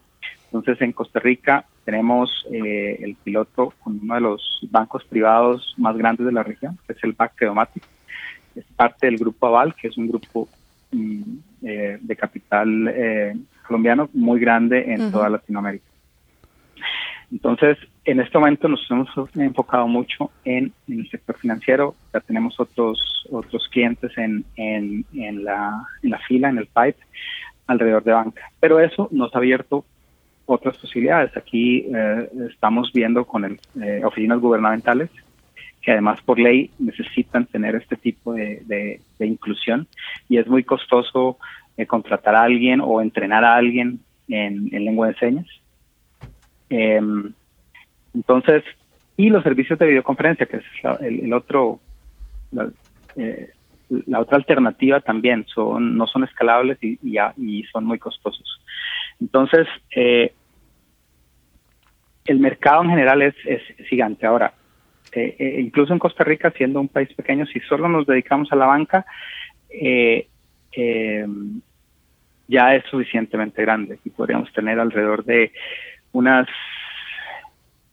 Entonces 0.44 0.82
en 0.82 0.92
Costa 0.92 1.18
Rica 1.18 1.64
tenemos 1.86 2.46
eh, 2.52 2.98
el 3.00 3.14
piloto 3.14 3.72
con 3.82 4.00
uno 4.02 4.14
de 4.16 4.20
los 4.20 4.60
bancos 4.70 5.02
privados 5.04 5.74
más 5.78 5.96
grandes 5.96 6.26
de 6.26 6.32
la 6.32 6.42
región, 6.42 6.78
que 6.86 6.92
es 6.92 7.02
el 7.04 7.12
BAC 7.12 7.36
Credomatic. 7.36 7.84
Es 8.54 8.66
parte 8.76 9.06
del 9.06 9.16
grupo 9.16 9.46
Aval, 9.46 9.74
que 9.74 9.88
es 9.88 9.96
un 9.96 10.08
grupo 10.08 10.46
mm, 10.90 11.22
eh, 11.62 11.98
de 12.02 12.16
capital 12.16 12.88
eh, 12.88 13.34
colombiano 13.66 14.10
muy 14.12 14.38
grande 14.38 14.92
en 14.92 15.10
toda 15.10 15.30
Latinoamérica. 15.30 15.91
Entonces, 17.32 17.78
en 18.04 18.20
este 18.20 18.38
momento 18.38 18.68
nos 18.68 18.86
hemos 18.90 19.08
enfocado 19.36 19.88
mucho 19.88 20.30
en, 20.44 20.70
el 20.86 21.08
sector 21.08 21.38
financiero. 21.38 21.94
Ya 22.12 22.20
tenemos 22.20 22.60
otros 22.60 23.26
otros 23.30 23.68
clientes 23.68 24.12
en, 24.18 24.44
en, 24.56 25.44
la, 25.44 25.82
en 26.02 26.10
la 26.10 26.18
fila, 26.18 26.50
en 26.50 26.58
el 26.58 26.66
pipe, 26.66 26.98
alrededor 27.66 28.04
de 28.04 28.12
banca. 28.12 28.42
Pero 28.60 28.80
eso 28.80 29.08
nos 29.12 29.34
ha 29.34 29.38
abierto 29.38 29.86
otras 30.44 30.76
posibilidades. 30.76 31.34
Aquí 31.34 31.86
eh, 31.94 32.28
estamos 32.50 32.92
viendo 32.92 33.24
con 33.24 33.46
el, 33.46 33.58
eh, 33.82 34.02
oficinas 34.04 34.38
gubernamentales 34.38 35.10
que 35.80 35.92
además 35.92 36.20
por 36.22 36.38
ley 36.38 36.70
necesitan 36.78 37.46
tener 37.46 37.74
este 37.74 37.96
tipo 37.96 38.34
de, 38.34 38.62
de, 38.66 39.26
inclusión 39.26 39.88
y 40.28 40.36
es 40.36 40.46
muy 40.46 40.62
costoso 40.62 41.38
eh, 41.76 41.86
contratar 41.86 42.36
a 42.36 42.42
alguien 42.42 42.80
o 42.80 43.00
entrenar 43.00 43.44
a 43.44 43.56
alguien 43.56 43.98
en 44.28 44.70
lengua 44.70 45.08
de 45.08 45.14
señas. 45.14 45.46
Em, 46.74 47.34
entonces, 48.14 48.64
y 49.18 49.28
los 49.28 49.42
servicios 49.42 49.78
de 49.78 49.88
videoconferencia, 49.88 50.46
que 50.46 50.56
es 50.56 50.64
el, 51.00 51.30
otro, 51.34 51.80
eh, 53.16 53.50
la, 54.06 54.20
otra 54.20 54.38
alternativa 54.38 55.00
también, 55.00 55.44
son 55.54 55.98
no 55.98 56.06
son 56.06 56.24
escalables 56.24 56.78
y, 56.82 56.98
y, 57.02 57.62
son 57.64 57.84
muy 57.84 57.98
costosos. 57.98 58.58
Entonces, 59.20 59.66
eh, 59.94 60.32
el 62.24 62.38
mercado 62.38 62.84
en 62.84 62.90
general 62.90 63.20
es, 63.20 63.34
gigante. 63.90 64.24
Ahora, 64.24 64.54
eh, 65.12 65.58
incluso 65.60 65.92
en 65.92 65.98
Costa 65.98 66.24
Rica, 66.24 66.54
siendo 66.56 66.80
un 66.80 66.88
país 66.88 67.12
pequeño, 67.12 67.44
si 67.44 67.60
solo 67.60 67.86
nos 67.86 68.06
dedicamos 68.06 68.50
a 68.50 68.56
la 68.56 68.64
banca, 68.64 69.04
ya 72.48 72.74
es 72.74 72.84
suficientemente 72.90 73.60
grande 73.60 73.98
y 74.04 74.10
podríamos 74.10 74.50
tener 74.54 74.80
alrededor 74.80 75.24
de 75.24 75.52
unas 76.12 76.48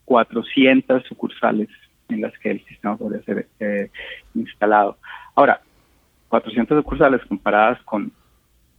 400 0.06 1.04
sucursales 1.04 1.70
en 2.10 2.22
las 2.22 2.38
que 2.40 2.52
el 2.52 2.66
sistema 2.66 2.98
podría 2.98 3.22
ser 3.24 3.48
eh, 3.60 3.90
instalado. 4.34 4.98
Ahora, 5.36 5.62
400 6.30 6.78
sucursales 6.78 7.24
comparadas 7.26 7.82
con 7.84 8.12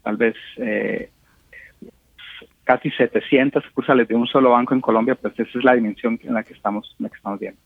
tal 0.03 0.17
vez 0.17 0.35
eh, 0.57 1.11
casi 2.65 2.91
700 2.91 3.65
sucursales 3.65 4.07
de 4.07 4.15
un 4.15 4.27
solo 4.27 4.51
banco 4.51 4.75
en 4.75 4.81
Colombia, 4.81 5.17
pues 5.17 5.35
esa 5.39 5.59
es 5.59 5.65
la 5.65 5.75
dimensión 5.75 6.21
en 6.23 6.35
la 6.35 6.45
que 6.45 6.55
estamos, 6.55 6.95
en 6.99 7.05
la 7.05 7.11
que 7.11 7.17
estamos 7.17 7.41
viendo. 7.41 7.61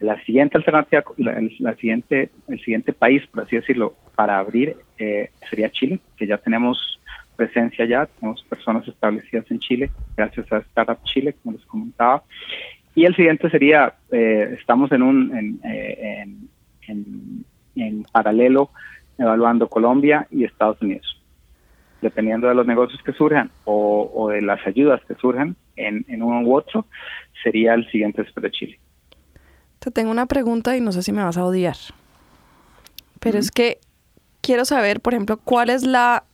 La 0.00 0.22
siguiente 0.24 0.58
alternativa, 0.58 1.02
la, 1.16 1.74
siguiente, 1.76 2.30
el 2.48 2.58
siguiente 2.60 2.92
país, 2.92 3.26
por 3.28 3.44
así 3.44 3.56
decirlo, 3.56 3.94
para 4.14 4.38
abrir 4.38 4.76
eh, 4.98 5.30
sería 5.48 5.70
Chile, 5.70 5.98
que 6.16 6.26
ya 6.26 6.36
tenemos 6.38 7.00
presencia 7.36 7.84
ya, 7.84 8.06
tenemos 8.06 8.42
personas 8.44 8.86
establecidas 8.88 9.50
en 9.50 9.58
Chile, 9.58 9.90
gracias 10.16 10.50
a 10.52 10.58
Startup 10.58 10.98
Chile, 11.04 11.34
como 11.42 11.56
les 11.56 11.66
comentaba. 11.66 12.22
Y 12.94 13.04
el 13.04 13.16
siguiente 13.16 13.50
sería, 13.50 13.94
eh, 14.10 14.56
estamos 14.58 14.92
en 14.92 15.02
un 15.02 15.36
en, 15.36 15.60
eh, 15.64 16.24
en, 16.86 17.44
en, 17.76 18.04
paralelo 18.04 18.70
evaluando 19.18 19.68
Colombia 19.68 20.26
y 20.30 20.44
Estados 20.44 20.80
Unidos. 20.80 21.20
Dependiendo 22.00 22.48
de 22.48 22.54
los 22.54 22.66
negocios 22.66 23.02
que 23.02 23.12
surjan 23.12 23.50
o, 23.64 24.10
o 24.14 24.28
de 24.28 24.42
las 24.42 24.64
ayudas 24.66 25.00
que 25.06 25.14
surjan 25.14 25.56
en, 25.76 26.04
en 26.08 26.22
uno 26.22 26.42
u 26.42 26.54
otro, 26.54 26.86
sería 27.42 27.74
el 27.74 27.90
siguiente 27.90 28.22
después 28.22 28.42
de 28.42 28.50
Chile. 28.50 28.78
Te 29.78 29.90
tengo 29.90 30.10
una 30.10 30.26
pregunta 30.26 30.76
y 30.76 30.80
no 30.80 30.92
sé 30.92 31.02
si 31.02 31.12
me 31.12 31.24
vas 31.24 31.36
a 31.36 31.44
odiar. 31.44 31.76
Pero 33.20 33.38
es 33.38 33.50
que 33.50 33.78
quiero 34.40 34.64
saber, 34.64 35.00
por 35.00 35.14
ejemplo, 35.14 35.38
cuál 35.38 35.70
es 35.70 35.84
la 35.84 36.24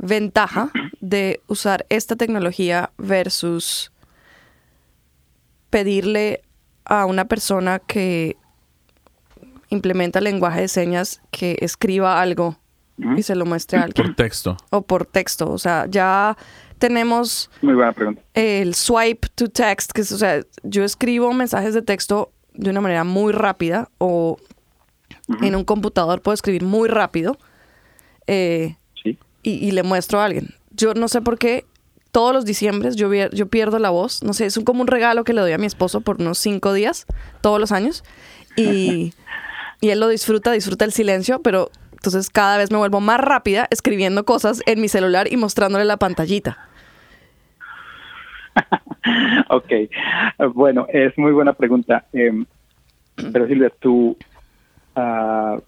ventaja 0.00 0.70
de 1.00 1.40
usar 1.46 1.86
esta 1.90 2.16
tecnología 2.16 2.90
versus 2.96 3.92
pedirle 5.68 6.42
a 6.84 7.04
una 7.04 7.26
persona 7.26 7.78
que 7.78 8.36
implementa 9.68 10.20
lenguaje 10.20 10.62
de 10.62 10.68
señas 10.68 11.20
que 11.30 11.56
escriba 11.60 12.20
algo 12.20 12.58
y 13.16 13.22
se 13.22 13.34
lo 13.34 13.46
muestre 13.46 13.78
a 13.78 13.84
alguien. 13.84 14.08
Por 14.08 14.16
texto. 14.16 14.56
O 14.70 14.82
por 14.82 15.06
texto. 15.06 15.50
O 15.50 15.58
sea, 15.58 15.86
ya 15.88 16.36
tenemos 16.78 17.50
Muy 17.62 17.74
buena 17.74 17.92
pregunta. 17.92 18.22
el 18.34 18.74
swipe 18.74 19.28
to 19.34 19.48
text, 19.48 19.92
que 19.92 20.00
es, 20.00 20.12
o 20.12 20.18
sea, 20.18 20.42
yo 20.62 20.82
escribo 20.84 21.32
mensajes 21.32 21.72
de 21.72 21.82
texto 21.82 22.32
de 22.54 22.70
una 22.70 22.80
manera 22.80 23.04
muy 23.04 23.32
rápida 23.32 23.90
o 23.98 24.38
en 25.40 25.54
un 25.54 25.64
computador 25.64 26.20
puedo 26.20 26.34
escribir 26.34 26.64
muy 26.64 26.88
rápido 26.88 27.38
eh. 28.26 28.76
Y, 29.42 29.52
y 29.52 29.70
le 29.72 29.82
muestro 29.82 30.20
a 30.20 30.26
alguien. 30.26 30.54
Yo 30.70 30.94
no 30.94 31.08
sé 31.08 31.20
por 31.20 31.38
qué 31.38 31.64
todos 32.12 32.34
los 32.34 32.44
diciembres 32.44 32.96
yo, 32.96 33.12
yo 33.12 33.48
pierdo 33.48 33.78
la 33.78 33.90
voz. 33.90 34.22
No 34.22 34.32
sé, 34.32 34.46
es 34.46 34.56
un, 34.56 34.64
como 34.64 34.80
un 34.80 34.86
regalo 34.86 35.24
que 35.24 35.32
le 35.32 35.40
doy 35.40 35.52
a 35.52 35.58
mi 35.58 35.66
esposo 35.66 36.00
por 36.00 36.20
unos 36.20 36.38
cinco 36.38 36.72
días, 36.72 37.06
todos 37.40 37.60
los 37.60 37.72
años. 37.72 38.04
Y, 38.56 39.14
y 39.80 39.90
él 39.90 40.00
lo 40.00 40.08
disfruta, 40.08 40.52
disfruta 40.52 40.84
el 40.84 40.92
silencio, 40.92 41.40
pero 41.42 41.70
entonces 41.92 42.30
cada 42.30 42.58
vez 42.58 42.70
me 42.70 42.78
vuelvo 42.78 43.00
más 43.00 43.20
rápida 43.20 43.68
escribiendo 43.70 44.24
cosas 44.24 44.62
en 44.66 44.80
mi 44.80 44.88
celular 44.88 45.32
y 45.32 45.36
mostrándole 45.36 45.84
la 45.84 45.98
pantallita. 45.98 46.58
ok, 49.48 49.72
bueno, 50.54 50.86
es 50.92 51.16
muy 51.16 51.32
buena 51.32 51.52
pregunta. 51.52 52.06
Eh, 52.12 52.44
pero 53.32 53.46
Silvia, 53.46 53.70
tu 53.78 54.16
ah, 54.96 55.58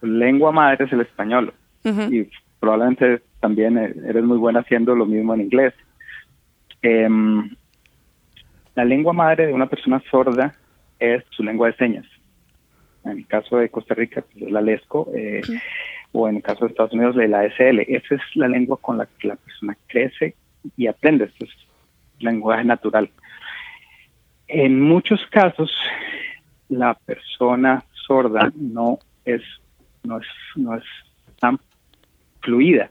lengua 0.00 0.52
madre 0.52 0.86
es 0.86 0.92
el 0.92 1.00
español 1.00 1.52
y 1.84 2.28
probablemente 2.60 3.22
también 3.40 3.78
eh, 3.78 3.94
eres 4.06 4.24
muy 4.24 4.38
buena 4.38 4.60
haciendo 4.60 4.94
lo 4.94 5.06
mismo 5.06 5.34
en 5.34 5.42
inglés. 5.42 5.74
Em, 6.82 7.50
la 8.74 8.84
lengua 8.84 9.12
madre 9.12 9.46
de 9.46 9.52
una 9.52 9.66
persona 9.66 10.02
sorda 10.10 10.54
es 10.98 11.24
su 11.30 11.42
lengua 11.42 11.68
de 11.68 11.76
señas. 11.76 12.06
En 13.04 13.18
el 13.18 13.26
caso 13.26 13.56
de 13.56 13.68
Costa 13.68 13.94
Rica, 13.94 14.22
pues, 14.22 14.44
es 14.46 14.50
la 14.52 14.60
LESCO, 14.60 15.10
eh, 15.14 15.40
o 16.12 16.28
en 16.28 16.36
el 16.36 16.42
caso 16.42 16.64
de 16.64 16.70
Estados 16.70 16.92
Unidos, 16.92 17.16
la 17.16 17.40
ASL. 17.40 17.80
Esa 17.80 18.14
es 18.14 18.20
la 18.34 18.48
lengua 18.48 18.78
con 18.80 18.98
la 18.98 19.06
que 19.06 19.28
la 19.28 19.36
persona 19.36 19.76
crece 19.86 20.34
y 20.76 20.86
aprende. 20.86 21.24
Esto 21.24 21.44
es 21.44 21.50
lenguaje 22.18 22.64
natural. 22.64 23.10
En 24.48 24.80
muchos 24.80 25.20
casos, 25.30 25.70
la 26.68 26.94
persona 26.94 27.84
sorda 28.06 28.50
no 28.56 28.98
es, 29.24 29.42
no 30.02 30.18
es, 30.18 30.26
no 30.56 30.74
es 30.74 30.84
tan 31.38 31.58
fluida 32.40 32.90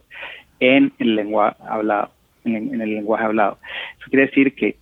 en 0.60 0.94
el 1.00 1.16
lenguaje 1.16 1.56
hablado, 1.68 2.12
en, 2.46 2.74
en 2.74 2.82
el 2.82 2.94
lenguaje 2.96 3.26
hablado. 3.26 3.58
Eso 4.00 4.10
quiere 4.10 4.26
decir 4.28 4.56
que 4.56 4.78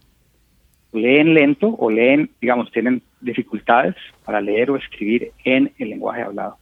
leen 0.93 1.33
lento 1.33 1.67
o 1.77 1.89
leen, 1.89 2.29
digamos, 2.39 2.71
tienen 2.71 3.01
dificultades 3.21 3.95
para 4.23 4.39
leer 4.41 4.71
o 4.71 4.77
escribir 4.77 5.31
en 5.43 5.71
el 5.77 5.89
lenguaje 5.89 6.21
hablado. 6.21 6.57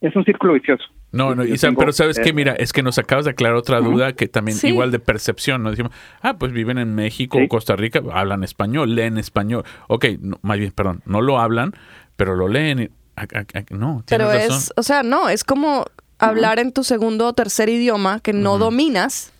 Es 0.00 0.14
un 0.16 0.24
círculo 0.24 0.52
vicioso. 0.54 0.84
No, 1.12 1.34
no, 1.34 1.42
tengo, 1.44 1.78
pero 1.80 1.92
sabes 1.92 2.18
eh, 2.18 2.22
que 2.22 2.32
mira, 2.32 2.52
es 2.52 2.72
que 2.72 2.82
nos 2.84 2.96
acabas 2.98 3.24
de 3.24 3.32
aclarar 3.32 3.56
otra 3.56 3.80
duda 3.80 4.12
que 4.12 4.28
también 4.28 4.56
Sí. 4.56 4.68
igual 4.68 4.92
de 4.92 5.00
percepción, 5.00 5.62
¿no? 5.62 5.70
Decimos, 5.70 5.92
ah, 6.22 6.38
pues 6.38 6.52
viven 6.52 6.78
en 6.78 6.94
México 6.94 7.38
Sí. 7.38 7.44
o 7.44 7.48
Costa 7.48 7.74
Rica, 7.74 8.00
hablan 8.12 8.44
español, 8.44 8.94
leen 8.94 9.18
español. 9.18 9.64
Ok, 9.88 10.04
no, 10.20 10.38
más 10.42 10.58
bien, 10.58 10.70
perdón, 10.70 11.02
no 11.06 11.20
lo 11.20 11.40
hablan, 11.40 11.72
pero 12.16 12.36
lo 12.36 12.46
leen. 12.48 12.78
y- 12.78 12.88
a- 13.16 13.22
a- 13.22 13.58
a- 13.58 13.76
no, 13.76 14.02
tienes 14.06 14.08
Pero 14.08 14.24
razón. 14.26 14.56
es, 14.56 14.72
o 14.76 14.82
sea, 14.84 15.02
no, 15.02 15.28
es 15.28 15.42
como 15.44 15.84
hablar 16.20 16.58
en 16.58 16.72
tu 16.72 16.84
segundo 16.84 17.26
o 17.26 17.32
tercer 17.32 17.68
idioma 17.68 18.20
que 18.20 18.32
no 18.32 18.58
dominas. 18.58 19.32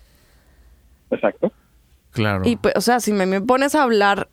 Exacto. 1.09 1.51
Claro. 2.11 2.41
Y 2.45 2.55
pues, 2.57 2.75
o 2.75 2.81
sea, 2.81 2.99
si 2.99 3.13
me, 3.13 3.25
me 3.25 3.41
pones 3.41 3.75
a 3.75 3.83
hablar, 3.83 4.27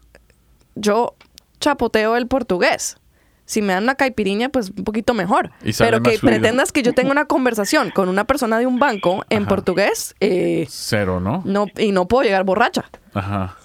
yo 0.74 1.14
chapoteo 1.60 2.16
el 2.16 2.26
portugués. 2.26 2.96
Si 3.44 3.62
me 3.62 3.72
dan 3.72 3.84
una 3.84 3.94
caipiriña, 3.94 4.50
pues 4.50 4.70
un 4.76 4.84
poquito 4.84 5.14
mejor. 5.14 5.50
Pero 5.78 6.02
que 6.02 6.18
fluido. 6.18 6.38
pretendas 6.38 6.70
que 6.70 6.82
yo 6.82 6.92
tenga 6.92 7.10
una 7.10 7.24
conversación 7.26 7.90
con 7.90 8.08
una 8.08 8.24
persona 8.24 8.58
de 8.58 8.66
un 8.66 8.78
banco 8.78 9.24
en 9.30 9.42
Ajá. 9.44 9.48
portugués, 9.48 10.14
eh, 10.20 10.66
Cero, 10.68 11.18
¿no? 11.18 11.42
no, 11.46 11.66
y 11.78 11.92
no 11.92 12.06
puedo 12.08 12.24
llegar 12.24 12.44
borracha. 12.44 12.90
Ajá. 13.14 13.56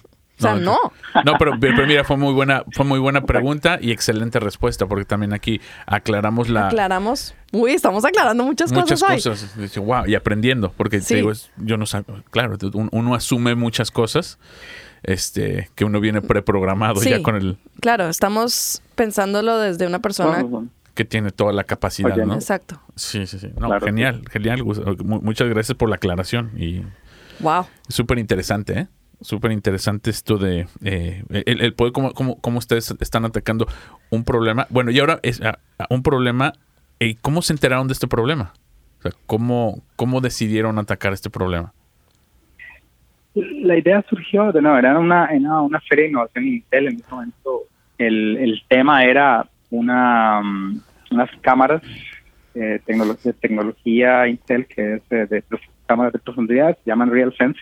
O 0.52 0.56
sea, 0.56 0.56
no. 0.64 0.78
No, 1.26 1.34
pero, 1.38 1.54
pero 1.60 1.86
mira, 1.88 2.04
fue 2.04 2.18
muy 2.18 2.34
buena, 2.34 2.64
fue 2.74 2.86
muy 2.86 3.00
buena 3.00 3.22
pregunta 3.22 3.78
y 3.82 3.92
excelente 3.92 4.40
respuesta, 4.40 4.86
porque 4.88 5.06
también 5.06 5.34
aquí 5.34 5.62
aclaramos 5.86 6.50
la 6.50 6.68
Aclaramos. 6.68 7.36
Uy, 7.52 7.72
estamos 7.72 8.04
aclarando 8.06 8.44
muchas, 8.44 8.72
muchas 8.72 9.02
cosas 9.02 9.26
hoy. 9.28 9.32
cosas. 9.32 9.78
Wow, 9.78 10.08
y 10.08 10.16
aprendiendo, 10.16 10.72
porque 10.76 11.00
te 11.00 11.16
digo, 11.16 11.32
yo 11.58 11.78
no 11.78 11.86
sé, 11.86 12.04
claro, 12.32 12.58
un- 12.74 12.90
uno 12.92 13.14
asume 13.16 13.54
muchas 13.56 13.92
cosas, 13.92 14.40
este, 15.04 15.70
que 15.76 15.86
uno 15.86 16.00
viene 16.00 16.22
preprogramado 16.22 16.96
Sí. 17.02 17.10
ya 17.10 17.22
con 17.22 17.36
el 17.36 17.58
Claro, 17.82 18.08
estamos 18.10 18.82
pensándolo 18.96 19.58
desde 19.60 19.86
una 19.86 20.00
persona. 20.00 20.44
Que 20.96 21.06
tiene 21.06 21.32
toda 21.32 21.52
la 21.54 21.64
capacidad, 21.64 22.12
Oye, 22.14 22.26
¿no? 22.26 22.36
Exacto. 22.36 22.80
Sí, 22.96 23.26
sí, 23.26 23.40
sí. 23.40 23.48
No, 23.60 23.68
Claro, 23.68 23.86
genial, 23.86 24.22
genial. 24.32 24.64
Muchas 25.04 25.50
gracias 25.50 25.76
por 25.76 25.90
la 25.90 25.96
aclaración 25.96 26.52
y 26.56 26.84
Wow. 27.40 27.66
súper 27.90 28.20
interesante, 28.20 28.80
¿eh? 28.80 28.88
Súper 29.24 29.52
interesante 29.52 30.10
esto 30.10 30.38
de 30.38 30.68
eh, 30.84 31.24
el, 31.30 31.74
poder, 31.74 31.94
cómo, 31.94 32.12
cómo, 32.14 32.40
cómo 32.42 32.60
ustedes 32.60 32.94
están 33.00 33.26
atacando 33.26 33.68
un 34.10 34.24
problema. 34.24 34.68
Bueno, 34.70 34.92
y 34.92 35.00
ahora 35.00 35.20
es 35.24 35.42
un 35.90 36.04
problema. 36.04 36.54
¿Y 37.00 37.16
cómo 37.16 37.42
se 37.42 37.54
enteraron 37.54 37.88
de 37.88 37.94
este 37.94 38.08
problema? 38.08 38.54
O 39.00 39.02
sea, 39.02 39.12
¿cómo, 39.26 39.82
¿cómo 39.96 40.22
decidieron 40.22 40.78
atacar 40.78 41.14
este 41.14 41.30
problema? 41.30 41.74
La 43.34 43.78
idea 43.78 44.04
surgió 44.10 44.52
de 44.52 44.62
nuevo, 44.62 44.78
era 44.78 45.00
una, 45.00 45.26
era 45.28 45.62
una 45.62 45.80
feria 45.82 46.04
de 46.04 46.10
innovación 46.12 46.44
en 46.46 46.54
Intel. 46.54 46.88
En 46.88 46.96
ese 46.96 47.10
momento 47.10 47.62
el, 47.98 48.38
el 48.38 48.62
tema 48.68 49.04
era 49.06 49.48
una, 49.72 50.42
mm, 50.42 50.82
unas 51.12 51.30
cámaras 51.42 51.82
eh, 52.56 52.80
de 52.86 53.34
tecnología 53.34 54.28
Intel 54.28 54.68
que 54.68 54.96
es 54.96 55.02
eh, 55.10 55.28
de, 55.30 55.44
cámaras 55.94 56.14
de 56.14 56.20
profundidad, 56.20 56.76
se 56.84 56.90
llaman 56.90 57.12
RealSense. 57.12 57.60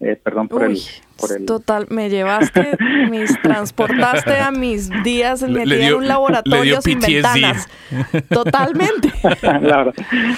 Eh, 0.00 0.16
perdón 0.22 0.48
por 0.48 0.62
Uy, 0.62 0.72
el... 0.74 0.80
Por 1.18 1.36
el 1.36 1.46
total, 1.46 1.86
me 1.90 2.10
llevaste, 2.10 2.76
mis 3.10 3.40
transportaste 3.40 4.36
a 4.40 4.50
mis 4.50 4.90
días 5.04 5.42
Le- 5.42 5.60
metida 5.60 5.86
en 5.88 5.94
un 5.94 6.08
laboratorio 6.08 6.58
le 6.60 6.64
dio 6.70 6.80
sin 6.82 6.98
PTSD. 6.98 7.12
ventanas. 7.12 7.68
Totalmente. 8.28 9.08
Labora- 9.42 9.92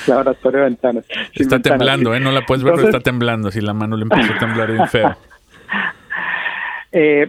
laboratorio 0.07 0.59
de 0.61 0.64
ventanas. 0.66 1.05
Está 1.32 1.57
ventanas, 1.57 1.62
temblando, 1.62 2.11
sí. 2.12 2.16
¿eh? 2.16 2.20
No 2.20 2.30
la 2.32 2.45
puedes 2.47 2.62
ver, 2.62 2.74
pero 2.74 2.87
está 2.89 3.01
temblando. 3.01 3.51
Si 3.51 3.61
la 3.61 3.72
mano 3.74 3.97
le 3.97 4.03
empezó 4.03 4.32
a 4.35 4.39
temblar 4.39 4.70
bien 4.72 4.89
feo. 4.89 5.16
Eh, 6.97 7.28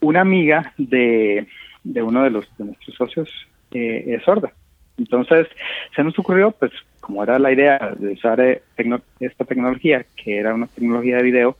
una 0.00 0.20
amiga 0.20 0.72
de, 0.78 1.48
de 1.82 2.02
uno 2.02 2.22
de, 2.22 2.30
los, 2.30 2.46
de 2.58 2.66
nuestros 2.66 2.94
socios 2.96 3.28
eh, 3.72 4.04
es 4.06 4.22
sorda. 4.22 4.52
Entonces, 4.96 5.48
se 5.96 6.04
nos 6.04 6.16
ocurrió, 6.18 6.52
pues, 6.52 6.70
como 7.08 7.22
era 7.22 7.38
la 7.38 7.50
idea 7.50 7.94
de 7.98 8.12
usar 8.12 8.38
eh, 8.40 8.60
tecno- 8.76 9.00
esta 9.18 9.46
tecnología, 9.46 10.04
que 10.14 10.36
era 10.38 10.52
una 10.54 10.66
tecnología 10.66 11.16
de 11.16 11.22
video, 11.22 11.56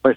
pues, 0.00 0.16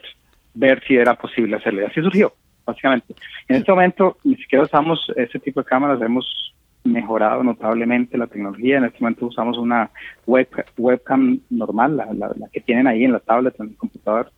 ver 0.54 0.84
si 0.88 0.96
era 0.96 1.16
posible 1.16 1.56
hacerlo. 1.56 1.82
Y 1.82 1.86
así 1.86 2.02
surgió, 2.02 2.34
básicamente. 2.64 3.16
En 3.48 3.56
este 3.56 3.72
momento, 3.72 4.18
ni 4.24 4.36
siquiera 4.36 4.64
usamos 4.64 5.12
ese 5.16 5.40
tipo 5.40 5.60
de 5.62 5.66
cámaras, 5.66 6.00
hemos 6.04 6.54
mejorado 6.84 7.42
notablemente 7.44 8.16
la 8.16 8.28
tecnología. 8.28 8.78
En 8.78 8.86
este 8.86 9.00
momento 9.02 9.26
usamos 9.26 9.58
una 9.58 9.90
web, 10.28 10.48
webcam 10.78 11.40
normal, 11.50 11.98
la, 11.98 12.06
la- 12.14 12.34
la 12.38 12.48
que 12.54 12.62
tienen 12.62 12.86
ahí 12.86 13.04
en 13.06 13.14
la 13.14 13.20
tablet, 13.20 13.60
en 13.60 13.70
el 13.70 13.76
computador, 13.76 14.30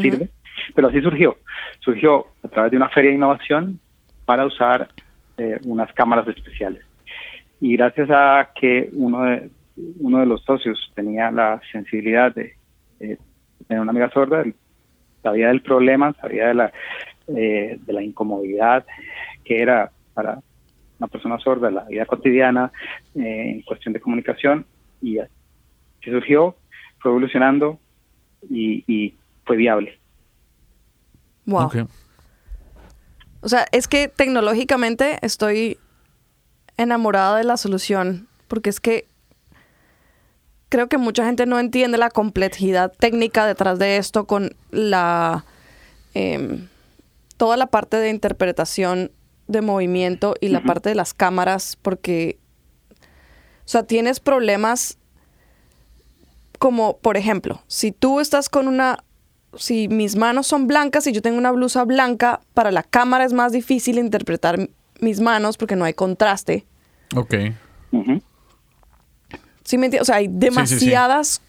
sirve. 0.00 0.28
Pero 0.74 0.88
así 0.88 1.02
surgió. 1.02 1.36
Surgió 1.80 2.28
a 2.42 2.48
través 2.48 2.70
de 2.70 2.78
una 2.78 2.88
feria 2.88 3.10
de 3.10 3.16
innovación 3.16 3.78
para 4.24 4.46
usar 4.46 4.88
eh, 5.36 5.58
unas 5.66 5.92
cámaras 5.92 6.26
especiales. 6.28 6.82
Y 7.60 7.76
gracias 7.76 8.08
a 8.10 8.48
que 8.58 8.88
uno 8.94 9.22
de, 9.24 9.50
uno 10.00 10.18
de 10.20 10.26
los 10.26 10.42
socios 10.44 10.92
tenía 10.94 11.30
la 11.30 11.60
sensibilidad 11.70 12.34
de, 12.34 12.54
eh, 13.00 13.18
tener 13.66 13.80
una 13.80 13.90
amiga 13.90 14.10
sorda, 14.10 14.42
él 14.42 14.54
sabía 15.22 15.48
del 15.48 15.62
problema, 15.62 16.12
sabía 16.20 16.48
de 16.48 16.54
la, 16.54 16.72
eh, 17.28 17.78
de 17.80 17.92
la 17.92 18.02
incomodidad 18.02 18.84
que 19.44 19.60
era 19.60 19.90
para 20.14 20.40
una 20.98 21.08
persona 21.08 21.38
sorda 21.38 21.70
la 21.70 21.84
vida 21.84 22.06
cotidiana 22.06 22.70
eh, 23.14 23.50
en 23.50 23.62
cuestión 23.62 23.92
de 23.92 24.00
comunicación 24.00 24.66
y 25.00 25.18
así 25.18 25.32
surgió 26.04 26.56
fue 26.98 27.10
evolucionando 27.10 27.80
y, 28.48 28.84
y 28.86 29.14
fue 29.44 29.56
viable. 29.56 29.98
Wow. 31.46 31.64
Ok. 31.64 31.76
O 33.40 33.48
sea, 33.48 33.66
es 33.72 33.88
que 33.88 34.06
tecnológicamente 34.06 35.18
estoy 35.22 35.78
enamorada 36.76 37.38
de 37.38 37.44
la 37.44 37.56
solución, 37.56 38.28
porque 38.46 38.70
es 38.70 38.78
que 38.78 39.06
creo 40.72 40.88
que 40.88 40.96
mucha 40.96 41.26
gente 41.26 41.44
no 41.44 41.60
entiende 41.60 41.98
la 41.98 42.08
complejidad 42.08 42.90
técnica 42.98 43.46
detrás 43.46 43.78
de 43.78 43.98
esto 43.98 44.26
con 44.26 44.56
la 44.70 45.44
em, 46.14 46.66
toda 47.36 47.58
la 47.58 47.66
parte 47.66 47.98
de 47.98 48.08
interpretación 48.08 49.12
de 49.48 49.60
movimiento 49.60 50.34
y 50.40 50.48
la 50.48 50.62
parte 50.62 50.88
de 50.88 50.94
las 50.94 51.12
cámaras, 51.12 51.76
porque 51.82 52.38
o 53.66 53.68
sea, 53.68 53.82
tienes 53.82 54.18
problemas 54.18 54.96
como, 56.58 56.96
por 56.96 57.18
ejemplo, 57.18 57.62
si 57.66 57.92
tú 57.92 58.18
estás 58.18 58.48
con 58.48 58.66
una 58.66 59.04
si 59.54 59.88
mis 59.88 60.16
manos 60.16 60.46
son 60.46 60.68
blancas 60.68 61.06
y 61.06 61.12
yo 61.12 61.20
tengo 61.20 61.36
una 61.36 61.52
blusa 61.52 61.84
blanca, 61.84 62.40
para 62.54 62.70
la 62.70 62.82
cámara 62.82 63.26
es 63.26 63.34
más 63.34 63.52
difícil 63.52 63.98
interpretar 63.98 64.70
mis 65.00 65.20
manos 65.20 65.58
porque 65.58 65.76
no 65.76 65.84
hay 65.84 65.92
contraste. 65.92 66.64
Ok. 67.14 67.34
Ujú. 67.90 68.22
¿Sí 69.72 69.78
me 69.78 69.86
entiendes? 69.86 70.02
O 70.02 70.04
sea, 70.12 70.16
hay 70.16 70.28
demasiadas 70.28 71.40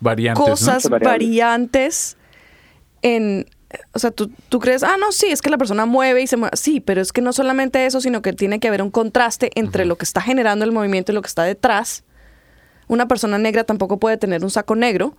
Variantes, 0.00 0.44
cosas 0.44 0.88
variantes 0.90 2.16
en... 3.00 3.46
O 3.92 4.00
sea, 4.00 4.10
tú, 4.10 4.28
tú 4.48 4.58
crees, 4.58 4.82
ah, 4.82 4.96
no, 4.98 5.12
sí, 5.12 5.26
es 5.30 5.40
que 5.40 5.50
la 5.50 5.56
persona 5.56 5.86
mueve 5.86 6.20
y 6.20 6.26
se 6.26 6.36
mueve. 6.36 6.56
Sí, 6.56 6.80
pero 6.80 7.00
es 7.00 7.12
que 7.12 7.20
no 7.20 7.32
solamente 7.32 7.86
eso, 7.86 8.00
sino 8.00 8.22
que 8.22 8.32
tiene 8.32 8.58
que 8.58 8.66
haber 8.66 8.82
un 8.82 8.90
contraste 8.90 9.52
entre 9.54 9.84
lo 9.84 9.94
que 9.96 10.04
está 10.04 10.20
generando 10.20 10.64
el 10.64 10.72
movimiento 10.72 11.12
y 11.12 11.14
lo 11.14 11.22
que 11.22 11.28
está 11.28 11.44
detrás. 11.44 12.02
Una 12.88 13.06
persona 13.06 13.38
negra 13.38 13.62
tampoco 13.62 14.00
puede 14.00 14.16
tener 14.16 14.42
un 14.42 14.50
saco 14.50 14.74
negro 14.74 15.16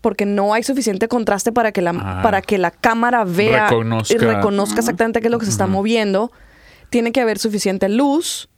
porque 0.00 0.24
no 0.24 0.54
hay 0.54 0.62
suficiente 0.62 1.06
contraste 1.08 1.52
para 1.52 1.72
que 1.72 1.82
la, 1.82 1.90
Ah. 1.90 2.20
para 2.22 2.40
que 2.40 2.56
la 2.56 2.70
cámara 2.70 3.24
vea 3.24 3.66
y 3.68 3.70
Reconozca. 3.70 4.16
reconozca 4.18 4.78
exactamente 4.80 5.20
qué 5.20 5.26
es 5.26 5.30
lo 5.30 5.38
que 5.38 5.44
se 5.44 5.50
está 5.52 5.66
moviendo. 5.66 6.32
Tiene 6.88 7.12
que 7.12 7.20
haber 7.20 7.38
suficiente 7.38 7.90
luz. 7.90 8.48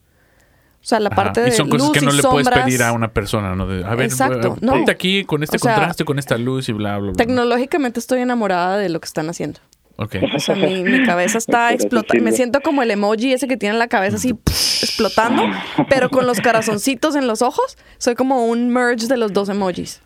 O 0.86 0.88
sea, 0.88 1.00
la 1.00 1.08
Ajá. 1.08 1.16
parte 1.16 1.40
de 1.40 1.48
y 1.48 1.50
son 1.50 1.68
cosas 1.68 1.88
luz 1.88 1.98
que 1.98 2.04
no 2.06 2.12
y 2.12 2.16
le 2.16 2.22
puedes 2.22 2.46
sombras. 2.46 2.64
pedir 2.64 2.80
a 2.84 2.92
una 2.92 3.08
persona, 3.08 3.56
¿no? 3.56 3.66
De, 3.66 3.84
a 3.84 3.96
ver, 3.96 4.06
Exacto, 4.06 4.54
eh, 4.54 4.58
no. 4.60 4.70
ponte 4.74 4.92
aquí 4.92 5.24
con 5.24 5.42
este 5.42 5.56
O 5.56 5.58
sea, 5.58 5.74
contraste, 5.74 6.04
con 6.04 6.20
esta 6.20 6.38
luz 6.38 6.68
y 6.68 6.72
bla, 6.72 6.96
bla, 6.98 7.10
bla. 7.10 7.12
Tecnológicamente 7.14 7.98
estoy 7.98 8.20
enamorada 8.20 8.78
de 8.78 8.88
lo 8.88 9.00
que 9.00 9.06
están 9.06 9.28
haciendo. 9.28 9.58
Ok. 9.96 10.14
O 10.36 10.38
sea, 10.38 10.54
mi, 10.54 10.84
mi 10.84 11.04
cabeza 11.04 11.38
está 11.38 11.72
explotando. 11.72 12.22
Me 12.22 12.30
siento 12.30 12.60
como 12.60 12.82
el 12.84 12.90
emoji 12.92 13.32
ese 13.32 13.48
que 13.48 13.56
tiene 13.56 13.72
en 13.74 13.78
la 13.80 13.88
cabeza 13.88 14.14
así 14.14 14.34
pff, 14.34 14.84
explotando, 14.84 15.42
pero 15.90 16.08
con 16.08 16.24
los 16.24 16.40
corazoncitos 16.40 17.16
en 17.16 17.26
los 17.26 17.42
ojos. 17.42 17.76
Soy 17.98 18.14
como 18.14 18.46
un 18.46 18.68
merge 18.70 19.08
de 19.08 19.16
los 19.16 19.32
dos 19.32 19.48
emojis. 19.48 20.00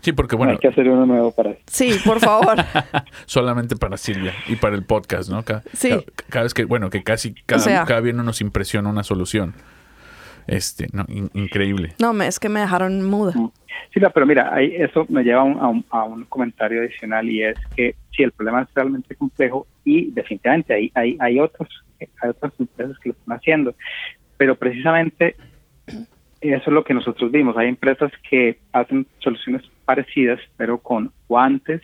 Sí, 0.00 0.12
porque 0.12 0.36
bueno, 0.36 0.52
Hay 0.52 0.58
que 0.58 0.68
hacer 0.68 0.88
uno 0.88 1.04
nuevo 1.04 1.32
para. 1.32 1.54
Sí, 1.66 1.94
por 2.06 2.20
favor. 2.20 2.64
solamente 3.26 3.76
para 3.76 3.98
Silvia 3.98 4.32
y 4.46 4.56
para 4.56 4.74
el 4.74 4.84
podcast, 4.84 5.28
¿no? 5.28 5.44
Cada, 5.44 5.62
Sí. 5.74 5.90
cada, 5.90 6.02
cada 6.30 6.42
vez 6.44 6.54
que, 6.54 6.64
bueno, 6.64 6.88
que 6.88 7.02
casi 7.02 7.34
cada, 7.44 7.60
sea. 7.60 7.84
cada 7.84 8.00
viernes 8.00 8.24
nos 8.24 8.40
impresiona 8.40 8.88
una 8.88 9.02
solución. 9.02 9.52
Este, 10.48 10.86
no, 10.92 11.04
in- 11.08 11.30
increíble. 11.34 11.92
No, 12.00 12.12
me, 12.12 12.26
es 12.26 12.40
que 12.40 12.48
me 12.48 12.60
dejaron 12.60 13.04
muda. 13.04 13.32
Sí, 13.94 14.00
pero 14.12 14.26
mira, 14.26 14.52
ahí 14.52 14.74
eso 14.76 15.06
me 15.08 15.22
lleva 15.22 15.42
a 15.42 15.44
un, 15.44 15.58
a 15.60 15.68
un- 15.68 15.84
a 15.90 16.04
un 16.04 16.24
comentario 16.24 16.80
adicional 16.80 17.28
y 17.28 17.42
es 17.44 17.56
que 17.76 17.94
sí, 18.16 18.22
el 18.22 18.32
problema 18.32 18.62
es 18.62 18.68
realmente 18.74 19.14
complejo 19.14 19.66
y 19.84 20.10
definitivamente 20.10 20.74
hay, 20.74 20.90
hay, 20.94 21.16
hay, 21.20 21.38
otros, 21.38 21.68
hay 22.00 22.30
otras 22.30 22.52
empresas 22.58 22.98
que 22.98 23.10
lo 23.10 23.14
están 23.14 23.36
haciendo, 23.36 23.74
pero 24.36 24.56
precisamente 24.56 25.36
eso 26.40 26.62
es 26.66 26.72
lo 26.72 26.84
que 26.84 26.94
nosotros 26.94 27.30
vimos. 27.30 27.56
Hay 27.56 27.68
empresas 27.68 28.10
que 28.28 28.58
hacen 28.72 29.06
soluciones 29.18 29.62
parecidas, 29.84 30.40
pero 30.56 30.78
con 30.78 31.12
guantes, 31.28 31.82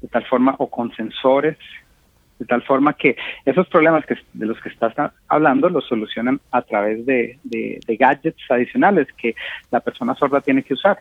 de 0.00 0.08
tal 0.08 0.24
forma, 0.26 0.54
o 0.58 0.68
con 0.70 0.92
sensores, 0.96 1.58
de 2.40 2.46
tal 2.46 2.62
forma 2.62 2.94
que 2.94 3.16
esos 3.44 3.68
problemas 3.68 4.04
que, 4.06 4.16
de 4.32 4.46
los 4.46 4.58
que 4.60 4.70
estás 4.70 4.94
hablando 5.28 5.68
los 5.68 5.86
solucionan 5.86 6.40
a 6.50 6.62
través 6.62 7.04
de, 7.06 7.38
de- 7.44 7.78
de 7.86 7.96
gadgets 7.96 8.42
adicionales 8.50 9.06
que 9.16 9.34
la 9.70 9.78
persona 9.80 10.14
sorda 10.14 10.40
tiene 10.40 10.62
que 10.64 10.74
usar 10.74 10.98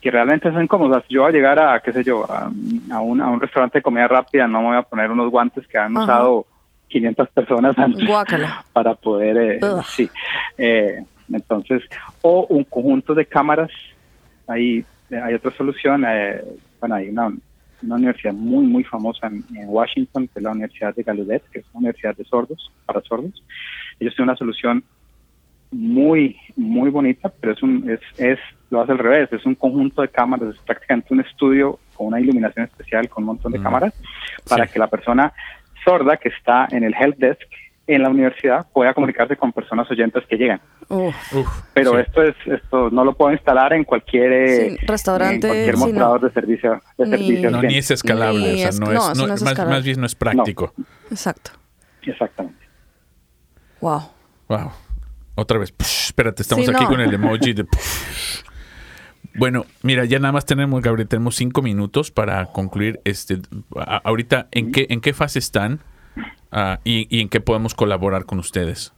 que 0.00 0.10
realmente 0.10 0.50
son 0.52 0.62
incómodas. 0.62 1.04
Yo 1.08 1.22
voy 1.22 1.30
a 1.30 1.32
llegar 1.32 1.58
a, 1.58 1.80
qué 1.80 1.90
sé 1.92 2.04
yo, 2.04 2.30
a, 2.30 2.50
a 2.92 3.00
un, 3.00 3.20
a 3.20 3.28
un 3.28 3.40
restaurante 3.40 3.78
de 3.78 3.82
comida 3.82 4.06
rápida, 4.06 4.46
no 4.46 4.60
me 4.60 4.68
voy 4.68 4.76
a 4.76 4.82
poner 4.82 5.10
unos 5.10 5.30
guantes 5.30 5.66
que 5.66 5.78
han 5.78 5.96
Ajá. 5.96 6.04
usado 6.04 6.46
500 6.88 7.28
personas 7.30 7.78
antes 7.78 8.06
Guácala. 8.06 8.62
para 8.74 8.94
poder, 8.94 9.36
eh, 9.38 9.60
sí. 9.86 10.08
Eh, 10.58 11.02
entonces, 11.32 11.82
o 12.20 12.46
un 12.50 12.64
conjunto 12.64 13.14
de 13.14 13.24
cámaras, 13.26 13.70
hay, 14.46 14.84
hay 15.10 15.34
otra 15.34 15.50
solución, 15.56 16.04
eh, 16.06 16.42
bueno, 16.78 16.94
hay 16.96 17.08
una, 17.08 17.32
una 17.86 17.96
universidad 17.96 18.34
muy, 18.34 18.66
muy 18.66 18.84
famosa 18.84 19.26
en, 19.28 19.44
en 19.56 19.68
Washington, 19.68 20.26
que 20.28 20.38
es 20.38 20.42
la 20.42 20.52
Universidad 20.52 20.94
de 20.94 21.02
Gallaudet, 21.02 21.42
que 21.50 21.60
es 21.60 21.64
una 21.72 21.80
universidad 21.80 22.16
de 22.16 22.24
sordos, 22.24 22.70
para 22.84 23.00
sordos. 23.02 23.42
Ellos 24.00 24.14
tienen 24.14 24.30
una 24.30 24.36
solución 24.38 24.84
muy, 25.72 26.36
muy 26.56 26.90
bonita, 26.90 27.28
pero 27.40 27.52
es 27.52 27.62
un, 27.62 27.88
es, 27.90 28.00
es, 28.18 28.38
lo 28.70 28.80
hace 28.80 28.92
al 28.92 28.98
revés, 28.98 29.32
es 29.32 29.44
un 29.44 29.54
conjunto 29.54 30.02
de 30.02 30.08
cámaras, 30.08 30.54
es 30.54 30.60
prácticamente 30.60 31.12
un 31.12 31.20
estudio 31.20 31.78
con 31.94 32.08
una 32.08 32.20
iluminación 32.20 32.66
especial, 32.66 33.08
con 33.08 33.24
un 33.24 33.28
montón 33.28 33.52
de 33.52 33.58
Mm. 33.58 33.62
cámaras, 33.62 33.94
para 34.48 34.66
Sí. 34.66 34.72
que 34.72 34.78
la 34.78 34.86
persona 34.88 35.32
sorda 35.84 36.16
que 36.16 36.28
está 36.30 36.68
en 36.70 36.84
el 36.84 36.94
help 36.94 37.16
desk 37.18 37.42
en 37.88 38.02
la 38.02 38.08
universidad 38.08 38.66
pueda 38.72 38.92
comunicarse 38.94 39.36
con 39.36 39.52
personas 39.52 39.88
oyentes 39.90 40.24
que 40.28 40.36
llegan. 40.36 40.60
Uf. 40.88 41.14
Pero 41.74 41.92
sí. 41.92 41.98
esto 42.06 42.22
es 42.22 42.34
esto 42.46 42.90
no 42.90 43.04
lo 43.04 43.14
puedo 43.16 43.32
instalar 43.32 43.72
en 43.72 43.84
cualquier 43.84 44.32
eh, 44.32 44.70
Sí, 44.80 44.86
restaurante, 44.86 45.46
en 45.46 45.52
cualquier 45.52 45.74
sí, 45.74 45.80
no. 45.80 45.86
mostrador 45.86 46.20
de 46.22 46.30
servicio 46.32 46.80
de 46.98 47.04
Ni- 47.04 47.10
servicio 47.10 47.50
No, 47.50 47.62
ni 47.62 47.76
es 47.76 47.90
escalable, 47.90 48.40
Ni 48.40 48.54
o 48.54 48.56
sea, 48.58 48.68
es- 48.70 48.80
no, 48.80 48.86
no, 48.86 49.12
es, 49.34 49.42
no- 49.42 49.66
más, 49.68 49.84
bien 49.84 50.00
no 50.00 50.06
es 50.06 50.14
práctico. 50.14 50.72
Exacto. 51.10 51.52
Exactamente. 52.02 52.66
Wow. 53.80 54.02
Wow. 54.48 54.70
Otra 55.36 55.58
vez. 55.58 55.72
Psh, 55.72 56.06
espérate, 56.06 56.42
estamos 56.42 56.64
Sí, 56.64 56.70
aquí 56.74 56.84
no. 56.84 56.90
con 56.90 57.00
el 57.00 57.12
emoji 57.14 57.52
de. 57.52 57.64
psh. 57.64 58.44
Bueno, 59.34 59.66
mira, 59.82 60.04
ya 60.06 60.18
nada 60.18 60.32
más 60.32 60.46
tenemos, 60.46 60.80
Gabriel, 60.80 61.08
tenemos 61.08 61.36
cinco 61.36 61.60
minutos 61.62 62.10
para 62.10 62.46
concluir. 62.46 63.00
Este, 63.04 63.38
a- 63.76 63.98
ahorita, 64.04 64.48
¿en 64.50 64.72
qué, 64.72 64.86
en 64.88 65.00
qué 65.00 65.12
fase 65.12 65.38
están 65.38 65.80
Ah, 66.58 66.80
y, 66.84 67.20
en 67.20 67.28
qué 67.28 67.38
podemos 67.38 67.74
colaborar 67.74 68.24
con 68.24 68.38
ustedes? 68.38 68.94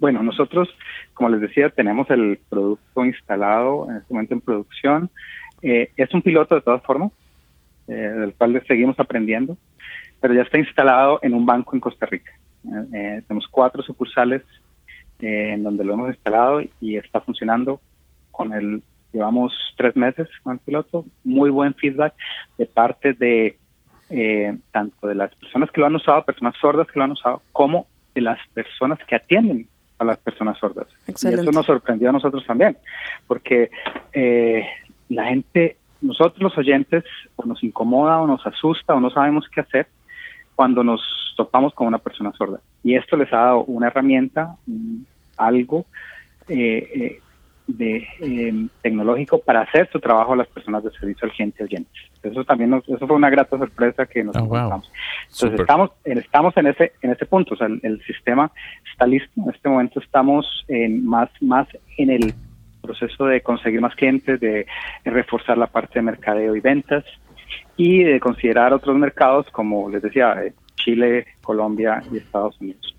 Bueno, 0.00 0.20
nosotros, 0.20 0.68
como 1.12 1.28
les 1.28 1.42
decía, 1.42 1.70
tenemos 1.70 2.10
el 2.10 2.40
producto 2.48 3.04
instalado 3.04 3.88
en 3.88 3.98
este 3.98 4.12
momento 4.12 4.34
en 4.34 4.40
producción. 4.40 5.10
Eh, 5.62 5.92
es 5.96 6.12
un 6.12 6.22
piloto 6.22 6.56
de 6.56 6.60
todas 6.60 6.82
formas, 6.82 7.12
eh, 7.86 7.92
del 7.92 8.34
cual 8.34 8.60
seguimos 8.66 8.98
aprendiendo, 8.98 9.56
pero 10.20 10.34
ya 10.34 10.42
está 10.42 10.58
instalado 10.58 11.20
en 11.22 11.34
un 11.34 11.46
banco 11.46 11.76
en 11.76 11.80
Costa 11.80 12.06
Rica. 12.06 12.32
Eh, 12.64 12.86
eh, 12.92 13.22
tenemos 13.28 13.46
cuatro 13.46 13.80
sucursales 13.84 14.42
en 15.20 15.62
donde 15.62 15.84
lo 15.84 15.94
hemos 15.94 16.08
instalado 16.08 16.62
y 16.80 16.96
está 16.96 17.20
funcionando 17.20 17.80
con 18.32 18.52
el 18.52 18.82
llevamos 19.12 19.52
tres 19.76 19.94
meses 19.94 20.28
con 20.42 20.54
el 20.54 20.58
piloto, 20.58 21.04
muy 21.22 21.48
buen 21.48 21.72
feedback 21.74 22.14
de 22.58 22.66
parte 22.66 23.12
de 23.12 23.56
eh, 24.10 24.56
tanto 24.72 25.06
de 25.06 25.14
las 25.14 25.34
personas 25.34 25.70
que 25.70 25.80
lo 25.80 25.86
han 25.86 25.94
usado, 25.94 26.24
personas 26.24 26.54
sordas 26.60 26.86
que 26.88 26.98
lo 26.98 27.04
han 27.04 27.12
usado, 27.12 27.42
como 27.52 27.86
de 28.14 28.20
las 28.20 28.38
personas 28.52 28.98
que 29.06 29.16
atienden 29.16 29.66
a 29.98 30.04
las 30.04 30.18
personas 30.18 30.58
sordas. 30.58 30.86
Excelente. 31.06 31.42
Y 31.42 31.44
eso 31.44 31.52
nos 31.52 31.66
sorprendió 31.66 32.10
a 32.10 32.12
nosotros 32.12 32.44
también, 32.46 32.76
porque 33.26 33.70
eh, 34.12 34.66
la 35.08 35.26
gente, 35.26 35.76
nosotros 36.00 36.42
los 36.42 36.58
oyentes, 36.58 37.04
o 37.36 37.44
nos 37.44 37.62
incomoda 37.62 38.20
o 38.20 38.26
nos 38.26 38.46
asusta 38.46 38.94
o 38.94 39.00
no 39.00 39.10
sabemos 39.10 39.48
qué 39.48 39.60
hacer 39.60 39.86
cuando 40.54 40.84
nos 40.84 41.34
topamos 41.36 41.74
con 41.74 41.86
una 41.86 41.98
persona 41.98 42.32
sorda. 42.32 42.60
Y 42.82 42.94
esto 42.94 43.16
les 43.16 43.32
ha 43.32 43.38
dado 43.38 43.64
una 43.64 43.88
herramienta, 43.88 44.56
algo 45.36 45.86
eh, 46.48 46.90
eh, 46.94 47.20
de 47.66 48.06
eh, 48.20 48.66
tecnológico 48.82 49.38
para 49.38 49.62
hacer 49.62 49.88
su 49.90 49.98
trabajo 49.98 50.34
a 50.34 50.36
las 50.36 50.48
personas 50.48 50.84
de 50.84 50.90
servicio 50.90 51.26
al 51.26 51.32
cliente 51.32 51.64
oyentes. 51.64 51.94
Eso 52.22 52.44
también 52.44 52.70
nos, 52.70 52.86
eso 52.88 53.06
fue 53.06 53.16
una 53.16 53.30
grata 53.30 53.56
sorpresa 53.56 54.04
que 54.06 54.22
nos 54.22 54.36
Oh, 54.36 54.40
wow. 54.40 54.56
encontramos. 54.56 54.92
Entonces 55.22 55.38
Súper. 55.38 55.60
estamos 55.60 55.90
en- 56.04 56.18
estamos 56.18 56.56
en 56.58 56.66
ese 56.66 56.92
en 57.02 57.10
ese 57.12 57.24
punto, 57.26 57.54
o 57.54 57.56
sea, 57.56 57.66
el, 57.68 57.80
el 57.82 58.02
sistema 58.04 58.50
está 58.92 59.06
listo. 59.06 59.30
En 59.36 59.50
este 59.50 59.68
momento 59.68 60.00
estamos 60.00 60.64
en 60.68 61.06
más 61.06 61.30
más 61.40 61.66
en 61.96 62.10
el 62.10 62.34
proceso 62.82 63.24
de 63.26 63.40
conseguir 63.40 63.80
más 63.80 63.94
clientes, 63.94 64.38
de, 64.40 64.66
reforzar 65.06 65.56
la 65.56 65.66
parte 65.66 65.94
de 65.94 66.02
mercadeo 66.02 66.54
y 66.54 66.60
ventas 66.60 67.02
y 67.78 68.02
de 68.04 68.20
considerar 68.20 68.74
otros 68.74 68.94
mercados 68.98 69.48
como 69.50 69.88
les 69.88 70.02
decía 70.02 70.34
eh, 70.44 70.52
Chile, 70.76 71.26
Colombia 71.42 72.02
y 72.12 72.18
Estados 72.18 72.60
Unidos. 72.60 72.94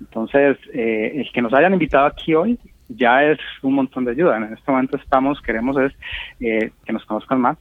Entonces, 0.00 0.58
eh, 0.74 1.12
el 1.14 1.30
que 1.32 1.40
nos 1.40 1.52
hayan 1.54 1.72
invitado 1.72 2.06
aquí 2.06 2.34
hoy 2.34 2.58
ya 2.96 3.24
es 3.24 3.38
un 3.62 3.74
montón 3.74 4.04
de 4.04 4.12
ayuda. 4.12 4.36
En 4.36 4.52
este 4.52 4.70
momento 4.70 4.96
estamos, 4.96 5.40
queremos 5.40 5.76
es 5.78 5.92
eh, 6.40 6.70
que 6.84 6.92
nos 6.92 7.04
conozcan 7.04 7.40
más, 7.40 7.58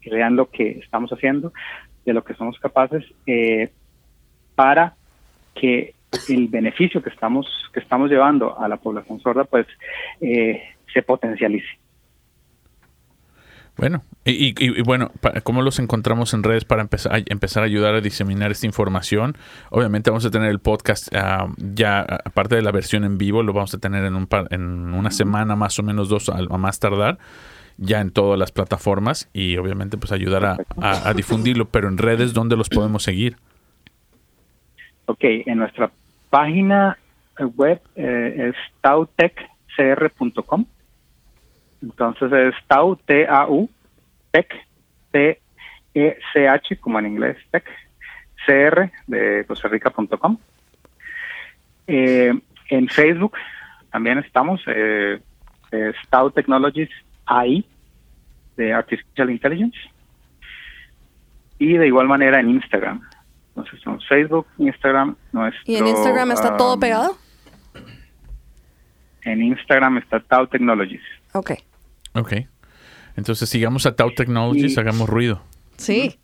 que 0.00 0.10
vean 0.10 0.36
lo 0.36 0.50
que 0.50 0.78
estamos 0.78 1.10
haciendo, 1.10 1.52
de 2.04 2.12
lo 2.12 2.24
que 2.24 2.34
somos 2.34 2.58
capaces, 2.58 3.04
eh, 3.26 3.70
para 4.54 4.94
que 5.54 5.94
el 6.28 6.48
beneficio 6.48 7.02
que 7.02 7.10
estamos 7.10 7.46
que 7.72 7.80
estamos 7.80 8.10
llevando 8.10 8.58
a 8.58 8.68
la 8.68 8.78
población 8.78 9.20
sorda, 9.20 9.44
pues 9.44 9.66
eh, 10.20 10.62
se 10.92 11.02
potencialice. 11.02 11.68
Bueno, 13.76 14.02
y, 14.24 14.32
y, 14.32 14.54
y, 14.58 14.82
bueno, 14.82 15.10
¿cómo 15.42 15.60
los 15.60 15.78
encontramos 15.78 16.32
en 16.32 16.42
redes 16.42 16.64
para 16.64 16.80
empezar 16.80 17.14
a, 17.14 17.18
empezar 17.26 17.62
a 17.62 17.66
ayudar 17.66 17.94
a 17.94 18.00
diseminar 18.00 18.50
esta 18.50 18.66
información? 18.66 19.36
Obviamente 19.70 20.10
vamos 20.10 20.24
a 20.24 20.30
tener 20.30 20.48
el 20.48 20.60
podcast 20.60 21.12
uh, 21.14 21.52
ya, 21.58 22.00
aparte 22.00 22.56
de 22.56 22.62
la 22.62 22.72
versión 22.72 23.04
en 23.04 23.18
vivo, 23.18 23.42
lo 23.42 23.52
vamos 23.52 23.74
a 23.74 23.78
tener 23.78 24.04
en, 24.04 24.14
un 24.14 24.26
par, 24.26 24.46
en 24.50 24.94
una 24.94 25.10
semana 25.10 25.56
más 25.56 25.78
o 25.78 25.82
menos, 25.82 26.08
dos 26.08 26.30
a, 26.30 26.38
a, 26.38 26.58
más 26.58 26.80
tardar, 26.80 27.18
ya 27.76 28.00
en 28.00 28.12
todas 28.12 28.38
las 28.38 28.50
plataformas 28.50 29.28
y 29.34 29.58
obviamente 29.58 29.98
pues 29.98 30.10
ayudar 30.10 30.46
a, 30.46 30.56
a, 30.80 31.10
a 31.10 31.12
difundirlo, 31.12 31.66
pero 31.66 31.88
en 31.88 31.98
redes, 31.98 32.32
¿dónde 32.32 32.56
los 32.56 32.68
podemos 32.70 33.02
seguir? 33.02 33.36
Ok, 35.04 35.22
en 35.22 35.58
nuestra 35.58 35.90
página 36.30 36.96
web 37.56 37.80
eh, 37.94 38.48
es 38.48 38.54
tautechcr.com 38.80 40.64
entonces 41.82 42.32
es 42.32 42.54
Tau, 42.66 42.96
T-A-U, 42.96 43.68
Tech, 44.30 44.48
T-E-C-H, 45.10 46.76
como 46.78 46.98
en 46.98 47.06
inglés, 47.06 47.36
Tech, 47.50 47.64
CR 48.46 48.90
de 49.06 49.44
Costa 49.46 49.68
Rica.com. 49.68 50.38
Eh, 51.86 52.32
en 52.68 52.88
Facebook 52.88 53.36
también 53.90 54.18
estamos, 54.18 54.60
eh, 54.66 55.20
es 55.70 55.96
Tau 56.10 56.30
Technologies 56.30 56.90
AI, 57.26 57.64
de 58.56 58.72
Artificial 58.72 59.30
Intelligence. 59.30 59.78
Y 61.58 61.74
de 61.74 61.86
igual 61.86 62.06
manera 62.06 62.40
en 62.40 62.50
Instagram. 62.50 63.02
Entonces 63.48 63.80
tenemos 63.82 64.06
Facebook, 64.06 64.46
Instagram, 64.58 65.16
nuestro... 65.32 65.62
¿Y 65.64 65.76
en 65.76 65.86
Instagram 65.86 66.32
está 66.32 66.52
um, 66.52 66.56
todo 66.58 66.78
pegado? 66.78 67.16
En 69.22 69.42
Instagram 69.42 69.98
está 69.98 70.20
Tau 70.20 70.46
Technologies. 70.46 71.02
Ok. 71.36 71.52
Ok. 72.14 72.32
Entonces 73.16 73.48
sigamos 73.48 73.86
a 73.86 73.94
Tau 73.96 74.10
Technologies, 74.12 74.74
Sí. 74.74 74.80
hagamos 74.80 75.08
ruido. 75.08 75.42
Sí. 75.76 76.18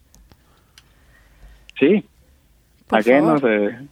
Sí, 1.78 2.04
Por 2.86 3.02
Taguenos, 3.02 3.40
favor. 3.40 3.56
eh, 3.56 3.86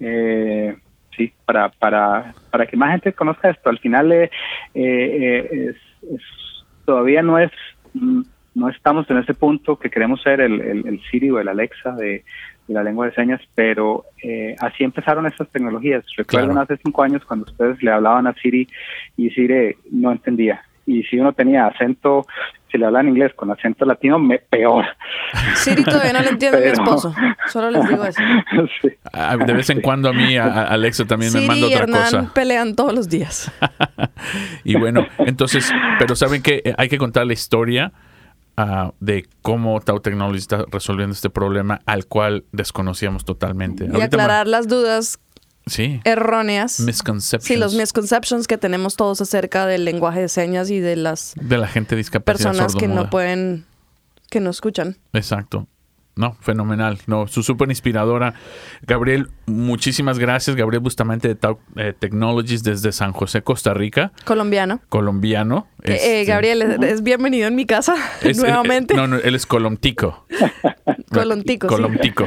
eh, 0.00 0.76
sí, 1.16 1.32
para, 1.44 1.70
para, 1.70 2.34
para 2.50 2.66
que 2.66 2.76
más 2.76 2.90
gente 2.92 3.12
conozca 3.12 3.50
esto. 3.50 3.70
Al 3.70 3.78
final 3.78 4.12
eh, 4.12 4.30
eh, 4.74 5.48
es, 5.70 5.76
es- 6.10 6.64
todavía 6.84 7.22
no 7.22 7.38
es 7.38 7.50
mm, 7.94 8.22
no 8.54 8.68
estamos 8.70 9.08
en 9.10 9.18
ese 9.18 9.34
punto 9.34 9.78
que 9.78 9.90
queremos 9.90 10.22
ser 10.22 10.40
el, 10.40 10.60
el, 10.60 10.86
el 10.86 11.00
Siri 11.10 11.30
o 11.30 11.38
el 11.40 11.48
Alexa 11.48 11.92
de, 11.92 12.24
de 12.68 12.74
la 12.74 12.82
lengua 12.82 13.06
de 13.06 13.14
señas, 13.14 13.40
pero 13.54 14.04
eh, 14.22 14.56
así 14.60 14.82
empezaron 14.84 15.26
estas 15.26 15.48
tecnologías. 15.48 16.04
Recuerdan 16.16 16.50
Claro. 16.52 16.62
hace 16.62 16.76
cinco 16.84 17.02
años 17.02 17.22
cuando 17.24 17.46
ustedes 17.46 17.82
le 17.82 17.90
hablaban 17.92 18.26
a 18.26 18.34
Siri 18.34 18.68
y 19.16 19.30
Siri 19.30 19.76
no 19.92 20.10
entendía. 20.12 20.62
Y 20.88 21.02
si 21.04 21.18
uno 21.18 21.32
tenía 21.32 21.66
acento, 21.66 22.26
si 22.70 22.78
le 22.78 22.86
hablaban 22.86 23.08
inglés 23.08 23.32
con 23.34 23.50
acento 23.50 23.84
latino, 23.84 24.20
me, 24.20 24.38
peor. 24.38 24.84
Siri 25.56 25.82
todavía 25.82 26.12
no 26.12 26.20
le 26.20 26.28
entiende 26.30 26.58
a 26.58 26.60
mi 26.60 26.66
esposo. 26.66 27.12
Solo 27.48 27.70
les 27.72 27.88
digo 27.88 28.04
eso. 28.04 28.22
Sí. 28.82 28.88
Ah, 29.12 29.36
De 29.36 29.52
vez 29.52 29.68
en 29.70 29.80
cuando 29.80 30.08
a 30.08 30.12
mí, 30.12 30.36
a- 30.36 30.62
Alexa 30.64 31.04
también 31.04 31.32
me 31.32 31.40
manda 31.40 31.66
y 31.66 31.72
otra 31.72 31.78
Hernán 31.84 32.02
cosa. 32.02 32.30
pelean 32.34 32.76
todos 32.76 32.94
los 32.94 33.08
días. 33.08 33.50
Y 34.64 34.76
bueno, 34.76 35.06
entonces, 35.18 35.72
pero 35.98 36.16
saben 36.16 36.42
que 36.42 36.74
hay 36.76 36.88
que 36.88 36.98
contar 36.98 37.26
la 37.26 37.32
historia 37.32 37.92
ah, 38.56 38.92
de 39.00 39.26
cómo 39.42 39.80
Tau 39.80 40.00
Technologies 40.00 40.42
está 40.42 40.64
resolviendo 40.70 41.12
este 41.14 41.30
problema 41.30 41.80
al 41.86 42.06
cual 42.06 42.44
desconocíamos 42.52 43.24
totalmente. 43.24 43.84
Y 43.84 43.88
Ahorita 43.88 44.04
aclarar 44.04 44.46
las 44.46 44.68
dudas 44.68 45.18
Sí. 45.66 46.00
erróneas. 46.04 46.78
Misconceptions. 46.80 47.44
Sí, 47.44 47.56
los 47.56 47.74
misconceptions 47.74 48.46
que 48.46 48.56
tenemos 48.56 48.94
todos 48.94 49.20
acerca 49.20 49.66
del 49.66 49.84
lenguaje 49.84 50.20
de 50.20 50.28
señas 50.28 50.70
y 50.70 50.78
de 50.78 50.94
las 50.94 51.34
de 51.40 51.58
la 51.58 51.66
gente 51.66 51.96
personas 52.24 52.76
que 52.76 52.86
no 52.86 53.10
pueden, 53.10 53.66
que 54.30 54.40
no 54.40 54.50
escuchan. 54.50 54.96
Exacto. 55.12 55.66
No, 56.16 56.34
fenomenal. 56.40 56.98
No, 57.06 57.26
su 57.26 57.42
súper 57.42 57.68
inspiradora. 57.68 58.32
Gabriel, 58.86 59.28
muchísimas 59.46 60.18
gracias. 60.18 60.56
Gabriel 60.56 60.80
Bustamante 60.82 61.28
de 61.28 61.34
Tau 61.34 61.58
eh, 61.76 61.92
Technologies 61.98 62.62
desde 62.64 62.90
San 62.92 63.12
José, 63.12 63.42
Costa 63.42 63.74
Rica, 63.74 64.12
Colombiano. 64.24 64.80
colombiano. 64.88 65.68
Eh, 65.82 65.92
eh, 65.92 65.94
Este, 66.20 66.24
Gabriel, 66.24 66.62
es, 66.62 66.80
es 66.82 67.02
bienvenido 67.02 67.46
en 67.48 67.54
mi 67.54 67.66
casa 67.66 67.94
es- 68.22 68.38
nuevamente. 68.38 68.94
eh, 68.94 68.96
no, 68.96 69.06
no, 69.06 69.16
él 69.16 69.34
es 69.34 69.44
colomtico. 69.46 70.26
Colomtico, 71.12 71.68
sí. 71.68 71.74
Colomtico. 71.74 72.26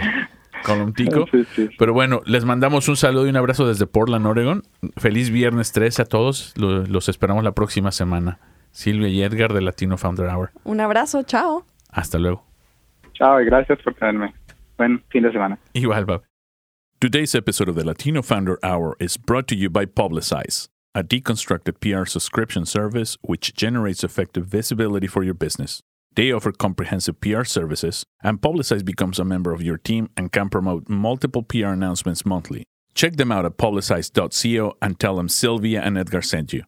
Colomtico. 0.64 1.26
Sí, 1.32 1.46
sí. 1.56 1.70
Pero 1.80 1.94
bueno, 1.94 2.22
les 2.26 2.46
mandamos 2.46 2.88
un 2.90 2.96
saludo 2.98 3.26
y 3.26 3.30
un 3.30 3.38
abrazo 3.38 3.68
desde 3.68 3.88
Portland, 3.88 4.26
Oregon. 4.26 4.64
Feliz 4.98 5.30
viernes 5.32 5.72
13 5.72 6.04
a 6.04 6.06
todos. 6.06 6.54
Lo- 6.58 6.86
los 6.86 7.10
esperamos 7.10 7.44
la 7.44 7.54
próxima 7.54 7.92
semana. 7.92 8.40
Silvia 8.72 9.08
y 9.08 9.24
Edgar 9.24 9.54
de 9.54 9.62
Latino 9.62 9.98
Founder 9.98 10.28
Hour. 10.28 10.52
Un 10.64 10.80
abrazo, 10.80 11.24
chao. 11.24 11.66
Hasta 11.92 12.20
luego. 12.20 12.46
Chao 13.20 13.42
y 13.42 13.46
gracias 13.46 13.78
por 13.84 13.94
tenerme. 13.96 14.34
Buen 14.78 15.04
fin 15.12 15.24
de 15.24 15.32
semana. 15.32 15.60
Igual, 15.74 16.06
bye. 16.06 16.20
Today's 17.02 17.36
episode 17.36 17.68
of 17.68 17.76
the 17.76 17.86
Latino 17.86 18.22
Founder 18.22 18.58
Hour 18.64 18.96
is 19.00 19.18
brought 19.18 19.48
to 19.50 19.56
you 19.56 19.70
by 19.70 19.86
Publicize, 19.86 20.70
a 20.96 21.04
deconstructed 21.04 21.82
PR 21.82 22.06
subscription 22.06 22.66
service 22.66 23.18
which 23.22 23.54
generates 23.54 24.06
effective 24.06 24.46
visibility 24.46 25.08
for 25.08 25.24
your 25.24 25.34
business. 25.34 25.82
They 26.16 26.32
offer 26.32 26.54
comprehensive 26.54 27.20
PR 27.20 27.44
services, 27.44 28.06
and 28.24 28.42
Publicize 28.42 28.84
becomes 28.84 29.20
a 29.20 29.26
member 29.26 29.54
of 29.54 29.62
your 29.62 29.78
team 29.78 30.10
and 30.16 30.32
can 30.32 30.50
promote 30.50 30.90
multiple 30.90 31.44
PR 31.44 31.68
announcements 31.68 32.26
monthly. 32.26 32.64
Check 32.96 33.18
them 33.18 33.32
out 33.32 33.46
at 33.46 33.58
publicize.co 33.58 34.78
and 34.82 35.00
tell 35.00 35.16
them 35.18 35.30
Sylvia 35.30 35.82
and 35.82 35.98
Edgar 35.98 36.22
sent 36.22 36.54
you. 36.54 36.64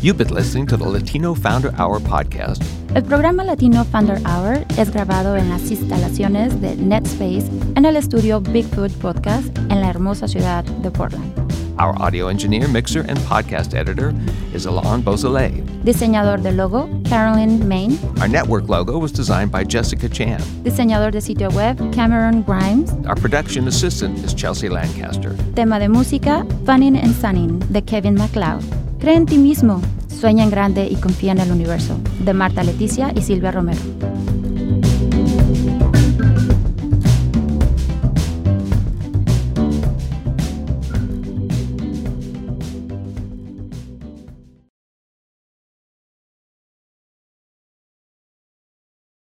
You've 0.00 0.16
been 0.16 0.32
listening 0.32 0.68
to 0.68 0.76
the 0.76 0.84
Latino 0.88 1.34
Founder 1.34 1.74
Hour 1.76 1.98
podcast. 1.98 2.62
El 2.94 3.02
programa 3.02 3.42
Latino 3.42 3.82
Founder 3.82 4.20
Hour 4.24 4.64
es 4.78 4.92
grabado 4.92 5.36
en 5.36 5.48
las 5.48 5.72
instalaciones 5.72 6.60
de 6.60 6.76
NetSpace 6.76 7.50
en 7.74 7.84
el 7.84 7.96
estudio 7.96 8.40
Bigfoot 8.40 8.92
Podcast 9.00 9.48
en 9.70 9.80
la 9.80 9.88
hermosa 9.90 10.28
ciudad 10.28 10.62
de 10.64 10.90
Portland. 10.92 11.32
Our 11.80 12.00
audio 12.00 12.28
engineer, 12.28 12.68
mixer, 12.68 13.00
and 13.08 13.18
podcast 13.26 13.74
editor 13.74 14.14
is 14.54 14.66
Alon 14.66 15.02
Beausoleil. 15.02 15.64
Diseñador 15.82 16.42
de 16.42 16.52
logo, 16.52 16.88
Carolyn 17.08 17.66
Main. 17.66 17.98
Our 18.20 18.28
network 18.28 18.68
logo 18.68 18.98
was 19.00 19.10
designed 19.10 19.50
by 19.50 19.64
Jessica 19.64 20.08
Chan. 20.08 20.40
Diseñador 20.62 21.10
de 21.10 21.20
sitio 21.20 21.50
web, 21.50 21.76
Cameron 21.92 22.42
Grimes. 22.42 22.92
Our 23.04 23.16
production 23.16 23.66
assistant 23.66 24.16
is 24.24 24.32
Chelsea 24.32 24.68
Lancaster. 24.70 25.34
Tema 25.56 25.80
de 25.80 25.88
música, 25.88 26.46
Funnin' 26.64 26.96
and 26.96 27.16
Sunning, 27.16 27.58
de 27.72 27.82
Kevin 27.82 28.14
MacLeod. 28.14 28.62
Cree 28.98 29.14
en 29.14 29.26
ti 29.26 29.38
mismo, 29.38 29.80
sueña 30.08 30.42
en 30.42 30.50
grande 30.50 30.88
y 30.90 30.96
confía 30.96 31.30
en 31.32 31.38
el 31.38 31.52
universo, 31.52 31.96
de 32.24 32.34
Marta 32.34 32.64
Leticia 32.64 33.12
y 33.14 33.22
Silvia 33.22 33.52
Romero. 33.52 33.80